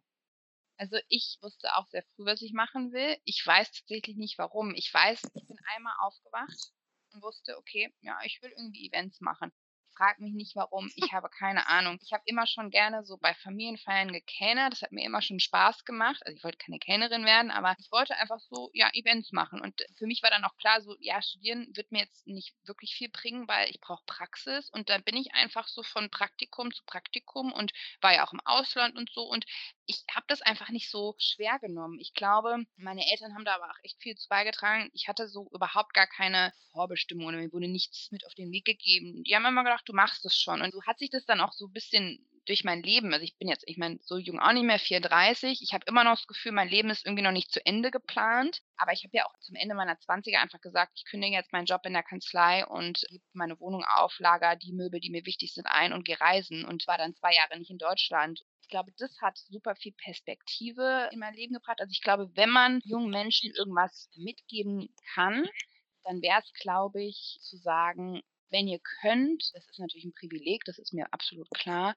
Also 0.77 0.97
ich 1.07 1.37
wusste 1.41 1.75
auch 1.75 1.87
sehr 1.87 2.03
früh, 2.03 2.25
was 2.25 2.41
ich 2.41 2.53
machen 2.53 2.91
will. 2.91 3.17
Ich 3.23 3.45
weiß 3.45 3.71
tatsächlich 3.71 4.17
nicht 4.17 4.37
warum. 4.37 4.75
Ich 4.75 4.93
weiß, 4.93 5.21
ich 5.33 5.47
bin 5.47 5.57
einmal 5.75 5.95
aufgewacht 6.01 6.71
und 7.13 7.23
wusste, 7.23 7.57
okay, 7.57 7.93
ja, 8.01 8.19
ich 8.25 8.41
will 8.41 8.51
irgendwie 8.51 8.87
Events 8.87 9.21
machen 9.21 9.51
frag 9.97 10.19
mich 10.19 10.33
nicht 10.33 10.55
warum, 10.55 10.91
ich 10.95 11.13
habe 11.13 11.29
keine 11.29 11.67
Ahnung. 11.67 11.97
Ich 12.01 12.13
habe 12.13 12.23
immer 12.25 12.47
schon 12.47 12.69
gerne 12.69 13.03
so 13.05 13.17
bei 13.17 13.33
Familienfeiern 13.33 14.11
gekellnert, 14.11 14.73
das 14.73 14.81
hat 14.81 14.91
mir 14.91 15.05
immer 15.05 15.21
schon 15.21 15.39
Spaß 15.39 15.85
gemacht. 15.85 16.21
Also 16.25 16.37
ich 16.37 16.43
wollte 16.43 16.57
keine 16.57 16.79
Kellnerin 16.79 17.25
werden, 17.25 17.51
aber 17.51 17.75
ich 17.79 17.91
wollte 17.91 18.15
einfach 18.17 18.39
so, 18.49 18.69
ja, 18.73 18.89
Events 18.93 19.31
machen. 19.31 19.61
Und 19.61 19.81
für 19.97 20.05
mich 20.05 20.21
war 20.23 20.29
dann 20.29 20.43
auch 20.43 20.55
klar, 20.57 20.81
so, 20.81 20.95
ja, 20.99 21.21
studieren 21.21 21.67
wird 21.73 21.91
mir 21.91 21.99
jetzt 21.99 22.27
nicht 22.27 22.53
wirklich 22.65 22.95
viel 22.95 23.09
bringen, 23.09 23.47
weil 23.47 23.69
ich 23.69 23.79
brauche 23.79 24.03
Praxis. 24.05 24.69
Und 24.69 24.89
dann 24.89 25.03
bin 25.03 25.15
ich 25.17 25.33
einfach 25.33 25.67
so 25.67 25.83
von 25.83 26.09
Praktikum 26.09 26.71
zu 26.71 26.83
Praktikum 26.85 27.51
und 27.53 27.71
war 28.01 28.13
ja 28.13 28.25
auch 28.25 28.33
im 28.33 28.41
Ausland 28.45 28.97
und 28.97 29.09
so. 29.11 29.21
Und 29.23 29.45
ich 29.87 30.03
habe 30.13 30.25
das 30.27 30.41
einfach 30.41 30.69
nicht 30.69 30.89
so 30.89 31.15
schwer 31.17 31.59
genommen. 31.59 31.99
Ich 31.99 32.13
glaube, 32.13 32.65
meine 32.77 33.09
Eltern 33.09 33.35
haben 33.35 33.45
da 33.45 33.55
aber 33.55 33.69
auch 33.69 33.83
echt 33.83 34.01
viel 34.01 34.15
zu 34.15 34.27
beigetragen. 34.27 34.89
Ich 34.93 35.07
hatte 35.07 35.27
so 35.27 35.49
überhaupt 35.53 35.93
gar 35.93 36.07
keine 36.07 36.53
Vorbestimmung 36.71 37.35
mir 37.35 37.51
wurde 37.51 37.67
nichts 37.67 38.11
mit 38.11 38.25
auf 38.25 38.33
den 38.33 38.51
Weg 38.51 38.65
gegeben. 38.65 39.23
Die 39.23 39.35
haben 39.35 39.45
immer 39.45 39.63
gedacht, 39.63 39.87
du 39.87 39.93
machst 39.93 40.25
es 40.25 40.35
schon. 40.35 40.61
Und 40.61 40.71
so 40.73 40.83
hat 40.83 40.99
sich 40.99 41.09
das 41.09 41.25
dann 41.25 41.41
auch 41.41 41.53
so 41.53 41.67
ein 41.67 41.73
bisschen 41.73 42.19
durch 42.45 42.63
mein 42.63 42.83
Leben, 42.83 43.13
also 43.13 43.23
ich 43.23 43.37
bin 43.37 43.47
jetzt, 43.47 43.63
ich 43.67 43.77
meine, 43.77 43.97
so 44.01 44.17
jung 44.17 44.39
auch 44.39 44.53
nicht 44.53 44.65
mehr, 44.65 44.79
34. 44.79 45.61
Ich 45.61 45.73
habe 45.73 45.85
immer 45.87 46.03
noch 46.03 46.15
das 46.15 46.27
Gefühl, 46.27 46.51
mein 46.51 46.69
Leben 46.69 46.89
ist 46.89 47.05
irgendwie 47.05 47.23
noch 47.23 47.31
nicht 47.31 47.51
zu 47.51 47.65
Ende 47.65 47.91
geplant. 47.91 48.61
Aber 48.77 48.93
ich 48.93 49.03
habe 49.03 49.15
ja 49.17 49.25
auch 49.25 49.37
zum 49.39 49.55
Ende 49.55 49.75
meiner 49.75 49.95
20er 49.95 50.37
einfach 50.37 50.61
gesagt, 50.61 50.93
ich 50.95 51.05
kündige 51.05 51.35
jetzt 51.35 51.51
meinen 51.51 51.65
Job 51.65 51.81
in 51.85 51.93
der 51.93 52.03
Kanzlei 52.03 52.65
und 52.65 53.05
gebe 53.09 53.23
meine 53.33 53.59
Wohnung 53.59 53.83
auf, 53.83 54.17
lager 54.19 54.55
die 54.55 54.73
Möbel, 54.73 54.99
die 54.99 55.09
mir 55.09 55.25
wichtig 55.25 55.53
sind, 55.53 55.65
ein 55.67 55.93
und 55.93 56.05
gehe 56.05 56.19
reisen 56.19 56.65
und 56.65 56.87
war 56.87 56.97
dann 56.97 57.15
zwei 57.15 57.33
Jahre 57.33 57.57
nicht 57.57 57.71
in 57.71 57.77
Deutschland. 57.77 58.41
Ich 58.61 58.69
glaube, 58.69 58.91
das 58.97 59.15
hat 59.21 59.37
super 59.37 59.75
viel 59.75 59.93
Perspektive 59.93 61.09
in 61.11 61.19
mein 61.19 61.35
Leben 61.35 61.53
gebracht. 61.53 61.79
Also 61.79 61.91
ich 61.91 62.01
glaube, 62.01 62.31
wenn 62.35 62.49
man 62.49 62.79
jungen 62.83 63.11
Menschen 63.11 63.51
irgendwas 63.55 64.09
mitgeben 64.15 64.89
kann, 65.13 65.47
dann 66.03 66.21
wäre 66.21 66.39
es, 66.39 66.51
glaube 66.61 67.03
ich, 67.03 67.37
zu 67.41 67.57
sagen, 67.57 68.21
wenn 68.49 68.67
ihr 68.67 68.79
könnt, 69.01 69.51
das 69.53 69.67
ist 69.67 69.79
natürlich 69.79 70.05
ein 70.05 70.13
Privileg, 70.13 70.63
das 70.65 70.77
ist 70.77 70.93
mir 70.93 71.11
absolut 71.11 71.49
klar, 71.51 71.95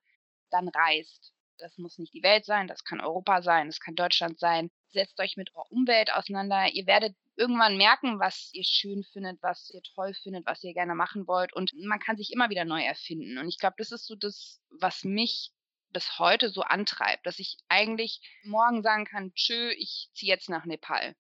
dann 0.51 0.69
reist. 0.69 1.33
Das 1.59 1.77
muss 1.77 1.99
nicht 1.99 2.15
die 2.15 2.23
Welt 2.23 2.45
sein, 2.45 2.69
das 2.69 2.85
kann 2.85 3.01
Europa 3.01 3.43
sein, 3.43 3.67
das 3.67 3.81
kann 3.81 3.97
Deutschland 3.97 4.39
sein. 4.39 4.71
Setzt 4.91 5.19
euch 5.19 5.37
mit 5.37 5.55
eurer 5.55 5.71
Umwelt 5.71 6.13
auseinander. 6.13 6.69
Ihr 6.73 6.87
werdet 6.87 7.17
irgendwann 7.37 7.77
merken, 7.77 8.21
was 8.21 8.51
ihr 8.53 8.65
schön 8.65 9.03
findet, 9.05 9.43
was 9.43 9.71
ihr 9.71 9.83
toll 9.83 10.15
findet, 10.15 10.47
was 10.47 10.63
ihr 10.63 10.73
gerne 10.73 10.95
machen 10.95 11.27
wollt. 11.27 11.53
Und 11.53 11.73
man 11.75 11.99
kann 11.99 12.17
sich 12.17 12.33
immer 12.33 12.49
wieder 12.49 12.65
neu 12.65 12.83
erfinden. 12.83 13.39
Und 13.39 13.49
ich 13.49 13.59
glaube, 13.59 13.75
das 13.79 13.93
ist 13.93 14.07
so 14.07 14.15
das, 14.15 14.61
was 14.71 15.05
mich 15.05 15.53
bis 15.91 16.19
heute 16.19 16.51
so 16.51 16.63
antreibt, 16.63 17.27
dass 17.27 17.39
ich 17.39 17.57
eigentlich 17.69 18.21
morgen 18.45 18.83
sagen 18.83 19.05
kann, 19.05 19.33
tschö, 19.35 19.71
ich 19.71 20.11
ziehe 20.15 20.33
jetzt 20.33 20.49
nach 20.49 20.65
Nepal 20.65 21.17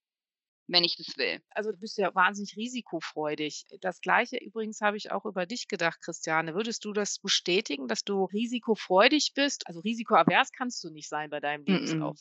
wenn 0.68 0.85
ich 0.85 0.96
das 0.96 1.16
will. 1.16 1.40
Also 1.50 1.72
du 1.72 1.78
bist 1.78 1.98
ja 1.98 2.14
wahnsinnig 2.14 2.57
risikofreudig. 2.57 3.64
Das 3.81 4.00
gleiche 4.00 4.37
übrigens 4.37 4.81
habe 4.81 4.96
ich 4.96 5.11
auch 5.11 5.24
über 5.24 5.46
dich 5.46 5.66
gedacht, 5.66 6.00
Christiane. 6.00 6.54
Würdest 6.54 6.85
du 6.85 6.92
das 6.92 7.18
bestätigen, 7.18 7.88
dass 7.88 8.04
du 8.04 8.24
risikofreudig 8.26 9.33
bist? 9.35 9.66
Also 9.66 9.81
risikoavers 9.81 10.52
kannst 10.52 10.85
du 10.85 10.90
nicht 10.90 11.09
sein 11.09 11.31
bei 11.31 11.40
deinem 11.40 11.64
Lebenslauf. 11.64 12.18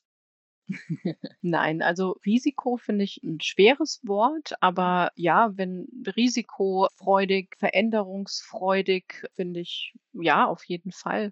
Nein, 1.41 1.81
also 1.81 2.17
Risiko 2.25 2.77
finde 2.77 3.05
ich 3.05 3.21
ein 3.23 3.39
schweres 3.41 4.01
Wort, 4.03 4.53
aber 4.61 5.11
ja, 5.15 5.51
wenn 5.55 5.87
risikofreudig, 6.15 7.55
veränderungsfreudig, 7.57 9.25
finde 9.35 9.61
ich 9.61 9.93
ja 10.13 10.45
auf 10.45 10.63
jeden 10.65 10.91
Fall. 10.91 11.31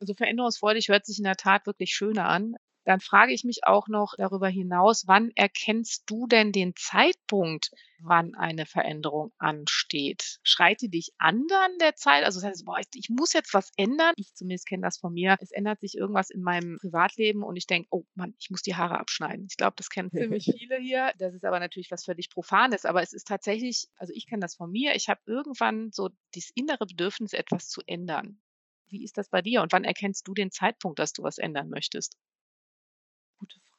Also 0.00 0.14
veränderungsfreudig 0.14 0.88
hört 0.88 1.06
sich 1.06 1.18
in 1.18 1.24
der 1.24 1.36
Tat 1.36 1.66
wirklich 1.66 1.94
schöner 1.94 2.28
an. 2.28 2.54
Dann 2.86 3.00
frage 3.00 3.32
ich 3.32 3.42
mich 3.42 3.64
auch 3.64 3.88
noch 3.88 4.14
darüber 4.16 4.48
hinaus, 4.48 5.08
wann 5.08 5.32
erkennst 5.34 6.04
du 6.06 6.28
denn 6.28 6.52
den 6.52 6.72
Zeitpunkt, 6.76 7.72
wann 7.98 8.36
eine 8.36 8.64
Veränderung 8.64 9.32
ansteht? 9.38 10.38
Schreite 10.44 10.88
dich 10.88 11.12
an 11.18 11.48
dann 11.48 11.78
der 11.80 11.96
Zeit? 11.96 12.22
Also 12.22 12.40
das 12.40 12.48
heißt, 12.48 12.64
boah, 12.64 12.78
ich 12.78 13.08
muss 13.10 13.32
jetzt 13.32 13.54
was 13.54 13.72
ändern. 13.76 14.12
Ich 14.16 14.32
zumindest 14.34 14.68
kenne 14.68 14.82
das 14.82 14.98
von 14.98 15.12
mir. 15.12 15.36
Es 15.40 15.50
ändert 15.50 15.80
sich 15.80 15.96
irgendwas 15.96 16.30
in 16.30 16.42
meinem 16.42 16.78
Privatleben 16.78 17.42
und 17.42 17.56
ich 17.56 17.66
denke, 17.66 17.88
oh 17.90 18.04
Mann, 18.14 18.36
ich 18.38 18.50
muss 18.50 18.62
die 18.62 18.76
Haare 18.76 19.00
abschneiden. 19.00 19.48
Ich 19.50 19.56
glaube, 19.56 19.74
das 19.76 19.90
kennen 19.90 20.12
ziemlich 20.12 20.44
viele 20.56 20.76
hier. 20.78 21.12
Das 21.18 21.34
ist 21.34 21.44
aber 21.44 21.58
natürlich 21.58 21.90
was 21.90 22.04
völlig 22.04 22.30
Profanes. 22.30 22.84
Aber 22.84 23.02
es 23.02 23.12
ist 23.12 23.26
tatsächlich, 23.26 23.88
also 23.96 24.12
ich 24.14 24.28
kenne 24.28 24.42
das 24.42 24.54
von 24.54 24.70
mir. 24.70 24.94
Ich 24.94 25.08
habe 25.08 25.20
irgendwann 25.26 25.90
so 25.90 26.10
das 26.36 26.50
innere 26.54 26.86
Bedürfnis, 26.86 27.32
etwas 27.32 27.68
zu 27.68 27.82
ändern. 27.84 28.40
Wie 28.88 29.02
ist 29.02 29.18
das 29.18 29.28
bei 29.28 29.42
dir 29.42 29.62
und 29.62 29.72
wann 29.72 29.82
erkennst 29.82 30.28
du 30.28 30.34
den 30.34 30.52
Zeitpunkt, 30.52 31.00
dass 31.00 31.12
du 31.12 31.24
was 31.24 31.38
ändern 31.38 31.68
möchtest? 31.68 32.16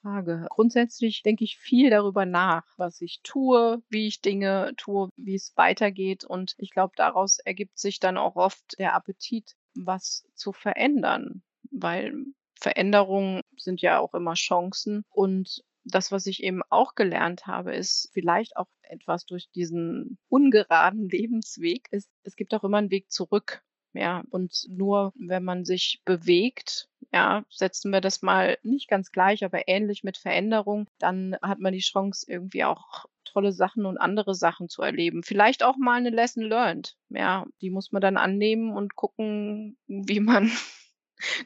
Frage. 0.08 0.48
Grundsätzlich 0.50 1.22
denke 1.22 1.44
ich 1.44 1.58
viel 1.58 1.90
darüber 1.90 2.26
nach, 2.26 2.64
was 2.78 3.02
ich 3.02 3.20
tue, 3.24 3.82
wie 3.90 4.08
ich 4.08 4.22
Dinge 4.22 4.72
tue, 4.78 5.10
wie 5.18 5.36
es 5.36 5.52
weitergeht. 5.58 6.24
Und 6.24 6.56
ich 6.58 6.72
glaube, 6.72 6.94
daraus 6.96 7.40
ergibt 7.40 7.78
sich 7.78 8.00
dann 8.00 8.18
auch 8.18 8.38
oft 8.38 8.80
der 8.80 8.96
Appetit, 8.96 9.58
was 9.76 10.26
zu 10.34 10.54
verändern, 10.54 11.44
weil 11.72 12.14
Veränderungen 12.56 13.42
sind 13.58 13.82
ja 13.82 14.00
auch 14.00 14.14
immer 14.14 14.36
Chancen. 14.36 15.04
Und 15.10 15.66
das, 15.84 16.10
was 16.14 16.26
ich 16.26 16.42
eben 16.42 16.62
auch 16.70 16.96
gelernt 16.96 17.46
habe, 17.46 17.76
ist 17.76 18.10
vielleicht 18.14 18.56
auch 18.56 18.68
etwas 18.84 19.26
durch 19.26 19.50
diesen 19.52 20.18
ungeraden 20.30 21.10
Lebensweg, 21.10 21.90
ist, 21.92 22.10
es 22.24 22.38
gibt 22.38 22.54
auch 22.54 22.64
immer 22.64 22.78
einen 22.78 22.92
Weg 22.92 23.12
zurück. 23.12 23.62
Ja, 23.98 24.24
und 24.30 24.68
nur 24.70 25.12
wenn 25.16 25.44
man 25.44 25.66
sich 25.66 26.02
bewegt, 26.06 26.88
ja, 27.12 27.44
setzen 27.50 27.92
wir 27.92 28.00
das 28.00 28.22
mal 28.22 28.58
nicht 28.62 28.88
ganz 28.88 29.12
gleich, 29.12 29.44
aber 29.44 29.68
ähnlich 29.68 30.04
mit 30.04 30.18
Veränderung, 30.18 30.88
dann 31.00 31.36
hat 31.42 31.60
man 31.60 31.74
die 31.74 31.80
Chance, 31.80 32.26
irgendwie 32.30 32.64
auch 32.64 33.06
tolle 33.26 33.52
Sachen 33.52 33.86
und 33.86 33.98
andere 33.98 34.36
Sachen 34.36 34.70
zu 34.70 34.84
erleben. 34.84 35.24
Vielleicht 35.24 35.64
auch 35.64 35.78
mal 35.78 35.98
eine 35.98 36.12
Lesson 36.12 36.44
learned. 36.44 36.96
Ja, 37.10 37.46
die 37.62 37.72
muss 37.72 37.92
man 37.92 38.02
dann 38.02 38.18
annehmen 38.18 38.72
und 38.72 38.96
gucken, 38.96 39.78
wie 39.88 40.20
man 40.20 40.52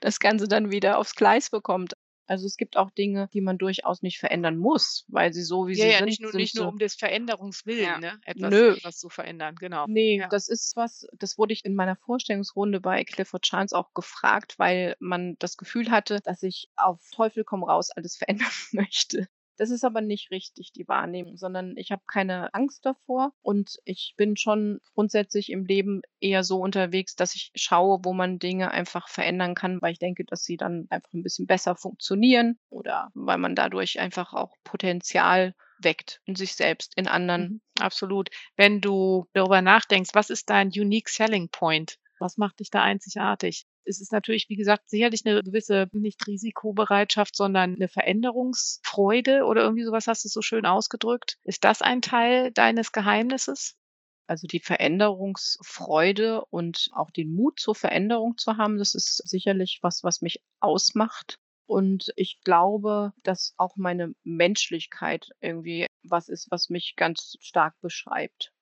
das 0.01 0.19
Ganze 0.19 0.49
dann 0.49 0.71
wieder 0.71 0.97
aufs 0.97 1.15
Gleis 1.15 1.49
bekommt. 1.49 1.93
Also 2.27 2.45
es 2.45 2.55
gibt 2.55 2.77
auch 2.77 2.91
Dinge, 2.91 3.29
die 3.33 3.41
man 3.41 3.57
durchaus 3.57 4.01
nicht 4.01 4.19
verändern 4.19 4.57
muss, 4.57 5.05
weil 5.07 5.33
sie 5.33 5.43
so 5.43 5.67
wie 5.67 5.73
ja, 5.73 5.85
sie 5.85 5.91
ja, 5.91 5.97
sind. 5.97 6.05
Nicht 6.05 6.21
nur, 6.21 6.31
sind 6.31 6.41
nicht 6.41 6.55
nur 6.55 6.65
sie, 6.65 6.69
um 6.69 6.77
des 6.77 6.95
Veränderungswillen, 6.95 7.83
Ja. 7.83 7.97
ne? 7.99 8.19
Etwas, 8.25 8.49
Nö. 8.51 8.73
etwas 8.75 8.97
zu 8.99 9.09
verändern, 9.09 9.55
genau. 9.55 9.85
Nee, 9.87 10.17
Ja. 10.19 10.27
das 10.29 10.47
ist 10.47 10.75
was, 10.75 11.07
das 11.13 11.37
wurde 11.37 11.53
ich 11.53 11.65
in 11.65 11.75
meiner 11.75 11.95
Vorstellungsrunde 11.95 12.79
bei 12.79 13.03
Clifford 13.03 13.43
Chance 13.43 13.77
auch 13.77 13.93
gefragt, 13.93 14.57
weil 14.57 14.95
man 14.99 15.35
das 15.39 15.57
Gefühl 15.57 15.91
hatte, 15.91 16.19
dass 16.21 16.43
ich 16.43 16.69
auf 16.75 16.99
Teufel 17.11 17.43
komm 17.43 17.63
raus 17.63 17.89
alles 17.91 18.15
verändern 18.47 18.51
möchte. 18.71 19.27
Das 19.61 19.69
ist 19.69 19.83
aber 19.85 20.01
nicht 20.01 20.31
richtig, 20.31 20.71
die 20.73 20.87
Wahrnehmung, 20.87 21.37
sondern 21.37 21.77
ich 21.77 21.91
habe 21.91 22.01
keine 22.11 22.51
Angst 22.55 22.83
davor 22.83 23.31
und 23.43 23.77
ich 23.85 24.15
bin 24.17 24.35
schon 24.35 24.79
grundsätzlich 24.95 25.51
im 25.51 25.65
Leben 25.65 26.01
eher 26.19 26.43
so 26.43 26.57
unterwegs, 26.59 27.15
dass 27.15 27.35
ich 27.35 27.51
schaue, 27.53 27.99
wo 28.03 28.11
man 28.11 28.39
Dinge 28.39 28.71
einfach 28.71 29.07
verändern 29.07 29.53
kann, 29.53 29.79
weil 29.79 29.91
ich 29.93 29.99
denke, 29.99 30.25
dass 30.25 30.45
sie 30.45 30.57
dann 30.57 30.87
einfach 30.89 31.13
ein 31.13 31.21
bisschen 31.21 31.45
besser 31.45 31.75
funktionieren 31.75 32.57
oder 32.71 33.11
weil 33.13 33.37
man 33.37 33.53
dadurch 33.53 33.99
einfach 33.99 34.33
auch 34.33 34.55
Potenzial 34.63 35.53
weckt 35.77 36.21
in 36.25 36.35
sich 36.35 36.55
selbst, 36.55 36.93
in 36.97 37.07
anderen. 37.07 37.43
Mhm, 37.43 37.61
absolut. 37.81 38.29
Wenn 38.55 38.81
du 38.81 39.27
darüber 39.33 39.61
nachdenkst, 39.61 40.09
was 40.13 40.31
ist 40.31 40.49
dein 40.49 40.69
unique 40.69 41.09
selling 41.09 41.49
point? 41.49 41.99
Was 42.17 42.37
macht 42.37 42.61
dich 42.61 42.71
da 42.71 42.81
einzigartig? 42.81 43.67
Es 43.83 43.99
ist 43.99 44.11
natürlich, 44.11 44.47
wie 44.49 44.55
gesagt, 44.55 44.89
sicherlich 44.89 45.25
eine 45.25 45.41
gewisse 45.41 45.87
nicht 45.91 46.25
Risikobereitschaft, 46.27 47.35
sondern 47.35 47.75
eine 47.75 47.87
Veränderungsfreude 47.87 49.43
oder 49.45 49.63
irgendwie 49.63 49.83
sowas 49.83 50.07
hast 50.07 50.23
du 50.25 50.29
so 50.29 50.41
schön 50.41 50.65
ausgedrückt. 50.65 51.37
Ist 51.43 51.63
das 51.63 51.81
ein 51.81 52.01
Teil 52.01 52.51
deines 52.51 52.91
Geheimnisses? 52.91 53.75
Also 54.27 54.47
die 54.47 54.59
Veränderungsfreude 54.59 56.45
und 56.45 56.89
auch 56.93 57.11
den 57.11 57.33
Mut 57.33 57.59
zur 57.59 57.75
Veränderung 57.75 58.37
zu 58.37 58.57
haben, 58.57 58.77
das 58.77 58.95
ist 58.95 59.17
sicherlich 59.27 59.79
was, 59.81 60.03
was 60.03 60.21
mich 60.21 60.41
ausmacht. 60.59 61.37
Und 61.65 62.11
ich 62.15 62.41
glaube, 62.43 63.13
dass 63.23 63.53
auch 63.57 63.75
meine 63.75 64.13
Menschlichkeit 64.23 65.29
irgendwie 65.39 65.87
was 66.03 66.29
ist, 66.29 66.51
was 66.51 66.69
mich 66.69 66.95
ganz 66.95 67.37
stark 67.39 67.79
beschreibt. 67.81 68.53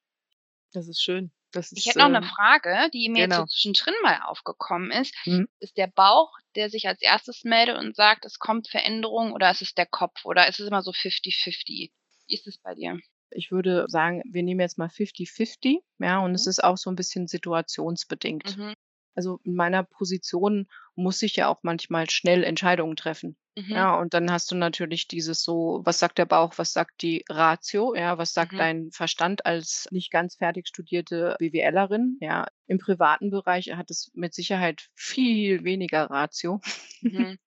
Das 0.74 0.88
ist 0.88 1.02
schön. 1.02 1.32
Das 1.52 1.72
ist, 1.72 1.80
Ich 1.80 1.86
hätte 1.88 2.00
noch 2.00 2.06
eine 2.06 2.18
ähm, 2.18 2.24
Frage, 2.24 2.90
die 2.94 3.10
mir 3.10 3.22
jetzt 3.22 3.36
so 3.36 3.42
genau. 3.42 3.48
zwischendrin 3.48 3.94
mal 4.04 4.22
aufgekommen 4.24 4.92
ist. 4.92 5.16
Mhm. 5.26 5.48
Ist 5.60 5.78
der 5.78 5.88
Bauch, 5.88 6.32
der 6.56 6.70
sich 6.70 6.88
als 6.88 7.02
erstes 7.02 7.44
meldet 7.44 7.78
und 7.78 7.96
sagt, 7.96 8.26
es 8.26 8.40
kommt 8.40 8.68
Veränderung 8.70 9.32
oder 9.34 9.50
ist 9.52 9.62
es 9.62 9.74
der 9.74 9.86
Kopf 9.88 10.26
oder 10.26 10.48
ist 10.48 10.60
es 10.60 10.68
immer 10.68 10.82
so 10.84 10.92
50-50? 10.92 11.92
Wie 12.28 12.34
ist 12.34 12.48
es 12.48 12.58
bei 12.60 12.76
dir? 12.76 13.00
Ich 13.32 13.52
würde 13.52 13.86
sagen, 13.88 14.24
wir 14.26 14.44
nehmen 14.44 14.60
jetzt 14.60 14.78
mal 14.78 14.90
50-50, 14.90 15.84
ja, 16.00 16.20
und 16.20 16.34
es 16.36 16.46
Mhm. 16.46 16.50
ist 16.50 16.64
auch 16.64 16.78
so 16.78 16.90
ein 16.90 16.96
bisschen 16.96 17.28
situationsbedingt. 17.28 18.58
Mhm. 18.58 18.74
Also, 19.16 19.40
in 19.44 19.56
meiner 19.56 19.84
Position 19.84 20.68
muss 20.96 21.22
ich 21.22 21.36
ja 21.36 21.48
auch 21.48 21.60
manchmal 21.64 22.10
schnell 22.10 22.44
Entscheidungen 22.44 22.96
treffen. 22.96 23.38
Mhm. 23.60 23.74
Ja, 23.76 23.96
und 24.00 24.14
dann 24.14 24.32
hast 24.32 24.52
du 24.52 24.56
natürlich 24.56 25.08
dieses 25.08 25.44
so, 25.44 25.82
was 25.84 26.00
sagt 26.00 26.18
der 26.18 26.26
Bauch, 26.26 26.54
was 26.58 26.74
sagt 26.74 27.02
die 27.02 27.24
Ratio, 27.30 27.96
ja, 27.96 28.18
was 28.18 28.34
sagt 28.34 28.54
Mhm. 28.54 28.60
dein 28.60 28.92
Verstand 28.92 29.46
als 29.46 29.88
nicht 29.92 30.12
ganz 30.12 30.36
fertig 30.36 30.68
studierte 30.68 31.36
BWLerin, 31.40 32.18
ja. 32.22 32.48
Im 32.68 32.78
privaten 32.78 33.32
Bereich 33.32 33.72
hat 33.76 33.90
es 33.92 34.12
mit 34.14 34.34
Sicherheit 34.34 34.90
viel 34.96 35.64
weniger 35.64 36.10
Ratio 36.10 36.62
Mhm. 37.02 37.12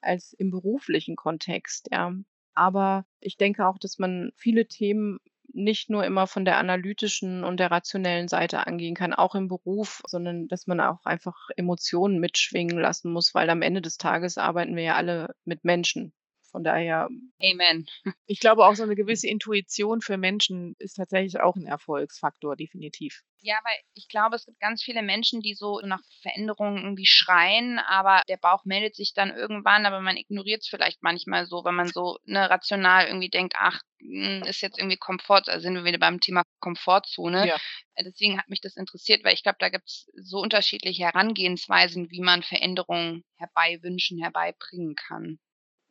als 0.00 0.32
im 0.34 0.50
beruflichen 0.50 1.16
Kontext, 1.16 1.88
ja. 1.92 2.14
Aber 2.54 3.06
ich 3.20 3.36
denke 3.36 3.66
auch, 3.66 3.78
dass 3.78 3.98
man 3.98 4.32
viele 4.36 4.66
Themen 4.66 5.18
nicht 5.52 5.90
nur 5.90 6.04
immer 6.04 6.26
von 6.26 6.44
der 6.44 6.58
analytischen 6.58 7.44
und 7.44 7.58
der 7.58 7.70
rationellen 7.70 8.28
Seite 8.28 8.66
angehen 8.66 8.94
kann, 8.94 9.14
auch 9.14 9.34
im 9.34 9.48
Beruf, 9.48 10.02
sondern 10.06 10.48
dass 10.48 10.66
man 10.66 10.80
auch 10.80 11.04
einfach 11.04 11.48
Emotionen 11.56 12.20
mitschwingen 12.20 12.78
lassen 12.78 13.12
muss, 13.12 13.34
weil 13.34 13.50
am 13.50 13.62
Ende 13.62 13.82
des 13.82 13.98
Tages 13.98 14.38
arbeiten 14.38 14.76
wir 14.76 14.82
ja 14.84 14.94
alle 14.96 15.34
mit 15.44 15.64
Menschen. 15.64 16.12
Von 16.50 16.64
daher, 16.64 17.08
Amen. 17.42 17.86
Ich 18.26 18.40
glaube 18.40 18.66
auch 18.66 18.74
so 18.74 18.82
eine 18.82 18.96
gewisse 18.96 19.28
Intuition 19.28 20.00
für 20.00 20.16
Menschen 20.16 20.74
ist 20.78 20.94
tatsächlich 20.94 21.40
auch 21.40 21.56
ein 21.56 21.66
Erfolgsfaktor, 21.66 22.56
definitiv. 22.56 23.22
Ja, 23.42 23.58
weil 23.64 23.76
ich 23.94 24.08
glaube, 24.08 24.36
es 24.36 24.44
gibt 24.44 24.60
ganz 24.60 24.82
viele 24.82 25.02
Menschen, 25.02 25.40
die 25.40 25.54
so 25.54 25.80
nach 25.80 26.02
Veränderungen 26.20 26.82
irgendwie 26.82 27.06
schreien, 27.06 27.78
aber 27.78 28.22
der 28.28 28.36
Bauch 28.36 28.64
meldet 28.64 28.94
sich 28.94 29.14
dann 29.14 29.30
irgendwann, 29.30 29.86
aber 29.86 30.00
man 30.00 30.16
ignoriert 30.16 30.62
es 30.62 30.68
vielleicht 30.68 31.02
manchmal 31.02 31.46
so, 31.46 31.64
wenn 31.64 31.74
man 31.74 31.88
so 31.88 32.18
ne, 32.24 32.50
rational 32.50 33.06
irgendwie 33.06 33.30
denkt, 33.30 33.54
ach, 33.56 33.80
hm, 34.00 34.42
ist 34.42 34.60
jetzt 34.60 34.78
irgendwie 34.78 34.98
Komfort, 34.98 35.48
also 35.48 35.62
sind 35.62 35.74
wir 35.74 35.84
wieder 35.84 35.98
beim 35.98 36.20
Thema 36.20 36.42
Komfortzone. 36.60 37.46
Ja. 37.46 37.56
Äh, 37.94 38.04
Deswegen 38.04 38.38
hat 38.38 38.48
mich 38.48 38.60
das 38.60 38.76
interessiert, 38.76 39.24
weil 39.24 39.34
ich 39.34 39.42
glaube, 39.42 39.58
da 39.58 39.68
gibt 39.70 39.88
es 39.88 40.10
so 40.14 40.38
unterschiedliche 40.38 41.04
Herangehensweisen, 41.04 42.10
wie 42.10 42.20
man 42.20 42.42
Veränderungen 42.42 43.24
herbeiwünschen, 43.36 44.20
herbeibringen 44.20 44.96
kann. 44.96 45.38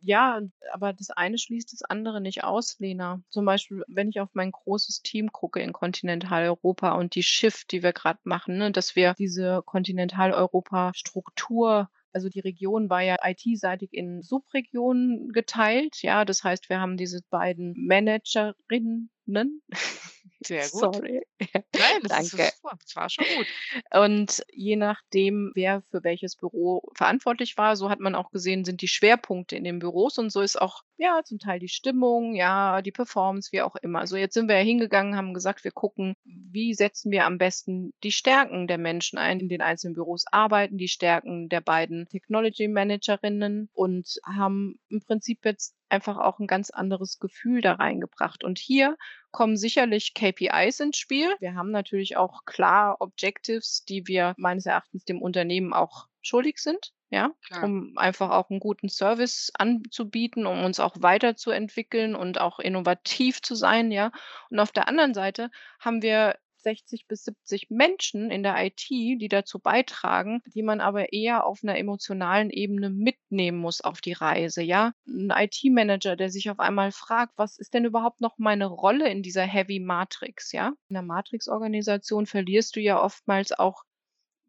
Ja, 0.02 0.42
aber 0.72 0.94
das 0.94 1.10
eine 1.10 1.38
schließt 1.38 1.74
das 1.74 1.82
andere 1.84 2.22
nicht 2.22 2.44
aus, 2.44 2.80
Lena. 2.80 3.22
Zum 3.30 3.46
Beispiel, 3.46 3.84
wenn 3.88 4.10
ich 4.10 4.20
auf 4.20 4.30
mein 4.34 4.52
großes 4.52 5.02
Team 5.02 5.32
gucke 5.32 5.62
in 5.62 5.74
Kontinentaleuropa 5.74 6.94
und 6.94 7.16
die 7.16 7.24
Shift, 7.24 7.72
die 7.72 7.84
wir 7.84 7.94
gerade 7.94 8.20
machen, 8.24 8.58
ne, 8.58 8.72
dass 8.72 8.96
wir 8.96 9.14
diese 9.18 9.62
Kontinentaleuropa-Struktur 9.66 11.90
also 12.12 12.30
die 12.30 12.40
Region 12.40 12.90
war 12.90 13.02
ja 13.02 13.18
IT-seitig 13.24 13.94
in 13.94 14.24
Subregionen 14.24 15.32
geteilt. 15.32 16.02
Ja, 16.02 16.26
das 16.26 16.44
heißt, 16.44 16.70
wir 16.70 16.80
haben 16.80 16.98
diese 16.98 17.22
beiden 17.30 17.76
Managerinnen. 17.78 19.12
Sehr 20.42 20.70
gut. 20.70 20.96
Sorry. 20.96 21.22
Nein, 21.76 22.02
das, 22.04 22.22
ist, 22.22 22.34
Danke. 22.34 22.52
super. 22.56 22.78
das 22.82 22.96
war 22.96 23.10
schon 23.10 23.26
gut. 23.38 23.48
Und 23.92 24.44
je 24.52 24.76
nachdem, 24.76 25.52
wer 25.54 25.82
für 25.82 26.04
welches 26.04 26.36
Büro 26.36 26.82
verantwortlich 26.96 27.58
war, 27.58 27.76
so 27.76 27.90
hat 27.90 28.00
man 28.00 28.16
auch 28.16 28.32
gesehen, 28.32 28.64
sind 28.64 28.82
die 28.82 28.88
Schwerpunkte 28.88 29.56
in 29.56 29.64
den 29.64 29.80
Büros 29.80 30.18
und 30.18 30.32
so 30.32 30.42
ist 30.42 30.62
auch, 30.62 30.84
ja, 31.00 31.22
zum 31.24 31.40
Teil 31.40 31.60
die 31.60 31.70
Stimmung, 31.70 32.36
ja, 32.36 32.82
die 32.82 32.92
Performance, 32.92 33.54
wie 33.54 33.62
auch 33.62 33.78
immer. 33.78 34.00
Also 34.00 34.18
jetzt 34.18 34.34
sind 34.34 34.50
wir 34.50 34.58
ja 34.58 34.64
hingegangen, 34.64 35.16
haben 35.16 35.34
gesagt, 35.34 35.64
wir 35.64 35.72
gucken, 35.72 36.14
wie 36.26 36.74
setzen 36.74 37.10
wir 37.10 37.26
am 37.26 37.38
besten 37.38 37.94
die 38.04 38.12
Stärken 38.12 38.68
der 38.68 38.78
Menschen 38.78 39.18
ein, 39.18 39.40
in 39.40 39.48
den 39.48 39.62
einzelnen 39.62 39.94
Büros 39.94 40.26
arbeiten, 40.30 40.78
die 40.78 40.90
Stärken 40.90 41.48
der 41.48 41.62
beiden 41.62 42.10
Technology 42.10 42.68
Managerinnen 42.68 43.70
und 43.72 44.20
haben 44.26 44.78
im 44.90 45.00
Prinzip 45.00 45.46
jetzt 45.46 45.74
einfach 45.88 46.18
auch 46.18 46.38
ein 46.40 46.48
ganz 46.48 46.70
anderes 46.70 47.18
Gefühl 47.20 47.62
da 47.62 47.74
reingebracht. 47.74 48.44
Und 48.44 48.60
hier 48.60 48.98
kommen 49.32 49.56
sicherlich 49.56 50.14
KPIs 50.14 50.82
ins 50.82 50.98
Spiel. 50.98 51.34
Wir 51.40 51.56
haben 51.56 51.72
natürlich 51.72 52.18
auch 52.18 52.44
klar 52.44 52.98
Objectives, 53.00 53.86
die 53.86 54.06
wir 54.06 54.34
meines 54.38 54.66
Erachtens 54.66 55.06
dem 55.06 55.22
Unternehmen 55.22 55.72
auch 55.72 56.08
schuldig 56.22 56.58
sind. 56.58 56.92
Ja, 57.12 57.32
Klar. 57.48 57.64
um 57.64 57.98
einfach 57.98 58.30
auch 58.30 58.50
einen 58.52 58.60
guten 58.60 58.88
Service 58.88 59.52
anzubieten, 59.56 60.46
um 60.46 60.64
uns 60.64 60.80
auch 60.80 60.96
weiterzuentwickeln 61.00 62.16
und 62.16 62.40
auch 62.40 62.60
innovativ 62.60 63.42
zu 63.42 63.56
sein, 63.56 63.92
ja. 63.92 64.12
Und 64.52 64.60
auf 64.60 64.72
der 64.72 64.88
anderen 64.88 65.16
Seite 65.16 65.50
haben 65.80 66.04
wir 66.04 66.36
60 66.62 67.08
bis 67.08 67.24
70 67.24 67.70
Menschen 67.70 68.32
in 68.32 68.44
der 68.44 68.64
IT, 68.64 68.90
die 68.90 69.28
dazu 69.28 69.60
beitragen, 69.60 70.42
die 70.46 70.62
man 70.62 70.82
aber 70.82 71.14
eher 71.14 71.46
auf 71.46 71.60
einer 71.64 71.78
emotionalen 71.78 72.50
Ebene 72.50 72.90
mitnehmen 72.90 73.58
muss 73.58 73.82
auf 73.82 74.02
die 74.02 74.14
Reise, 74.14 74.62
ja. 74.62 74.94
Ein 75.08 75.32
IT-Manager, 75.36 76.16
der 76.16 76.30
sich 76.30 76.50
auf 76.50 76.60
einmal 76.60 76.92
fragt, 76.92 77.34
was 77.38 77.58
ist 77.58 77.74
denn 77.74 77.86
überhaupt 77.86 78.22
noch 78.22 78.38
meine 78.38 78.68
Rolle 78.68 79.10
in 79.10 79.24
dieser 79.24 79.44
Heavy 79.44 79.80
Matrix, 79.80 80.52
ja? 80.52 80.74
In 80.90 80.94
der 80.94 81.04
Matrix-Organisation 81.04 82.26
verlierst 82.26 82.76
du 82.76 82.82
ja 82.82 83.02
oftmals 83.02 83.52
auch 83.58 83.84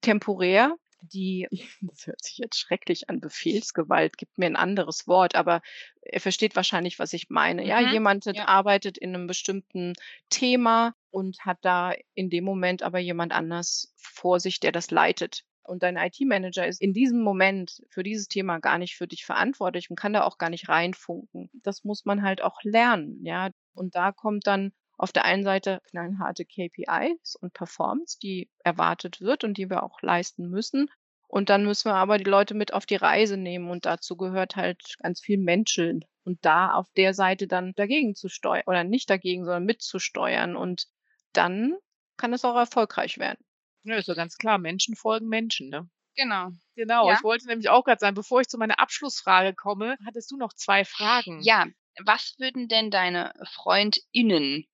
temporär 0.02 0.76
die, 1.03 1.48
das 1.82 2.07
hört 2.07 2.22
sich 2.24 2.38
jetzt 2.38 2.59
schrecklich 2.59 3.09
an, 3.09 3.20
Befehlsgewalt, 3.20 4.16
gibt 4.16 4.38
mir 4.38 4.46
ein 4.46 4.57
anderes 4.57 5.07
Wort, 5.07 5.34
aber 5.34 5.62
er 6.03 6.20
versteht 6.20 6.57
wahrscheinlich, 6.57 6.98
was 6.98 7.12
ich 7.12 7.30
meine. 7.30 7.66
Ja, 7.66 7.80
Mhm, 7.80 7.92
jemand 7.92 8.24
ja. 8.26 8.46
arbeitet 8.46 8.98
in 8.98 9.14
einem 9.14 9.26
bestimmten 9.26 9.94
Thema 10.28 10.94
und 11.11 11.44
hat 11.44 11.59
da 11.62 11.92
in 12.14 12.30
dem 12.30 12.44
Moment 12.44 12.82
aber 12.82 12.98
jemand 12.98 13.32
anders 13.32 13.92
vor 13.96 14.40
sich, 14.40 14.61
der 14.61 14.72
das 14.72 14.90
leitet. 14.90 15.44
Und 15.62 15.82
dein 15.82 15.96
IT-Manager 15.96 16.66
ist 16.66 16.80
in 16.80 16.92
diesem 16.92 17.22
Moment 17.22 17.82
für 17.90 18.03
dieses 18.03 18.28
Thema 18.28 18.59
gar 18.59 18.78
nicht 18.78 18.96
für 18.96 19.07
dich 19.07 19.24
verantwortlich 19.24 19.88
und 19.90 19.96
kann 19.96 20.12
da 20.12 20.24
auch 20.24 20.38
gar 20.38 20.51
nicht 20.51 20.68
reinfunken. 20.68 21.51
Das 21.62 21.84
muss 21.84 22.05
man 22.05 22.22
halt 22.22 22.42
auch 22.42 22.62
lernen, 22.62 23.24
ja. 23.24 23.51
Und 23.74 23.94
da 23.94 24.11
kommt 24.11 24.46
dann 24.46 24.72
auf 25.01 25.12
der 25.12 25.24
einen 25.24 25.44
Seite 25.44 25.80
knallharte 25.88 26.44
KPIs 26.44 27.34
und 27.36 27.55
Performance, 27.55 28.18
die 28.18 28.51
erwartet 28.64 29.22
wird 29.22 29.44
und 29.44 29.57
die 29.57 29.70
wir 29.70 29.82
auch 29.82 30.03
leisten 30.03 30.51
müssen. 30.51 30.90
Und 31.26 31.48
dann 31.48 31.64
müssen 31.64 31.90
wir 31.90 31.94
aber 31.94 32.18
die 32.18 32.28
Leute 32.28 32.55
mit 32.55 32.74
auf 32.74 32.84
die 32.84 32.96
Reise 32.96 33.38
nehmen 33.38 33.70
und 33.70 33.86
dazu 33.86 34.16
gehört 34.16 34.57
halt 34.57 34.96
ganz 35.03 35.20
viel 35.22 35.38
Menscheln 35.38 36.05
und 36.24 36.44
da 36.44 36.72
auf 36.72 36.86
der 36.98 37.14
Seite 37.14 37.46
dann 37.46 37.72
dagegen 37.76 38.14
zu 38.14 38.28
steuern 38.28 38.64
oder 38.66 38.84
nicht 38.84 39.09
dagegen, 39.09 39.44
sondern 39.44 39.64
mitzusteuern 39.64 40.55
und 40.55 40.86
dann 41.32 41.76
kann 42.18 42.34
es 42.34 42.44
auch 42.44 42.57
erfolgreich 42.57 43.16
werden. 43.16 43.42
Ja, 43.84 43.96
ist 43.96 44.09
ja 44.09 44.14
ganz 44.14 44.36
klar. 44.36 44.59
Menschen 44.59 44.96
folgen 44.96 45.28
Menschen, 45.28 45.70
ne? 45.70 45.88
Genau. 46.14 46.51
Genau. 46.74 47.09
Ja. 47.09 47.14
Ich 47.14 47.22
wollte 47.22 47.46
nämlich 47.46 47.70
auch 47.70 47.84
gerade 47.84 48.01
sagen, 48.01 48.16
bevor 48.16 48.42
ich 48.42 48.48
zu 48.48 48.59
meiner 48.59 48.80
Abschlussfrage 48.80 49.55
komme, 49.55 49.96
hattest 50.05 50.30
du 50.30 50.36
noch 50.36 50.53
zwei 50.53 50.84
Fragen. 50.84 51.40
Ja, 51.40 51.66
was 52.05 52.34
würden 52.38 52.68
denn 52.68 52.90
deine 52.90 53.32
FreundInnen 53.55 54.66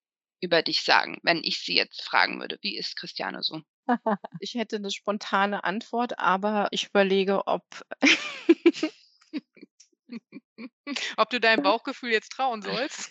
über 0.47 0.63
dich 0.63 0.83
sagen, 0.83 1.19
wenn 1.23 1.43
ich 1.43 1.61
sie 1.61 1.75
jetzt 1.75 2.03
fragen 2.03 2.41
würde? 2.41 2.59
Wie 2.63 2.77
ist 2.79 2.97
Christiane 2.97 3.43
so? 3.43 3.61
Ich 4.41 4.55
hätte 4.55 4.77
eine 4.77 4.91
spontane 4.91 5.65
Antwort, 5.65 6.19
aber 6.19 6.69
ich 6.71 6.89
überlege, 6.89 7.47
ob 7.47 7.65
Ob 11.17 11.31
du 11.31 11.41
deinem 11.41 11.63
Bauchgefühl 11.63 12.13
jetzt 12.13 12.33
trauen 12.33 12.63
sollst? 12.63 13.11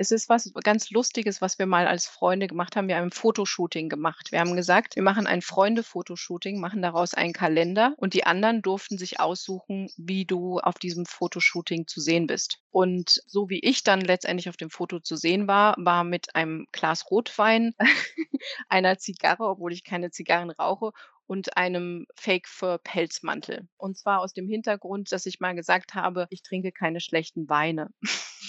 Es 0.00 0.10
ist 0.10 0.30
was 0.30 0.50
ganz 0.64 0.88
Lustiges, 0.88 1.42
was 1.42 1.58
wir 1.58 1.66
mal 1.66 1.86
als 1.86 2.06
Freunde 2.06 2.46
gemacht 2.46 2.74
haben. 2.74 2.88
Wir 2.88 2.96
haben 2.96 3.08
ein 3.08 3.12
Fotoshooting 3.12 3.90
gemacht. 3.90 4.32
Wir 4.32 4.40
haben 4.40 4.56
gesagt, 4.56 4.96
wir 4.96 5.02
machen 5.02 5.26
ein 5.26 5.42
Freunde-Fotoshooting, 5.42 6.58
machen 6.58 6.80
daraus 6.80 7.12
einen 7.12 7.34
Kalender 7.34 7.92
und 7.98 8.14
die 8.14 8.24
anderen 8.24 8.62
durften 8.62 8.96
sich 8.96 9.20
aussuchen, 9.20 9.90
wie 9.98 10.24
du 10.24 10.58
auf 10.58 10.78
diesem 10.78 11.04
Fotoshooting 11.04 11.86
zu 11.86 12.00
sehen 12.00 12.26
bist. 12.26 12.62
Und 12.70 13.20
so 13.26 13.50
wie 13.50 13.60
ich 13.60 13.82
dann 13.82 14.00
letztendlich 14.00 14.48
auf 14.48 14.56
dem 14.56 14.70
Foto 14.70 15.00
zu 15.00 15.16
sehen 15.16 15.46
war, 15.46 15.74
war 15.76 16.02
mit 16.02 16.34
einem 16.34 16.66
Glas 16.72 17.10
Rotwein, 17.10 17.74
einer 18.70 18.96
Zigarre, 18.96 19.50
obwohl 19.50 19.74
ich 19.74 19.84
keine 19.84 20.10
Zigarren 20.10 20.50
rauche, 20.50 20.92
und 21.26 21.58
einem 21.58 22.06
Fake 22.16 22.48
Fur 22.48 22.78
Pelzmantel. 22.82 23.68
Und 23.76 23.98
zwar 23.98 24.20
aus 24.20 24.32
dem 24.32 24.48
Hintergrund, 24.48 25.12
dass 25.12 25.26
ich 25.26 25.40
mal 25.40 25.54
gesagt 25.54 25.94
habe, 25.94 26.26
ich 26.30 26.42
trinke 26.42 26.72
keine 26.72 27.00
schlechten 27.00 27.50
Weine. 27.50 27.90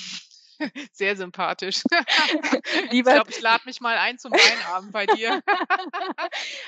Sehr 0.92 1.16
sympathisch. 1.16 1.84
ich 2.86 2.92
Lieber 2.92 3.14
glaube, 3.14 3.32
ich 3.32 3.42
lade 3.42 3.64
mich 3.66 3.82
mal 3.82 3.98
ein 3.98 4.18
zum 4.18 4.32
Weinabend 4.32 4.92
bei 4.92 5.06
dir. 5.06 5.42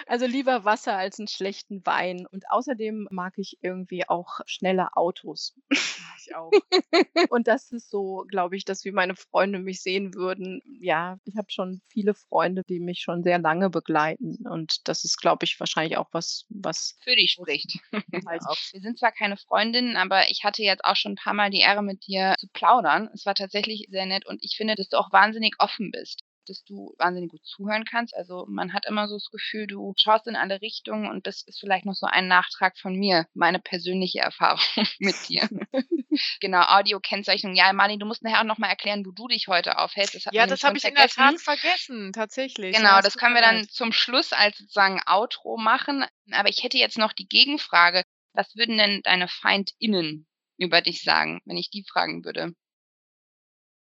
Also 0.07 0.25
lieber 0.25 0.65
Wasser 0.65 0.95
als 0.95 1.19
einen 1.19 1.27
schlechten 1.27 1.85
Wein. 1.85 2.27
Und 2.27 2.49
außerdem 2.49 3.07
mag 3.09 3.33
ich 3.37 3.57
irgendwie 3.61 4.07
auch 4.07 4.39
schnelle 4.45 4.95
Autos. 4.95 5.55
Ich 5.69 6.35
auch. 6.35 6.51
Und 7.29 7.47
das 7.47 7.71
ist 7.71 7.89
so, 7.89 8.25
glaube 8.27 8.55
ich, 8.55 8.65
dass 8.65 8.85
wie 8.85 8.91
meine 8.91 9.15
Freunde 9.15 9.59
mich 9.59 9.81
sehen 9.81 10.13
würden. 10.13 10.61
Ja, 10.79 11.19
ich 11.25 11.35
habe 11.37 11.49
schon 11.51 11.81
viele 11.87 12.13
Freunde, 12.13 12.63
die 12.67 12.79
mich 12.79 12.99
schon 12.99 13.23
sehr 13.23 13.39
lange 13.39 13.69
begleiten. 13.69 14.45
Und 14.47 14.87
das 14.87 15.03
ist, 15.03 15.17
glaube 15.17 15.45
ich, 15.45 15.59
wahrscheinlich 15.59 15.97
auch 15.97 16.09
was, 16.11 16.45
was 16.49 16.95
Für 17.01 17.15
dich 17.15 17.31
spricht. 17.31 17.79
Wir 17.91 18.81
sind 18.81 18.99
zwar 18.99 19.11
keine 19.11 19.37
Freundinnen, 19.37 19.95
aber 19.95 20.29
ich 20.29 20.43
hatte 20.43 20.63
jetzt 20.63 20.85
auch 20.85 20.95
schon 20.95 21.13
ein 21.13 21.23
paar 21.23 21.33
Mal 21.33 21.49
die 21.49 21.59
Ehre, 21.59 21.81
mit 21.81 22.05
dir 22.07 22.35
zu 22.39 22.47
plaudern. 22.47 23.09
Es 23.13 23.25
war 23.25 23.35
tatsächlich 23.35 23.82
sehr 23.89 24.05
nett 24.05 24.25
und 24.25 24.43
ich 24.43 24.55
finde, 24.57 24.75
dass 24.75 24.89
du 24.89 24.97
auch 24.97 25.11
wahnsinnig 25.11 25.55
offen 25.59 25.91
bist. 25.91 26.21
dass 26.45 26.63
du 26.65 26.93
wahnsinnig 26.97 27.31
gut 27.31 27.45
zuhören 27.45 27.85
kannst. 27.85 28.13
Also 28.13 28.45
man 28.49 28.73
hat 28.73 28.85
immer 28.85 29.07
so 29.07 29.15
das 29.15 29.29
Gefühl, 29.31 29.65
du 29.65 29.93
schaust 29.95 30.27
in 30.27 30.35
alle 30.35 30.59
Richtungen 30.61 31.09
und 31.09 31.25
das 31.25 31.41
ist 31.43 31.59
vielleicht 31.59 31.85
noch 31.85 31.93
so 31.95 32.05
ein 32.05 32.27
Nachtrag 32.27 32.77
von 32.77 32.95
mir, 32.95 33.25
meine 33.33 33.59
persönliche 33.59 34.19
Erfahrung 34.19 34.59
mit 34.99 35.15
dir. 35.29 35.47
genau, 36.41 36.61
Audio-Kennzeichnung. 36.61 37.55
Ja, 37.55 37.71
Marlin, 37.71 37.99
du 37.99 38.05
musst 38.05 38.23
nachher 38.23 38.41
auch 38.41 38.45
nochmal 38.45 38.69
erklären, 38.69 39.05
wo 39.05 39.11
du 39.11 39.29
dich 39.29 39.47
heute 39.47 39.77
aufhältst. 39.77 40.15
Das 40.15 40.25
ja, 40.31 40.45
das 40.45 40.63
habe 40.63 40.75
ich 40.75 40.83
vergessen. 40.83 41.21
in 41.21 41.27
der 41.27 41.37
Tat 41.37 41.41
vergessen, 41.41 42.11
tatsächlich. 42.13 42.75
Genau, 42.75 42.99
das 42.99 43.15
können 43.15 43.35
wir 43.35 43.41
dann 43.41 43.67
zum 43.69 43.93
Schluss 43.93 44.33
als 44.33 44.57
sozusagen 44.57 45.01
Outro 45.05 45.57
machen. 45.57 46.05
Aber 46.31 46.49
ich 46.49 46.63
hätte 46.63 46.77
jetzt 46.77 46.97
noch 46.97 47.13
die 47.13 47.27
Gegenfrage. 47.27 48.03
Was 48.33 48.55
würden 48.55 48.77
denn 48.77 49.01
deine 49.03 49.27
FeindInnen 49.27 50.27
über 50.57 50.81
dich 50.81 51.03
sagen, 51.03 51.41
wenn 51.45 51.57
ich 51.57 51.69
die 51.69 51.85
fragen 51.89 52.25
würde? 52.25 52.53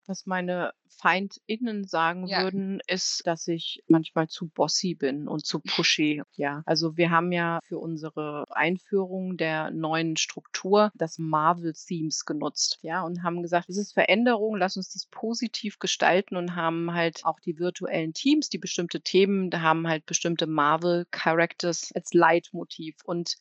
Was 0.07 0.27
meine 0.27 0.73
FeindInnen 0.89 1.85
sagen 1.85 2.27
Ja. 2.27 2.43
würden, 2.43 2.81
ist, 2.87 3.27
dass 3.27 3.49
ich 3.49 3.83
manchmal 3.89 4.29
zu 4.29 4.49
bossy 4.49 4.95
bin 4.95 5.29
und 5.29 5.47
zu 5.47 5.61
pushy. 5.61 6.23
Ja, 6.37 6.63
also 6.67 6.97
wir 6.97 7.11
haben 7.11 7.33
ja 7.33 7.61
für 7.65 7.79
unsere 7.79 8.45
Einführung 8.51 9.37
der 9.37 9.71
neuen 9.71 10.17
Struktur 10.17 10.91
das 10.95 11.19
Marvel-Themes 11.19 12.25
genutzt, 12.27 12.79
ja, 12.83 13.03
und 13.03 13.23
haben 13.23 13.43
gesagt, 13.43 13.69
es 13.71 13.79
ist 13.79 13.95
Veränderung, 13.95 14.57
lass 14.57 14.77
uns 14.77 14.93
das 14.93 15.07
positiv 15.07 15.79
gestalten 15.79 16.37
und 16.37 16.55
haben 16.55 16.93
halt 16.93 17.25
auch 17.25 17.41
die 17.41 17.59
virtuellen 17.59 18.13
Teams, 18.13 18.51
die 18.51 18.59
bestimmte 18.59 19.01
Themen, 19.01 19.51
da 19.51 19.61
haben 19.63 19.89
halt 19.89 20.05
bestimmte 20.07 20.47
Marvel-Characters 20.47 21.93
als 21.95 22.13
Leitmotiv. 22.13 22.97
Und 23.05 23.37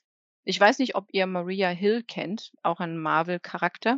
ich 0.46 0.60
weiß 0.60 0.80
nicht, 0.80 0.96
ob 0.96 1.08
ihr 1.12 1.26
Maria 1.28 1.70
Hill 1.70 2.04
kennt, 2.04 2.52
auch 2.64 2.80
ein 2.80 2.98
Marvel-Charakter. 2.98 3.98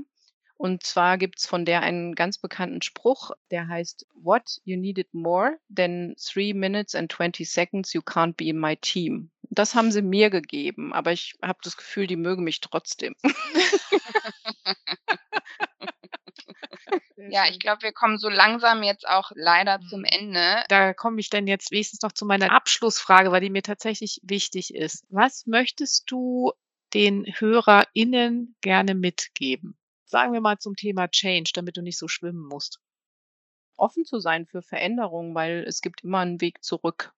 Und 0.57 0.83
zwar 0.83 1.17
gibt's 1.17 1.45
von 1.45 1.65
der 1.65 1.81
einen 1.81 2.15
ganz 2.15 2.37
bekannten 2.37 2.81
Spruch, 2.81 3.31
der 3.51 3.67
heißt, 3.67 4.07
What 4.13 4.61
you 4.63 4.77
needed 4.77 5.13
more 5.13 5.57
than 5.73 6.15
three 6.17 6.53
minutes 6.53 6.95
and 6.95 7.11
20 7.11 7.45
seconds, 7.45 7.93
you 7.93 8.01
can't 8.01 8.33
be 8.33 8.45
in 8.45 8.59
my 8.59 8.77
team. 8.77 9.31
Das 9.49 9.75
haben 9.75 9.91
sie 9.91 10.01
mir 10.01 10.29
gegeben, 10.29 10.93
aber 10.93 11.11
ich 11.11 11.35
habe 11.41 11.59
das 11.63 11.77
Gefühl, 11.77 12.07
die 12.07 12.15
mögen 12.15 12.43
mich 12.43 12.61
trotzdem. 12.61 13.15
Ja, 17.29 17.45
ich 17.49 17.59
glaube, 17.59 17.81
wir 17.81 17.91
kommen 17.91 18.17
so 18.17 18.29
langsam 18.29 18.83
jetzt 18.83 19.07
auch 19.07 19.31
leider 19.35 19.79
zum 19.89 20.01
mhm. 20.01 20.05
Ende. 20.05 20.63
Da 20.69 20.93
komme 20.93 21.19
ich 21.19 21.29
dann 21.29 21.47
jetzt 21.47 21.71
wenigstens 21.71 22.01
noch 22.01 22.11
zu 22.11 22.25
meiner 22.25 22.51
Abschlussfrage, 22.51 23.31
weil 23.31 23.41
die 23.41 23.49
mir 23.49 23.63
tatsächlich 23.63 24.19
wichtig 24.23 24.73
ist. 24.73 25.05
Was 25.09 25.45
möchtest 25.45 26.11
du 26.11 26.51
den 26.93 27.25
HörerInnen 27.25 28.55
gerne 28.61 28.95
mitgeben? 28.95 29.77
Sagen 30.05 30.33
wir 30.33 30.41
mal 30.41 30.57
zum 30.57 30.75
Thema 30.75 31.07
Change, 31.07 31.51
damit 31.53 31.77
du 31.77 31.81
nicht 31.81 31.97
so 31.97 32.07
schwimmen 32.07 32.45
musst. 32.45 32.79
Offen 33.77 34.05
zu 34.05 34.19
sein 34.19 34.45
für 34.45 34.61
Veränderungen, 34.61 35.35
weil 35.35 35.65
es 35.67 35.81
gibt 35.81 36.03
immer 36.03 36.19
einen 36.19 36.39
Weg 36.41 36.63
zurück. 36.63 37.13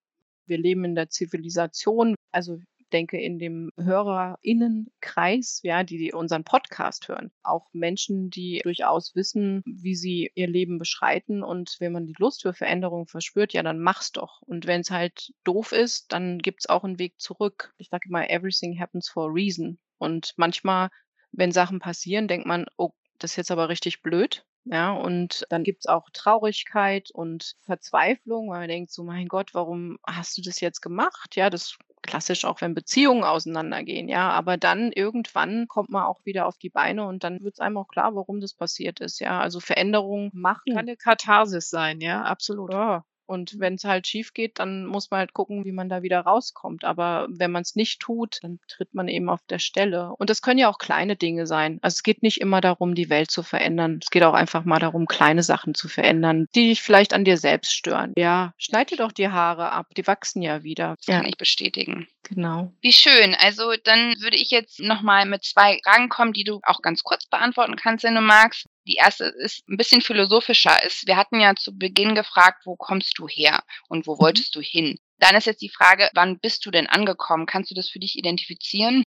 Wir 0.46 0.58
leben 0.58 0.86
in 0.86 0.96
der 0.96 1.10
Zivilisation. 1.10 2.16
Also 2.32 2.60
denke 2.92 3.20
in 3.20 3.40
dem 3.40 3.72
HörerInnenkreis, 3.78 5.62
ja, 5.64 5.84
die, 5.84 6.14
unseren 6.14 6.44
Podcast 6.44 7.08
hören. 7.08 7.32
Auch 7.44 7.68
Menschen, 7.74 8.30
die 8.30 8.62
durchaus 8.64 9.16
wissen, 9.16 9.62
wie 9.66 9.96
sie 9.96 10.32
ihr 10.36 10.48
Leben 10.48 10.78
beschreiten. 10.78 11.44
Und 11.44 11.76
wenn 11.80 11.92
man 11.92 12.06
die 12.06 12.16
Lust 12.18 12.44
für 12.44 12.54
Veränderung 12.54 13.08
verspürt, 13.08 13.54
ja, 13.54 13.64
dann 13.64 13.80
mach's 13.80 14.12
doch. 14.12 14.42
Und 14.44 14.68
wenn 14.68 14.82
es 14.82 14.92
halt 14.92 15.34
doof 15.44 15.72
ist, 15.72 16.12
dann 16.12 16.40
gibt's 16.40 16.68
auch 16.68 16.84
einen 16.84 17.00
Weg 17.00 17.20
zurück. 17.20 17.74
Ich 17.78 17.90
sage 17.90 18.08
immer, 18.10 18.30
everything 18.30 18.80
happens 18.80 19.10
for 19.10 19.30
a 19.30 19.32
reason. 19.32 19.80
Und 19.98 20.34
manchmal 20.38 20.90
wenn 21.32 21.52
Sachen 21.52 21.80
passieren, 21.80 22.28
denkt 22.28 22.48
man, 22.48 22.66
oh, 22.78 22.92
das 23.20 23.32
ist 23.32 23.38
jetzt 23.38 23.52
aber 23.52 23.70
richtig 23.70 24.02
blöd. 24.02 24.46
Ja, 24.70 24.92
und 24.92 25.46
dann 25.50 25.64
gibt's 25.64 25.86
auch 25.86 26.10
Traurigkeit 26.12 27.10
und 27.12 27.56
Verzweiflung, 27.62 28.50
weil 28.50 28.60
man 28.60 28.68
denkt 28.68 28.92
so, 28.92 29.04
mein 29.04 29.30
Gott, 29.30 29.54
warum 29.54 29.98
hast 30.06 30.38
du 30.38 30.42
das 30.42 30.60
jetzt 30.60 30.82
gemacht? 30.82 31.38
Ja, 31.38 31.50
das 31.50 31.78
klassisch 32.02 32.44
auch, 32.44 32.60
wenn 32.62 32.74
Beziehungen 32.74 33.24
auseinandergehen, 33.24 34.10
ja. 34.10 34.30
Aber 34.30 34.58
dann 34.58 34.92
irgendwann 34.92 35.68
kommt 35.68 35.90
man 35.90 36.04
auch 36.04 36.26
wieder 36.26 36.48
auf 36.48 36.58
die 36.58 36.70
Beine 36.70 37.06
und 37.06 37.24
dann 37.24 37.42
wird 37.44 37.56
es 37.56 37.60
einem 37.60 37.78
auch 37.78 37.88
klar, 37.88 38.14
warum 38.16 38.42
das 38.42 38.54
passiert 38.54 39.00
ist, 39.00 39.20
ja. 39.20 39.40
Also 39.40 39.60
Veränderungen 39.62 40.32
machen. 40.34 40.74
Kann 40.74 40.80
eine 40.80 40.98
Katharsis 40.98 41.70
sein, 41.70 42.02
ja, 42.02 42.24
absolut. 42.24 42.74
Ja, 42.74 43.06
und 43.28 43.60
wenn 43.60 43.76
es 43.76 43.84
halt 43.84 44.08
schief 44.08 44.34
geht, 44.34 44.60
dann 44.60 44.86
muss 44.86 45.12
man 45.12 45.20
halt 45.20 45.34
gucken, 45.34 45.66
wie 45.66 45.72
man 45.72 45.90
da 45.90 46.02
wieder 46.02 46.22
rauskommt. 46.22 46.86
Aber 46.86 47.28
wenn 47.30 47.52
man 47.52 47.62
es 47.62 47.76
nicht 47.76 48.00
tut, 48.00 48.40
dann 48.42 48.60
tritt 48.68 48.94
man 48.94 49.08
eben 49.08 49.30
auf 49.30 49.42
der 49.50 49.60
Stelle. 49.60 50.14
Und 50.18 50.30
das 50.30 50.42
können 50.42 50.60
ja 50.60 50.70
auch 50.70 50.78
kleine 50.78 51.16
Dinge 51.16 51.46
sein. 51.46 51.80
Also 51.82 51.96
es 51.96 52.04
geht 52.04 52.24
nicht 52.24 52.40
immer 52.40 52.62
darum, 52.62 52.96
die 52.96 53.10
Welt 53.10 53.30
zu 53.30 53.44
verändern. 53.44 54.00
Es 54.02 54.10
geht 54.10 54.24
auch 54.24 54.34
einfach 54.34 54.64
mal 54.64 54.80
darum, 54.80 55.06
kleine 55.06 55.44
Sachen 55.44 55.76
zu 55.76 55.90
verändern, 55.90 56.48
die 56.56 56.70
dich 56.70 56.82
vielleicht 56.82 57.14
an 57.14 57.26
dir 57.26 57.38
selbst 57.38 57.74
stören. 57.74 58.14
Ja, 58.18 58.54
schneid 58.58 58.92
dir 58.92 58.98
doch 58.98 59.12
die 59.12 59.30
Haare 59.30 59.72
ab. 59.72 59.88
Die 59.96 60.08
wachsen 60.08 60.42
ja 60.42 60.64
wieder. 60.64 60.96
Das 60.98 61.06
kann 61.06 61.26
ich 61.26 61.38
bestätigen. 61.38 62.08
Genau. 62.24 62.72
Wie 62.82 62.94
schön. 62.94 63.36
Also 63.40 63.74
dann 63.84 64.20
würde 64.22 64.38
ich 64.38 64.52
jetzt 64.52 64.80
nochmal 64.80 65.26
mit 65.26 65.44
zwei 65.44 65.80
Fragen 65.84 66.10
kommen, 66.10 66.34
die 66.34 66.44
du 66.44 66.60
auch 66.64 66.82
ganz 66.82 67.04
kurz 67.04 67.26
beantworten 67.26 67.76
kannst, 67.76 68.04
wenn 68.04 68.16
du 68.16 68.22
magst. 68.22 68.66
Die 68.88 68.96
erste 68.96 69.26
ist 69.26 69.68
ein 69.68 69.76
bisschen 69.76 70.02
philosophischer. 70.02 70.84
Ist, 70.86 71.08
wir 71.08 71.18
hatten 71.18 71.40
ja 71.42 71.56
zu 71.56 71.78
Beginn 71.78 72.16
gefragt, 72.16 72.66
wo 72.66 72.78
kommst 72.78 73.20
du 73.20 73.28
her 73.28 73.64
und 73.90 74.08
wo 74.08 74.16
mhm. 74.16 74.20
wolltest 74.20 74.56
du 74.56 74.62
hin? 74.62 74.98
Dann 75.20 75.36
ist 75.36 75.46
jetzt 75.46 75.62
die 75.62 75.70
Frage, 75.70 76.10
wann 76.14 76.40
bist 76.40 76.66
du 76.66 76.72
denn 76.72 76.88
angekommen? 76.88 77.46
Kannst 77.46 77.70
du 77.70 77.76
das 77.76 77.90
für 77.90 78.00
dich 78.00 78.18
identifizieren? 78.18 79.04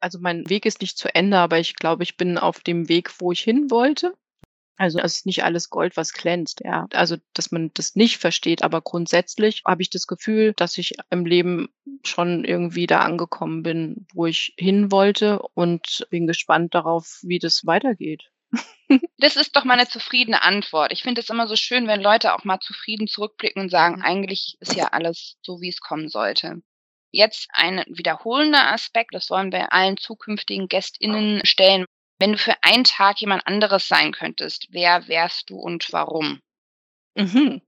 Also 0.00 0.18
mein 0.18 0.48
Weg 0.48 0.64
ist 0.64 0.80
nicht 0.80 0.96
zu 0.96 1.14
Ende, 1.14 1.38
aber 1.38 1.58
ich 1.58 1.74
glaube, 1.74 2.04
ich 2.04 2.16
bin 2.16 2.38
auf 2.38 2.60
dem 2.60 2.88
Weg, 2.88 3.20
wo 3.20 3.32
ich 3.32 3.40
hin 3.40 3.70
wollte. 3.70 4.14
Also 4.78 5.00
es 5.00 5.16
ist 5.16 5.26
nicht 5.26 5.42
alles 5.42 5.70
Gold, 5.70 5.96
was 5.96 6.12
glänzt, 6.12 6.60
ja. 6.64 6.86
Also, 6.92 7.16
dass 7.34 7.50
man 7.50 7.72
das 7.74 7.96
nicht 7.96 8.18
versteht, 8.18 8.62
aber 8.62 8.80
grundsätzlich 8.80 9.62
habe 9.66 9.82
ich 9.82 9.90
das 9.90 10.06
Gefühl, 10.06 10.52
dass 10.54 10.78
ich 10.78 10.94
im 11.10 11.26
Leben 11.26 11.68
schon 12.04 12.44
irgendwie 12.44 12.86
da 12.86 13.00
angekommen 13.00 13.64
bin, 13.64 14.06
wo 14.14 14.26
ich 14.26 14.54
hin 14.56 14.92
wollte 14.92 15.42
und 15.54 16.06
bin 16.10 16.28
gespannt 16.28 16.76
darauf, 16.76 17.18
wie 17.22 17.40
das 17.40 17.66
weitergeht. 17.66 18.30
Das 19.18 19.36
ist 19.36 19.54
doch 19.54 19.64
mal 19.64 19.74
eine 19.74 19.88
zufriedene 19.88 20.42
Antwort. 20.42 20.92
Ich 20.92 21.02
finde 21.02 21.20
es 21.20 21.28
immer 21.28 21.46
so 21.46 21.56
schön, 21.56 21.86
wenn 21.86 22.00
Leute 22.00 22.34
auch 22.34 22.44
mal 22.44 22.60
zufrieden 22.60 23.06
zurückblicken 23.06 23.62
und 23.62 23.68
sagen, 23.68 24.00
eigentlich 24.02 24.56
ist 24.60 24.74
ja 24.74 24.88
alles 24.88 25.36
so, 25.42 25.60
wie 25.60 25.68
es 25.68 25.80
kommen 25.80 26.08
sollte. 26.08 26.62
Jetzt 27.10 27.48
ein 27.52 27.84
wiederholender 27.88 28.72
Aspekt, 28.72 29.14
das 29.14 29.28
wollen 29.30 29.52
wir 29.52 29.72
allen 29.72 29.96
zukünftigen 29.96 30.68
GästInnen 30.68 31.44
stellen. 31.44 31.84
Wenn 32.18 32.32
du 32.32 32.38
für 32.38 32.54
einen 32.62 32.84
Tag 32.84 33.20
jemand 33.20 33.46
anderes 33.46 33.88
sein 33.88 34.12
könntest, 34.12 34.68
wer 34.70 35.06
wärst 35.08 35.50
du 35.50 35.58
und 35.58 35.92
warum? 35.92 36.40
Mhm. 37.14 37.62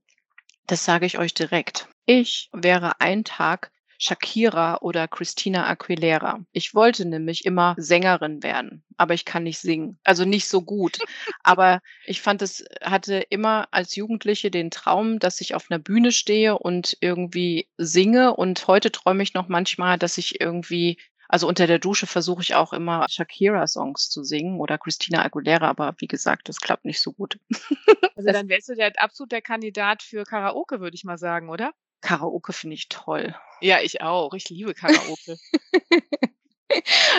Das 0.67 0.85
sage 0.85 1.05
ich 1.05 1.17
euch 1.17 1.33
direkt. 1.33 1.87
Ich 2.05 2.49
wäre 2.51 2.99
ein 2.99 3.23
Tag 3.23 3.71
Shakira 4.01 4.79
oder 4.81 5.07
Christina 5.07 5.67
Aguilera. 5.67 6.39
Ich 6.51 6.73
wollte 6.73 7.05
nämlich 7.05 7.45
immer 7.45 7.75
Sängerin 7.77 8.41
werden, 8.41 8.83
aber 8.97 9.13
ich 9.13 9.25
kann 9.25 9.43
nicht 9.43 9.59
singen. 9.59 9.99
Also 10.03 10.25
nicht 10.25 10.47
so 10.47 10.63
gut. 10.63 10.97
aber 11.43 11.81
ich 12.05 12.21
fand 12.21 12.41
es, 12.41 12.65
hatte 12.81 13.17
immer 13.29 13.67
als 13.69 13.95
Jugendliche 13.95 14.49
den 14.49 14.71
Traum, 14.71 15.19
dass 15.19 15.39
ich 15.39 15.53
auf 15.53 15.69
einer 15.69 15.77
Bühne 15.77 16.11
stehe 16.11 16.57
und 16.57 16.97
irgendwie 16.99 17.67
singe. 17.77 18.35
Und 18.35 18.65
heute 18.67 18.91
träume 18.91 19.21
ich 19.21 19.35
noch 19.35 19.47
manchmal, 19.47 19.99
dass 19.99 20.17
ich 20.17 20.41
irgendwie 20.41 20.97
also 21.29 21.47
unter 21.47 21.65
der 21.65 21.79
Dusche 21.79 22.07
versuche 22.07 22.41
ich 22.41 22.55
auch 22.55 22.73
immer 22.73 23.05
Shakira-Songs 23.07 24.09
zu 24.09 24.21
singen 24.23 24.59
oder 24.59 24.77
Christina 24.77 25.23
Aguilera, 25.23 25.69
aber 25.69 25.93
wie 25.99 26.07
gesagt, 26.07 26.49
das 26.49 26.59
klappt 26.59 26.85
nicht 26.85 26.99
so 27.01 27.13
gut. 27.13 27.39
Also 28.17 28.33
dann 28.33 28.49
wärst 28.49 28.69
du 28.69 28.75
der 28.75 28.91
absolut 28.97 29.31
der 29.31 29.41
Kandidat 29.41 30.03
für 30.03 30.25
Karaoke, 30.25 30.79
würde 30.79 30.93
ich 30.93 31.05
mal 31.05 31.17
sagen, 31.17 31.49
oder? 31.49 31.71
Karaoke 32.01 32.53
finde 32.53 32.75
ich 32.75 32.87
toll. 32.87 33.33
Ja, 33.61 33.79
ich 33.81 34.01
auch. 34.01 34.33
Ich 34.33 34.49
liebe 34.49 34.73
Karaoke. 34.73 35.37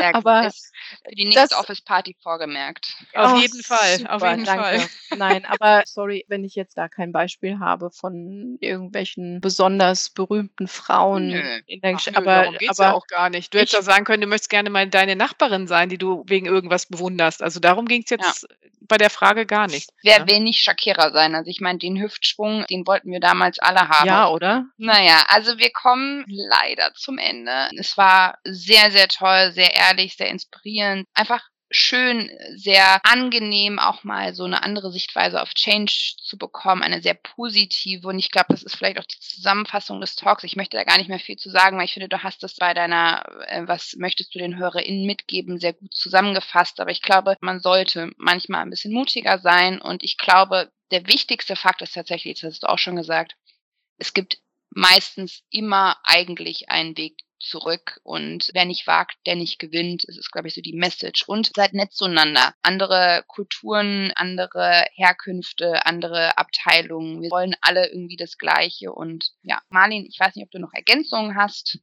Ja, 0.00 0.10
aber 0.14 0.50
für 0.50 1.14
die 1.14 1.24
nächste 1.24 1.56
Office-Party 1.56 2.16
vorgemerkt. 2.22 2.96
Auf 3.14 3.34
oh, 3.34 3.36
jeden 3.36 3.62
Fall, 3.62 3.98
super, 3.98 4.14
auf 4.14 4.22
jeden 4.22 4.44
danke. 4.44 4.80
Fall. 4.80 4.88
Nein, 5.16 5.44
aber 5.44 5.82
sorry, 5.86 6.24
wenn 6.28 6.44
ich 6.44 6.54
jetzt 6.54 6.76
da 6.76 6.88
kein 6.88 7.12
Beispiel 7.12 7.58
habe 7.58 7.90
von 7.90 8.58
irgendwelchen 8.60 9.40
besonders 9.40 10.10
berühmten 10.10 10.68
Frauen 10.68 11.28
nö. 11.28 11.60
in 11.66 11.80
der 11.80 11.94
Geschichte. 11.94 12.16
Aber 12.18 12.42
darum 12.42 12.58
geht's 12.58 12.80
aber 12.80 12.90
ja 12.90 12.94
auch 12.94 13.06
gar 13.06 13.30
nicht. 13.30 13.52
Du 13.52 13.58
hättest 13.58 13.74
ja 13.74 13.82
sagen 13.82 14.04
können, 14.04 14.22
du 14.22 14.26
möchtest 14.26 14.50
gerne 14.50 14.70
mal 14.70 14.88
deine 14.88 15.16
Nachbarin 15.16 15.66
sein, 15.66 15.88
die 15.88 15.98
du 15.98 16.24
wegen 16.26 16.46
irgendwas 16.46 16.86
bewunderst. 16.86 17.42
Also 17.42 17.60
darum 17.60 17.86
ging 17.86 18.02
es 18.02 18.10
jetzt 18.10 18.42
ja. 18.42 18.56
bei 18.80 18.98
der 18.98 19.10
Frage 19.10 19.46
gar 19.46 19.66
nicht. 19.66 19.90
Wer 20.02 20.18
ja? 20.18 20.28
will 20.28 20.40
nicht 20.40 20.60
Shakira 20.62 21.10
sein? 21.10 21.34
Also 21.34 21.50
ich 21.50 21.60
meine, 21.60 21.78
den 21.78 22.00
Hüftschwung, 22.00 22.64
den 22.70 22.86
wollten 22.86 23.10
wir 23.10 23.20
damals 23.20 23.58
alle 23.58 23.88
haben. 23.88 24.06
Ja, 24.06 24.28
oder? 24.28 24.66
Naja, 24.76 25.24
also 25.28 25.58
wir 25.58 25.70
kommen 25.70 26.24
leider 26.28 26.92
zum 26.94 27.18
Ende. 27.18 27.68
Es 27.78 27.96
war 27.96 28.38
sehr, 28.44 28.90
sehr 28.90 29.08
toll 29.08 29.41
sehr 29.50 29.74
ehrlich, 29.74 30.16
sehr 30.16 30.28
inspirierend. 30.28 31.06
Einfach 31.14 31.42
schön, 31.74 32.30
sehr 32.54 33.00
angenehm, 33.04 33.78
auch 33.78 34.04
mal 34.04 34.34
so 34.34 34.44
eine 34.44 34.62
andere 34.62 34.92
Sichtweise 34.92 35.40
auf 35.40 35.54
Change 35.54 36.14
zu 36.22 36.36
bekommen, 36.36 36.82
eine 36.82 37.00
sehr 37.00 37.14
positive. 37.14 38.06
Und 38.08 38.18
ich 38.18 38.30
glaube, 38.30 38.48
das 38.50 38.62
ist 38.62 38.76
vielleicht 38.76 38.98
auch 38.98 39.06
die 39.06 39.18
Zusammenfassung 39.18 40.00
des 40.00 40.14
Talks. 40.14 40.44
Ich 40.44 40.56
möchte 40.56 40.76
da 40.76 40.84
gar 40.84 40.98
nicht 40.98 41.08
mehr 41.08 41.18
viel 41.18 41.36
zu 41.36 41.50
sagen, 41.50 41.78
weil 41.78 41.86
ich 41.86 41.94
finde, 41.94 42.08
du 42.08 42.22
hast 42.22 42.42
das 42.42 42.56
bei 42.56 42.74
deiner, 42.74 43.24
äh, 43.48 43.62
was 43.66 43.94
möchtest 43.96 44.34
du 44.34 44.38
den 44.38 44.58
HörerInnen 44.58 45.06
mitgeben, 45.06 45.58
sehr 45.58 45.72
gut 45.72 45.94
zusammengefasst. 45.94 46.78
Aber 46.80 46.90
ich 46.90 47.02
glaube, 47.02 47.36
man 47.40 47.60
sollte 47.60 48.10
manchmal 48.18 48.62
ein 48.62 48.70
bisschen 48.70 48.92
mutiger 48.92 49.38
sein. 49.38 49.80
Und 49.80 50.04
ich 50.04 50.18
glaube, 50.18 50.70
der 50.90 51.06
wichtigste 51.06 51.56
Fakt 51.56 51.82
ist 51.82 51.94
tatsächlich, 51.94 52.40
das 52.40 52.52
hast 52.52 52.62
du 52.62 52.68
auch 52.68 52.78
schon 52.78 52.96
gesagt, 52.96 53.34
es 53.96 54.12
gibt 54.12 54.38
meistens 54.74 55.42
immer 55.50 55.96
eigentlich 56.04 56.68
einen 56.68 56.96
Weg 56.96 57.18
zurück 57.42 58.00
und 58.02 58.50
wer 58.54 58.64
nicht 58.64 58.86
wagt, 58.86 59.16
der 59.26 59.36
nicht 59.36 59.58
gewinnt. 59.58 60.04
Das 60.06 60.16
ist, 60.16 60.30
glaube 60.32 60.48
ich, 60.48 60.54
so 60.54 60.60
die 60.60 60.74
Message. 60.74 61.24
Und 61.28 61.52
seid 61.54 61.74
nett 61.74 61.92
zueinander. 61.92 62.54
Andere 62.62 63.24
Kulturen, 63.26 64.12
andere 64.14 64.84
Herkünfte, 64.94 65.84
andere 65.86 66.38
Abteilungen. 66.38 67.22
Wir 67.22 67.30
wollen 67.30 67.54
alle 67.60 67.88
irgendwie 67.88 68.16
das 68.16 68.38
Gleiche. 68.38 68.92
Und 68.92 69.32
ja, 69.42 69.60
Marlin, 69.68 70.06
ich 70.08 70.18
weiß 70.18 70.34
nicht, 70.36 70.44
ob 70.44 70.50
du 70.50 70.58
noch 70.58 70.72
Ergänzungen 70.72 71.36
hast. 71.36 71.78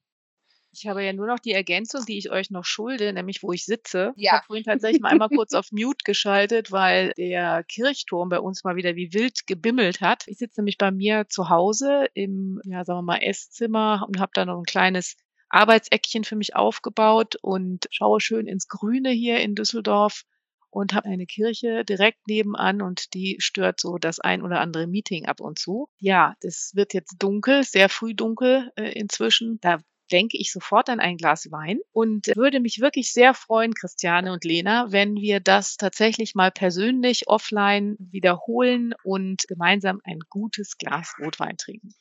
Ich 0.71 0.85
habe 0.87 1.03
ja 1.03 1.13
nur 1.13 1.25
noch 1.25 1.39
die 1.39 1.51
Ergänzung, 1.51 2.05
die 2.05 2.17
ich 2.19 2.29
euch 2.29 2.51
noch 2.51 2.63
schulde, 2.63 3.11
nämlich 3.11 3.41
wo 3.41 3.51
ich 3.51 3.65
sitze. 3.65 4.13
Ich 4.15 4.25
Ja. 4.25 4.33
habe 4.33 4.45
vorhin 4.45 4.63
tatsächlich 4.63 5.01
mal 5.01 5.09
einmal 5.09 5.29
kurz 5.29 5.53
auf 5.53 5.71
Mute 5.71 6.03
geschaltet, 6.05 6.71
weil 6.71 7.11
der 7.17 7.63
Kirchturm 7.63 8.29
bei 8.29 8.39
uns 8.39 8.63
mal 8.63 8.75
wieder 8.75 8.95
wie 8.95 9.11
wild 9.11 9.47
gebimmelt 9.47 9.99
hat. 9.99 10.27
Ich 10.27 10.37
sitze 10.37 10.61
nämlich 10.61 10.77
bei 10.77 10.91
mir 10.91 11.27
zu 11.27 11.49
Hause 11.49 12.05
im, 12.13 12.61
ja, 12.65 12.85
sagen 12.85 12.99
wir 12.99 13.03
mal, 13.03 13.17
Esszimmer 13.21 14.05
und 14.07 14.19
habe 14.19 14.31
da 14.35 14.45
noch 14.45 14.59
ein 14.59 14.63
kleines 14.65 15.17
Arbeitseckchen 15.49 16.23
für 16.23 16.35
mich 16.35 16.55
aufgebaut 16.55 17.35
und 17.41 17.87
schaue 17.91 18.21
schön 18.21 18.47
ins 18.47 18.67
Grüne 18.67 19.09
hier 19.11 19.39
in 19.39 19.55
Düsseldorf 19.55 20.23
und 20.71 20.93
habe 20.93 21.09
eine 21.09 21.25
Kirche 21.25 21.83
direkt 21.83 22.27
nebenan 22.27 22.81
und 22.81 23.13
die 23.13 23.37
stört 23.39 23.79
so 23.79 23.97
das 23.97 24.19
ein 24.19 24.43
oder 24.43 24.59
andere 24.61 24.87
Meeting 24.87 25.25
ab 25.25 25.41
und 25.41 25.59
zu. 25.59 25.89
Ja, 25.99 26.35
das 26.41 26.71
wird 26.75 26.93
jetzt 26.93 27.15
dunkel, 27.19 27.63
sehr 27.63 27.89
früh 27.89 28.13
dunkel 28.13 28.71
äh, 28.75 28.91
inzwischen. 28.91 29.59
Da 29.61 29.79
denke 30.11 30.37
ich 30.37 30.51
sofort 30.51 30.89
an 30.89 30.99
ein 30.99 31.17
Glas 31.17 31.51
Wein 31.51 31.79
und 31.91 32.27
würde 32.35 32.59
mich 32.59 32.79
wirklich 32.79 33.13
sehr 33.13 33.33
freuen, 33.33 33.73
Christiane 33.73 34.31
und 34.33 34.43
Lena, 34.43 34.91
wenn 34.91 35.15
wir 35.15 35.39
das 35.39 35.77
tatsächlich 35.77 36.35
mal 36.35 36.51
persönlich 36.51 37.27
offline 37.27 37.95
wiederholen 37.99 38.93
und 39.03 39.47
gemeinsam 39.47 40.01
ein 40.03 40.19
gutes 40.29 40.77
Glas 40.77 41.13
Rotwein 41.19 41.57
trinken. 41.57 41.93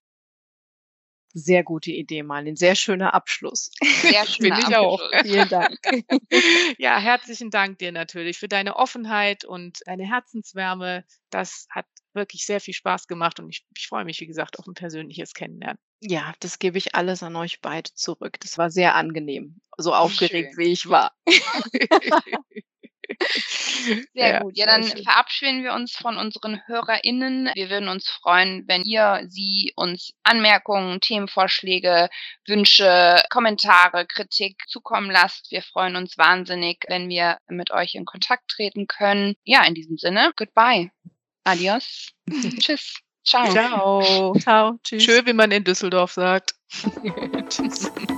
Sehr 1.34 1.62
gute 1.62 1.90
Idee, 1.90 2.22
Marlin. 2.22 2.56
Sehr 2.56 2.74
schöner 2.74 3.14
Abschluss. 3.14 3.70
Sehr 4.02 4.26
schöner 4.26 4.56
Finde 4.56 4.60
ich 4.70 4.76
auch. 4.76 5.00
Abschluss. 5.00 5.32
Vielen 5.32 5.48
Dank. 5.48 5.78
Ja, 6.78 6.98
herzlichen 6.98 7.50
Dank 7.50 7.78
dir 7.78 7.92
natürlich 7.92 8.38
für 8.38 8.48
deine 8.48 8.76
Offenheit 8.76 9.44
und 9.44 9.80
deine 9.86 10.06
Herzenswärme. 10.08 11.04
Das 11.30 11.66
hat 11.70 11.86
wirklich 12.14 12.46
sehr 12.46 12.60
viel 12.60 12.74
Spaß 12.74 13.06
gemacht 13.08 13.40
und 13.40 13.48
ich, 13.48 13.66
ich 13.76 13.88
freue 13.88 14.04
mich, 14.04 14.20
wie 14.20 14.26
gesagt, 14.26 14.58
auf 14.58 14.66
ein 14.66 14.74
persönliches 14.74 15.34
Kennenlernen. 15.34 15.78
Ja, 16.00 16.34
das 16.40 16.58
gebe 16.58 16.78
ich 16.78 16.94
alles 16.94 17.22
an 17.22 17.36
euch 17.36 17.60
beide 17.60 17.92
zurück. 17.94 18.38
Das 18.40 18.58
war 18.58 18.70
sehr 18.70 18.94
angenehm. 18.94 19.60
So 19.76 19.94
aufgeregt, 19.94 20.54
Schön. 20.54 20.64
wie 20.64 20.72
ich 20.72 20.88
war. 20.88 21.12
Sehr 23.28 24.04
Ja, 24.14 24.40
gut. 24.40 24.56
Ja, 24.56 24.66
dann 24.66 24.84
verabschieden 24.84 25.62
wir 25.64 25.72
uns 25.72 25.96
von 25.96 26.16
unseren 26.16 26.61
HörerInnen. 26.66 27.50
Wir 27.54 27.70
würden 27.70 27.88
uns 27.88 28.09
freuen, 28.09 28.64
wenn 28.66 28.82
ihr 28.82 29.24
sie 29.28 29.72
uns 29.76 30.12
Anmerkungen, 30.22 31.00
Themenvorschläge, 31.00 32.09
Wünsche, 32.46 33.22
Kommentare, 33.30 34.06
Kritik 34.06 34.62
zukommen 34.68 35.11
lasst. 35.11 35.50
Wir 35.50 35.62
freuen 35.62 35.96
uns 35.96 36.18
wahnsinnig, 36.18 36.84
wenn 36.88 37.09
wir 37.09 37.38
mit 37.48 37.70
euch 37.70 37.94
in 37.94 38.04
Kontakt 38.04 38.48
treten 38.48 38.86
können. 38.86 39.34
Ja, 39.44 39.64
in 39.64 39.74
diesem 39.74 39.96
Sinne, 39.96 40.32
goodbye. 40.36 40.90
Adios. 41.44 42.11
Tschüss. 42.61 42.94
Ciao. 43.24 43.50
Ciao. 43.50 44.34
Ciao. 44.38 44.78
Tschüss. 44.82 45.02
Schön, 45.02 45.26
wie 45.26 45.32
man 45.32 45.50
in 45.50 45.64
Düsseldorf 45.64 46.12
sagt. 46.12 46.54
Tschüss. 47.48 47.90